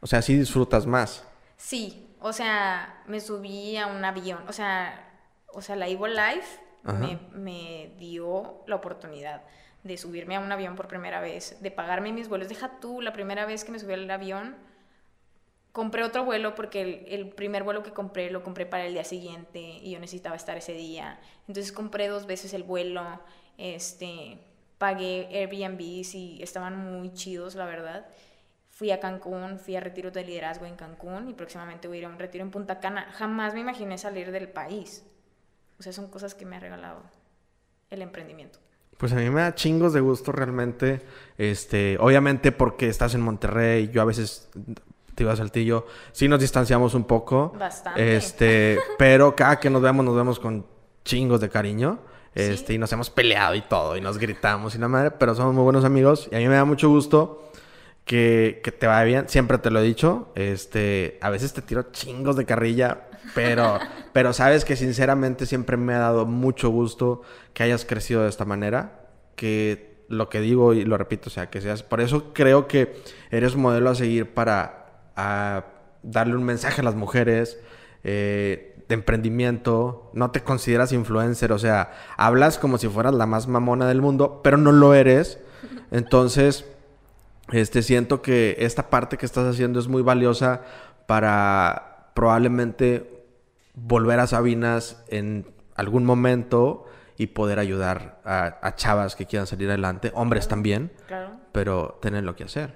O 0.00 0.06
sea, 0.06 0.22
sí 0.22 0.36
disfrutas 0.36 0.86
más. 0.86 1.24
Sí, 1.56 2.08
o 2.20 2.32
sea, 2.32 3.02
me 3.06 3.20
subí 3.20 3.76
a 3.76 3.86
un 3.86 4.04
avión, 4.04 4.42
o 4.48 4.52
sea, 4.52 5.08
o 5.52 5.62
sea, 5.62 5.76
la 5.76 5.88
Evo 5.88 6.06
Life 6.06 6.60
me, 6.84 7.18
me, 7.32 7.92
dio 7.98 8.62
la 8.66 8.76
oportunidad 8.76 9.42
de 9.84 9.96
subirme 9.96 10.36
a 10.36 10.40
un 10.40 10.50
avión 10.50 10.74
por 10.76 10.88
primera 10.88 11.20
vez, 11.20 11.58
de 11.60 11.70
pagarme 11.70 12.12
mis 12.12 12.28
vuelos. 12.28 12.48
Deja 12.48 12.80
tú, 12.80 13.00
la 13.00 13.12
primera 13.12 13.46
vez 13.46 13.64
que 13.64 13.72
me 13.72 13.78
subí 13.78 13.92
al 13.92 14.10
avión, 14.10 14.56
compré 15.72 16.02
otro 16.02 16.24
vuelo 16.24 16.54
porque 16.54 17.06
el, 17.08 17.28
primer 17.30 17.62
vuelo 17.62 17.82
que 17.82 17.92
compré 17.92 18.30
lo 18.30 18.42
compré 18.42 18.66
para 18.66 18.86
el 18.86 18.92
día 18.92 19.04
siguiente 19.04 19.60
y 19.60 19.92
yo 19.92 20.00
necesitaba 20.00 20.36
estar 20.36 20.56
ese 20.56 20.72
día. 20.72 21.20
Entonces 21.46 21.72
compré 21.72 22.08
dos 22.08 22.26
veces 22.26 22.54
el 22.54 22.62
vuelo, 22.62 23.20
este, 23.58 24.38
pagué 24.78 25.28
Airbnb 25.32 25.80
y 25.80 26.42
estaban 26.42 26.76
muy 26.76 27.12
chidos, 27.12 27.54
la 27.54 27.66
verdad. 27.66 28.06
Fui 28.70 28.90
a 28.90 29.00
Cancún, 29.00 29.58
fui 29.58 29.76
a 29.76 29.80
retiro 29.80 30.10
de 30.10 30.24
liderazgo 30.24 30.64
en 30.64 30.74
Cancún 30.74 31.28
y 31.28 31.34
próximamente 31.34 31.86
voy 31.86 31.98
a 31.98 32.00
ir 32.00 32.06
a 32.06 32.08
un 32.08 32.18
retiro 32.18 32.44
en 32.44 32.50
Punta 32.50 32.80
Cana. 32.80 33.10
Jamás 33.12 33.54
me 33.54 33.60
imaginé 33.60 33.98
salir 33.98 34.32
del 34.32 34.48
país. 34.48 35.04
O 35.78 35.82
sea, 35.82 35.92
son 35.92 36.08
cosas 36.08 36.34
que 36.34 36.46
me 36.46 36.56
ha 36.56 36.60
regalado 36.60 37.02
el 37.90 38.02
emprendimiento. 38.02 38.58
Pues 38.96 39.12
a 39.12 39.16
mí 39.16 39.30
me 39.30 39.40
da 39.40 39.54
chingos 39.54 39.92
de 39.92 40.00
gusto 40.00 40.30
realmente. 40.32 41.00
Este, 41.38 41.96
obviamente 42.00 42.52
porque 42.52 42.88
estás 42.88 43.14
en 43.14 43.22
Monterrey, 43.22 43.88
yo 43.88 44.02
a 44.02 44.04
veces 44.04 44.50
te 45.20 45.24
iba 45.24 45.34
a 45.34 45.36
Saltillo, 45.36 45.84
sí 46.12 46.28
nos 46.28 46.40
distanciamos 46.40 46.94
un 46.94 47.04
poco. 47.04 47.52
Bastante. 47.58 48.16
Este, 48.16 48.78
pero 48.96 49.36
cada 49.36 49.60
que 49.60 49.68
nos 49.68 49.82
vemos, 49.82 50.02
nos 50.02 50.16
vemos 50.16 50.40
con 50.40 50.64
chingos 51.04 51.42
de 51.42 51.50
cariño. 51.50 51.98
Este, 52.34 52.72
y 52.72 52.78
nos 52.78 52.90
hemos 52.94 53.10
peleado 53.10 53.54
y 53.54 53.60
todo, 53.60 53.98
y 53.98 54.00
nos 54.00 54.16
gritamos 54.16 54.74
y 54.76 54.78
la 54.78 54.88
madre, 54.88 55.10
pero 55.10 55.34
somos 55.34 55.52
muy 55.52 55.64
buenos 55.64 55.84
amigos 55.84 56.28
y 56.30 56.36
a 56.36 56.38
mí 56.38 56.46
me 56.46 56.54
da 56.54 56.64
mucho 56.64 56.88
gusto 56.88 57.50
que, 58.06 58.62
que 58.64 58.72
te 58.72 58.86
vaya 58.86 59.04
bien. 59.04 59.28
Siempre 59.28 59.58
te 59.58 59.70
lo 59.70 59.80
he 59.80 59.82
dicho. 59.82 60.32
Este, 60.36 61.18
a 61.20 61.28
veces 61.28 61.52
te 61.52 61.60
tiro 61.60 61.90
chingos 61.92 62.36
de 62.36 62.46
carrilla, 62.46 63.08
pero, 63.34 63.78
pero 64.14 64.32
sabes 64.32 64.64
que 64.64 64.74
sinceramente 64.74 65.44
siempre 65.44 65.76
me 65.76 65.92
ha 65.92 65.98
dado 65.98 66.24
mucho 66.24 66.70
gusto 66.70 67.20
que 67.52 67.62
hayas 67.64 67.84
crecido 67.84 68.22
de 68.22 68.30
esta 68.30 68.46
manera. 68.46 69.08
Que 69.36 69.90
lo 70.10 70.28
que 70.28 70.40
digo 70.40 70.74
y 70.74 70.84
lo 70.84 70.98
repito, 70.98 71.28
o 71.28 71.30
sea, 71.30 71.48
que 71.48 71.60
seas. 71.60 71.82
Por 71.82 72.00
eso 72.00 72.34
creo 72.34 72.66
que 72.66 73.00
eres 73.30 73.54
modelo 73.54 73.90
a 73.90 73.94
seguir 73.94 74.34
para 74.34 74.79
a 75.20 75.64
darle 76.02 76.36
un 76.36 76.44
mensaje 76.44 76.80
a 76.80 76.84
las 76.84 76.94
mujeres. 76.94 77.58
Eh, 78.04 78.70
de 78.90 78.94
emprendimiento, 78.94 80.10
no 80.14 80.32
te 80.32 80.42
consideras 80.42 80.92
influencer, 80.92 81.52
o 81.52 81.60
sea, 81.60 81.92
hablas 82.16 82.58
como 82.58 82.76
si 82.76 82.88
fueras 82.88 83.14
la 83.14 83.24
más 83.24 83.46
mamona 83.46 83.86
del 83.86 84.02
mundo, 84.02 84.40
pero 84.42 84.56
no 84.56 84.72
lo 84.72 84.94
eres. 84.94 85.38
Entonces, 85.92 86.66
este, 87.52 87.82
siento 87.82 88.20
que 88.20 88.56
esta 88.58 88.90
parte 88.90 89.16
que 89.16 89.26
estás 89.26 89.46
haciendo 89.46 89.78
es 89.78 89.86
muy 89.86 90.02
valiosa 90.02 90.62
para 91.06 92.10
probablemente 92.14 93.24
volver 93.74 94.18
a 94.18 94.26
Sabinas 94.26 95.04
en 95.06 95.46
algún 95.76 96.04
momento 96.04 96.86
y 97.16 97.28
poder 97.28 97.60
ayudar 97.60 98.20
a, 98.24 98.74
chavas 98.74 99.14
que 99.14 99.26
quieran 99.26 99.46
salir 99.46 99.68
adelante, 99.68 100.10
hombres 100.14 100.48
también, 100.48 100.90
claro. 101.06 101.38
pero 101.52 101.98
tener 102.02 102.24
lo 102.24 102.34
que 102.34 102.44
hacer. 102.44 102.74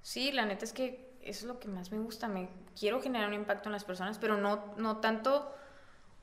Sí, 0.00 0.32
la 0.32 0.46
neta 0.46 0.64
es 0.64 0.72
que 0.72 1.09
eso 1.22 1.40
es 1.40 1.44
lo 1.44 1.58
que 1.58 1.68
más 1.68 1.92
me 1.92 1.98
gusta. 1.98 2.28
Me 2.28 2.48
quiero 2.78 3.00
generar 3.00 3.28
un 3.28 3.34
impacto 3.34 3.68
en 3.68 3.72
las 3.72 3.84
personas, 3.84 4.18
pero 4.18 4.36
no, 4.36 4.74
no 4.76 4.98
tanto 4.98 5.54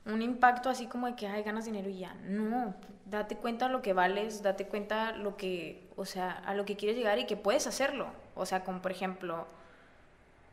un 0.06 0.22
impacto 0.22 0.70
así 0.70 0.86
como 0.86 1.06
de 1.06 1.14
que 1.14 1.26
hay 1.26 1.42
ganas 1.42 1.64
dinero 1.64 1.88
y 1.88 1.98
ya. 1.98 2.14
No, 2.24 2.74
date 3.04 3.36
cuenta 3.36 3.68
lo 3.68 3.82
que 3.82 3.92
vales, 3.92 4.42
date 4.42 4.66
cuenta 4.66 5.12
lo 5.12 5.36
que, 5.36 5.88
o 5.96 6.04
sea, 6.04 6.30
a 6.30 6.54
lo 6.54 6.64
que 6.64 6.76
quieres 6.76 6.96
llegar 6.96 7.18
y 7.18 7.26
que 7.26 7.36
puedes 7.36 7.66
hacerlo. 7.66 8.08
O 8.34 8.46
sea, 8.46 8.64
como 8.64 8.80
por 8.80 8.90
ejemplo, 8.90 9.46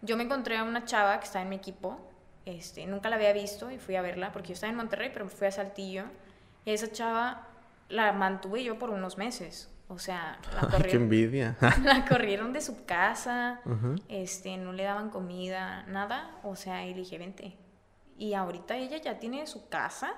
yo 0.02 0.18
me 0.18 0.24
encontré 0.24 0.58
a 0.58 0.64
una 0.64 0.86
chava 0.86 1.20
que 1.20 1.26
está 1.26 1.42
en 1.42 1.50
mi 1.50 1.56
equipo, 1.56 2.00
este, 2.46 2.86
nunca 2.86 3.10
la 3.10 3.16
había 3.16 3.34
visto 3.34 3.72
y 3.72 3.80
fui 3.80 3.96
a 3.96 4.02
verla 4.02 4.32
porque 4.32 4.50
yo 4.50 4.54
estaba 4.54 4.72
en 4.72 4.78
Monterrey, 4.78 5.10
pero 5.14 5.28
fui 5.30 5.48
a 5.48 5.52
Saltillo 5.52 6.04
y 6.64 6.72
esa 6.72 6.92
chava 6.92 7.48
la 7.90 8.12
mantuve 8.12 8.64
yo 8.64 8.78
por 8.78 8.90
unos 8.90 9.18
meses. 9.18 9.70
O 9.88 10.00
sea, 10.00 10.40
la 10.54 10.62
corrieron, 10.62 10.82
qué 10.90 10.96
envidia. 10.96 11.58
la 11.84 12.06
corrieron 12.06 12.54
de 12.54 12.62
su 12.62 12.86
casa, 12.86 13.62
este, 14.10 14.58
no 14.58 14.74
le 14.74 14.84
daban 14.84 15.12
comida, 15.12 15.84
nada. 15.84 16.40
O 16.44 16.56
sea, 16.56 16.86
y 16.88 16.94
le 16.94 17.02
dije, 17.02 17.20
vente, 17.20 17.56
y 18.18 18.34
ahorita 18.34 18.78
ella 18.78 18.98
ya 18.98 19.20
tiene 19.20 19.46
su 19.46 19.70
casa, 19.70 20.16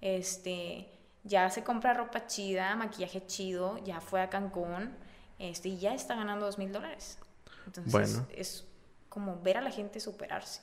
este, 0.00 0.88
ya 1.24 1.50
se 1.50 1.62
compra 1.62 1.92
ropa 1.92 2.26
chida, 2.26 2.74
maquillaje 2.74 3.26
chido, 3.26 3.78
ya 3.84 4.00
fue 4.00 4.22
a 4.22 4.30
Cancún, 4.30 4.96
este, 5.38 5.68
y 5.68 5.78
ya 5.78 5.94
está 5.94 6.14
ganando 6.14 6.46
dos 6.46 6.56
mil 6.56 6.72
dólares. 6.72 7.18
Entonces, 7.66 8.22
es 8.34 8.66
como 9.08 9.40
ver 9.42 9.58
a 9.58 9.60
la 9.60 9.70
gente 9.70 10.00
superarse. 10.00 10.62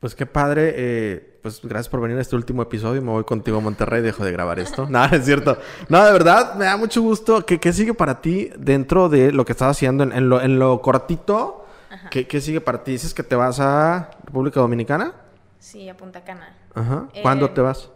Pues 0.00 0.14
qué 0.14 0.24
padre, 0.24 0.72
eh, 0.76 1.38
pues 1.42 1.60
gracias 1.62 1.90
por 1.90 2.00
venir 2.00 2.16
a 2.16 2.22
este 2.22 2.34
último 2.34 2.62
episodio. 2.62 3.02
Me 3.02 3.10
voy 3.10 3.24
contigo 3.24 3.58
a 3.58 3.60
Monterrey, 3.60 4.00
dejo 4.00 4.24
de 4.24 4.32
grabar 4.32 4.58
esto. 4.58 4.86
Nada, 4.90 5.14
es 5.16 5.26
cierto. 5.26 5.58
No, 5.90 6.02
de 6.04 6.12
verdad, 6.12 6.54
me 6.54 6.64
da 6.64 6.78
mucho 6.78 7.02
gusto. 7.02 7.44
¿Qué, 7.44 7.60
qué 7.60 7.72
sigue 7.74 7.92
para 7.92 8.22
ti 8.22 8.50
dentro 8.56 9.10
de 9.10 9.30
lo 9.30 9.44
que 9.44 9.52
estás 9.52 9.76
haciendo 9.76 10.04
en, 10.04 10.28
lo, 10.30 10.40
en 10.40 10.58
lo 10.58 10.80
cortito? 10.80 11.66
¿Qué, 12.10 12.26
¿Qué, 12.26 12.40
sigue 12.40 12.62
para 12.62 12.82
ti? 12.82 12.92
¿Dices 12.92 13.12
que 13.12 13.22
te 13.22 13.34
vas 13.36 13.60
a 13.60 14.10
República 14.24 14.60
Dominicana? 14.60 15.12
Sí, 15.58 15.86
a 15.90 15.96
Punta 15.96 16.24
Cana. 16.24 16.56
Ajá. 16.74 17.08
¿Cuándo 17.20 17.46
Eh, 17.46 17.50
te 17.50 17.60
vas? 17.60 17.90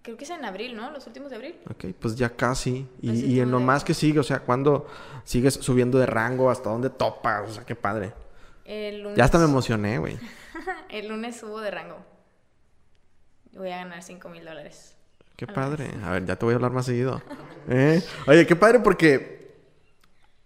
Creo 0.00 0.16
que 0.16 0.24
es 0.24 0.30
en 0.30 0.46
abril, 0.46 0.74
¿no? 0.76 0.90
Los 0.92 1.06
últimos 1.06 1.28
de 1.28 1.36
abril. 1.36 1.56
Ok, 1.68 1.86
pues 2.00 2.16
ya 2.16 2.30
casi. 2.30 2.88
Y, 3.02 3.10
y 3.26 3.40
en 3.40 3.50
lo 3.50 3.60
más 3.60 3.84
que 3.84 3.92
sigue, 3.92 4.18
o 4.18 4.22
sea, 4.22 4.40
¿cuándo 4.40 4.86
sigues 5.24 5.54
subiendo 5.54 5.98
de 5.98 6.06
rango? 6.06 6.50
¿Hasta 6.50 6.70
dónde 6.70 6.88
topas? 6.88 7.50
O 7.50 7.52
sea, 7.52 7.64
qué 7.66 7.74
padre. 7.74 8.14
El 8.64 9.02
lunes, 9.02 9.18
Ya 9.18 9.24
hasta 9.24 9.36
me 9.36 9.44
emocioné, 9.44 9.98
güey. 9.98 10.16
el 10.88 11.08
lunes 11.08 11.36
subo 11.38 11.60
de 11.60 11.70
rango. 11.70 11.98
Voy 13.52 13.70
a 13.70 13.78
ganar 13.78 14.02
cinco 14.02 14.28
mil 14.28 14.44
dólares. 14.44 14.96
Qué 15.36 15.46
padre. 15.46 15.90
A 16.04 16.10
ver, 16.10 16.26
ya 16.26 16.36
te 16.36 16.44
voy 16.44 16.52
a 16.52 16.56
hablar 16.56 16.72
más 16.72 16.86
seguido. 16.86 17.22
¿Eh? 17.68 18.02
Oye, 18.26 18.46
qué 18.46 18.56
padre 18.56 18.80
porque 18.80 19.40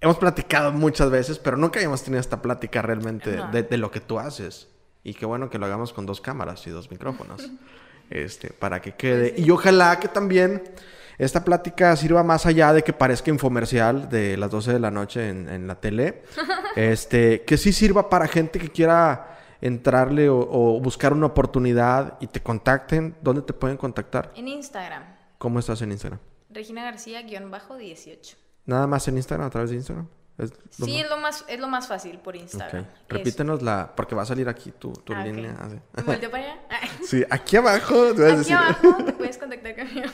hemos 0.01 0.17
platicado 0.19 0.73
muchas 0.73 1.11
veces, 1.11 1.39
pero 1.39 1.57
nunca 1.57 1.79
habíamos 1.79 2.03
tenido 2.03 2.21
esta 2.21 2.41
plática 2.41 2.81
realmente 2.83 3.37
No. 3.37 3.51
de, 3.51 3.63
de 3.65 3.77
lo 3.77 3.91
que 3.91 4.01
tú 4.01 4.19
haces. 4.19 4.69
Y 5.03 5.15
qué 5.15 5.27
bueno 5.27 5.51
que 5.51 5.59
lo 5.59 5.67
hagamos 5.67 5.93
con 5.93 6.07
dos 6.07 6.21
cámaras 6.21 6.67
y 6.67 6.71
dos 6.71 6.91
micrófonos. 6.91 7.51
este, 8.11 8.51
para 8.51 8.81
que 8.81 8.93
quede. 8.95 9.31
Pues 9.31 9.41
sí. 9.41 9.47
Y 9.47 9.51
ojalá 9.51 9.99
que 10.01 10.09
también 10.09 10.63
esta 11.19 11.45
plática 11.45 11.95
sirva 11.97 12.23
más 12.23 12.47
allá 12.47 12.73
de 12.73 12.83
que 12.83 12.93
parezca 12.93 13.31
infomercial 13.31 14.09
de 14.09 14.37
las 14.37 14.51
12 14.51 14.73
de 14.73 14.79
la 14.81 14.91
noche 14.91 15.29
en, 15.29 15.49
en 15.49 15.67
la 15.67 15.75
tele. 15.81 16.23
este, 16.77 17.43
que 17.43 17.57
sí 17.59 17.73
sirva 17.73 18.09
para 18.09 18.29
gente 18.29 18.59
que 18.59 18.71
quiera 18.71 19.34
entrarle 19.65 20.29
o, 20.29 20.39
o 20.39 20.79
buscar 20.81 21.13
una 21.13 21.27
oportunidad 21.27 22.17
y 22.21 22.29
te 22.29 22.41
contacten. 22.41 23.17
¿Dónde 23.23 23.43
te 23.43 23.53
pueden 23.53 23.77
contactar? 23.77 24.31
En 24.37 24.47
Instagram, 24.47 25.03
¿Cómo 25.39 25.59
estás 25.59 25.83
en 25.83 25.91
Instagram? 25.91 26.21
Regina 26.51 26.85
García-18. 26.85 28.37
Nada 28.67 28.87
más 28.87 29.09
en 29.09 29.17
Instagram, 29.17 29.47
a 29.49 29.51
través 29.51 29.71
de 29.71 29.77
Instagram. 29.77 30.07
¿Es 30.39 30.51
lo 30.79 30.87
Sí, 30.87 30.93
más- 30.93 31.01
es 31.05 31.11
lo 31.11 31.17
más, 31.19 31.45
es 31.49 31.61
lo 31.61 31.69
más 31.69 31.89
fácil 31.89 32.19
por. 32.19 32.35
Instagram. 32.37 32.87
Repítenos 33.09 33.63
la... 33.63 33.93
Porque 33.95 34.15
va 34.15 34.23
a 34.23 34.27
salir 34.27 34.49
aquí 34.49 34.73
tu, 34.73 34.93
tu 34.93 35.13
Ah, 35.15 35.25
línea. 35.25 35.55
así. 35.61 35.77
¿Me 35.97 36.03
volteo 36.03 36.31
para 36.31 36.43
allá? 36.45 36.61
Ah, 36.71 36.81
Sí, 37.05 37.25
aquí 37.31 37.57
abajo 37.57 38.15
te 38.15 38.23
vas 38.23 38.31
Aquí 38.33 38.39
decir... 38.39 38.57
abajo 38.57 39.05
te 39.05 39.13
puedes 39.19 39.39
contactar 39.39 39.77
conmigo. 39.77 40.09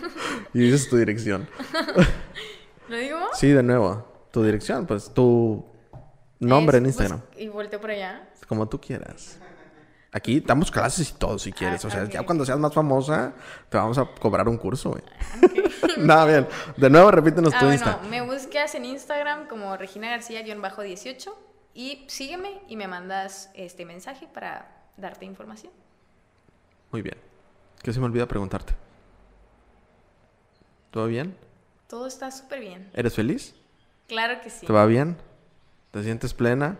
y 0.52 0.60
dices 0.60 0.88
tu 0.90 0.96
dirección. 0.96 1.48
¿Lo 2.88 2.96
digo? 2.96 3.18
Sí, 3.34 3.48
de 3.48 3.62
nuevo. 3.62 4.06
Tu 4.30 4.42
dirección, 4.44 4.86
pues 4.86 5.12
tu 5.14 5.64
nombre 6.40 6.78
en 6.78 6.86
Es, 6.86 6.96
pues, 6.96 7.10
Instagram. 7.10 7.28
y 7.38 7.48
volteo 7.48 7.80
para 7.80 7.92
allá. 7.94 8.28
Como 8.48 8.68
tú 8.68 8.80
quieras. 8.80 9.38
Aquí 10.12 10.40
damos 10.40 10.72
clases 10.72 11.10
y 11.10 11.12
todo 11.14 11.38
si 11.38 11.52
quieres. 11.52 11.84
Ah, 11.84 11.88
o 11.88 11.90
sea, 11.90 12.04
ya 12.08 12.24
cuando 12.24 12.44
seas 12.44 12.58
más 12.58 12.74
famosa, 12.74 13.32
te 13.68 13.76
vamos 13.76 13.96
a 13.96 14.06
cobrar 14.06 14.48
un 14.48 14.56
curso, 14.58 14.90
güey. 14.90 15.02
Nada, 15.98 16.26
bien. 16.26 16.48
De 16.76 16.90
nuevo, 16.90 17.12
repítenos 17.12 17.54
Ah, 17.54 17.58
tu 17.60 17.66
bueno, 17.66 17.80
Insta. 17.80 18.00
me 18.10 18.20
buscas 18.22 18.74
en 18.74 18.86
Instagram 18.86 19.46
como 19.46 19.76
Regina 19.76 20.08
García-18 20.10 21.32
y 21.74 22.04
sígueme 22.08 22.60
y 22.66 22.74
me 22.76 22.88
mandas 22.88 23.50
este 23.54 23.84
mensaje 23.84 24.26
para 24.26 24.68
darte 24.96 25.26
información. 25.26 25.72
Muy 26.90 27.02
bien. 27.02 27.16
¿Qué 27.80 27.92
se 27.92 28.00
me 28.00 28.06
olvida 28.06 28.26
preguntarte? 28.26 28.74
¿Todo 30.90 31.06
bien? 31.06 31.36
Todo 31.86 32.08
está 32.08 32.32
súper 32.32 32.58
bien. 32.60 32.90
¿Eres 32.94 33.14
feliz? 33.14 33.54
Claro 34.08 34.40
que 34.42 34.50
sí. 34.50 34.66
¿Te 34.66 34.72
va 34.72 34.86
bien? 34.86 35.16
¿Te 35.90 36.02
sientes 36.02 36.34
plena? 36.34 36.78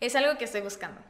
Es 0.00 0.14
algo 0.16 0.36
que 0.38 0.44
estoy 0.44 0.60
buscando. 0.60 1.00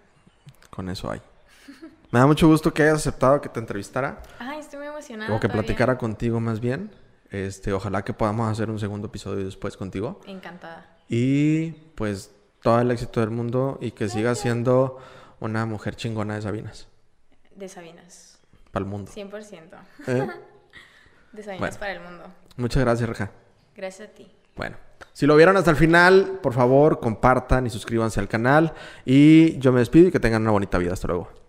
Con 0.70 0.88
eso 0.88 1.10
hay. 1.10 1.20
Me 2.10 2.18
da 2.18 2.26
mucho 2.26 2.46
gusto 2.48 2.72
que 2.72 2.82
hayas 2.82 2.96
aceptado 2.96 3.40
que 3.40 3.48
te 3.48 3.58
entrevistara 3.60 4.22
Ay, 4.38 4.58
estoy 4.58 4.78
muy 4.80 4.88
emocionada. 4.88 5.34
o 5.34 5.40
que 5.40 5.48
platicara 5.48 5.96
contigo 5.98 6.40
más 6.40 6.60
bien. 6.60 6.90
Este, 7.30 7.72
ojalá 7.72 8.02
que 8.04 8.12
podamos 8.12 8.50
hacer 8.50 8.68
un 8.70 8.78
segundo 8.78 9.06
episodio 9.06 9.44
después 9.44 9.76
contigo. 9.76 10.20
Encantada. 10.26 10.86
Y 11.08 11.70
pues 11.94 12.30
todo 12.62 12.80
el 12.80 12.90
éxito 12.90 13.20
del 13.20 13.30
mundo 13.30 13.78
y 13.80 13.92
que 13.92 14.08
sigas 14.08 14.38
siendo 14.38 14.98
una 15.40 15.64
mujer 15.66 15.96
chingona 15.96 16.34
de 16.36 16.42
Sabinas 16.42 16.86
De 17.56 17.68
Sabinas. 17.68 18.38
para 18.70 18.84
el 18.84 18.90
mundo. 18.90 19.10
100%. 19.10 19.62
¿Eh? 20.06 20.28
De 21.32 21.42
Sabinas 21.42 21.58
Bueno. 21.60 21.76
para 21.78 21.92
el 21.92 22.00
mundo. 22.00 22.24
Muchas 22.58 22.82
gracias, 22.84 23.08
Reja. 23.08 23.30
Gracias 23.74 24.10
a 24.10 24.12
ti. 24.12 24.30
Bueno, 24.54 24.76
Si 25.12 25.26
lo 25.26 25.36
vieron 25.36 25.56
hasta 25.56 25.70
el 25.70 25.76
final, 25.76 26.38
por 26.42 26.52
favor, 26.52 27.00
compartan 27.00 27.66
y 27.66 27.70
suscríbanse 27.70 28.20
al 28.20 28.28
canal. 28.28 28.72
Y 29.04 29.58
yo 29.58 29.72
me 29.72 29.80
despido 29.80 30.08
y 30.08 30.12
que 30.12 30.20
tengan 30.20 30.42
una 30.42 30.52
bonita 30.52 30.78
vida. 30.78 30.92
Hasta 30.92 31.08
luego. 31.08 31.41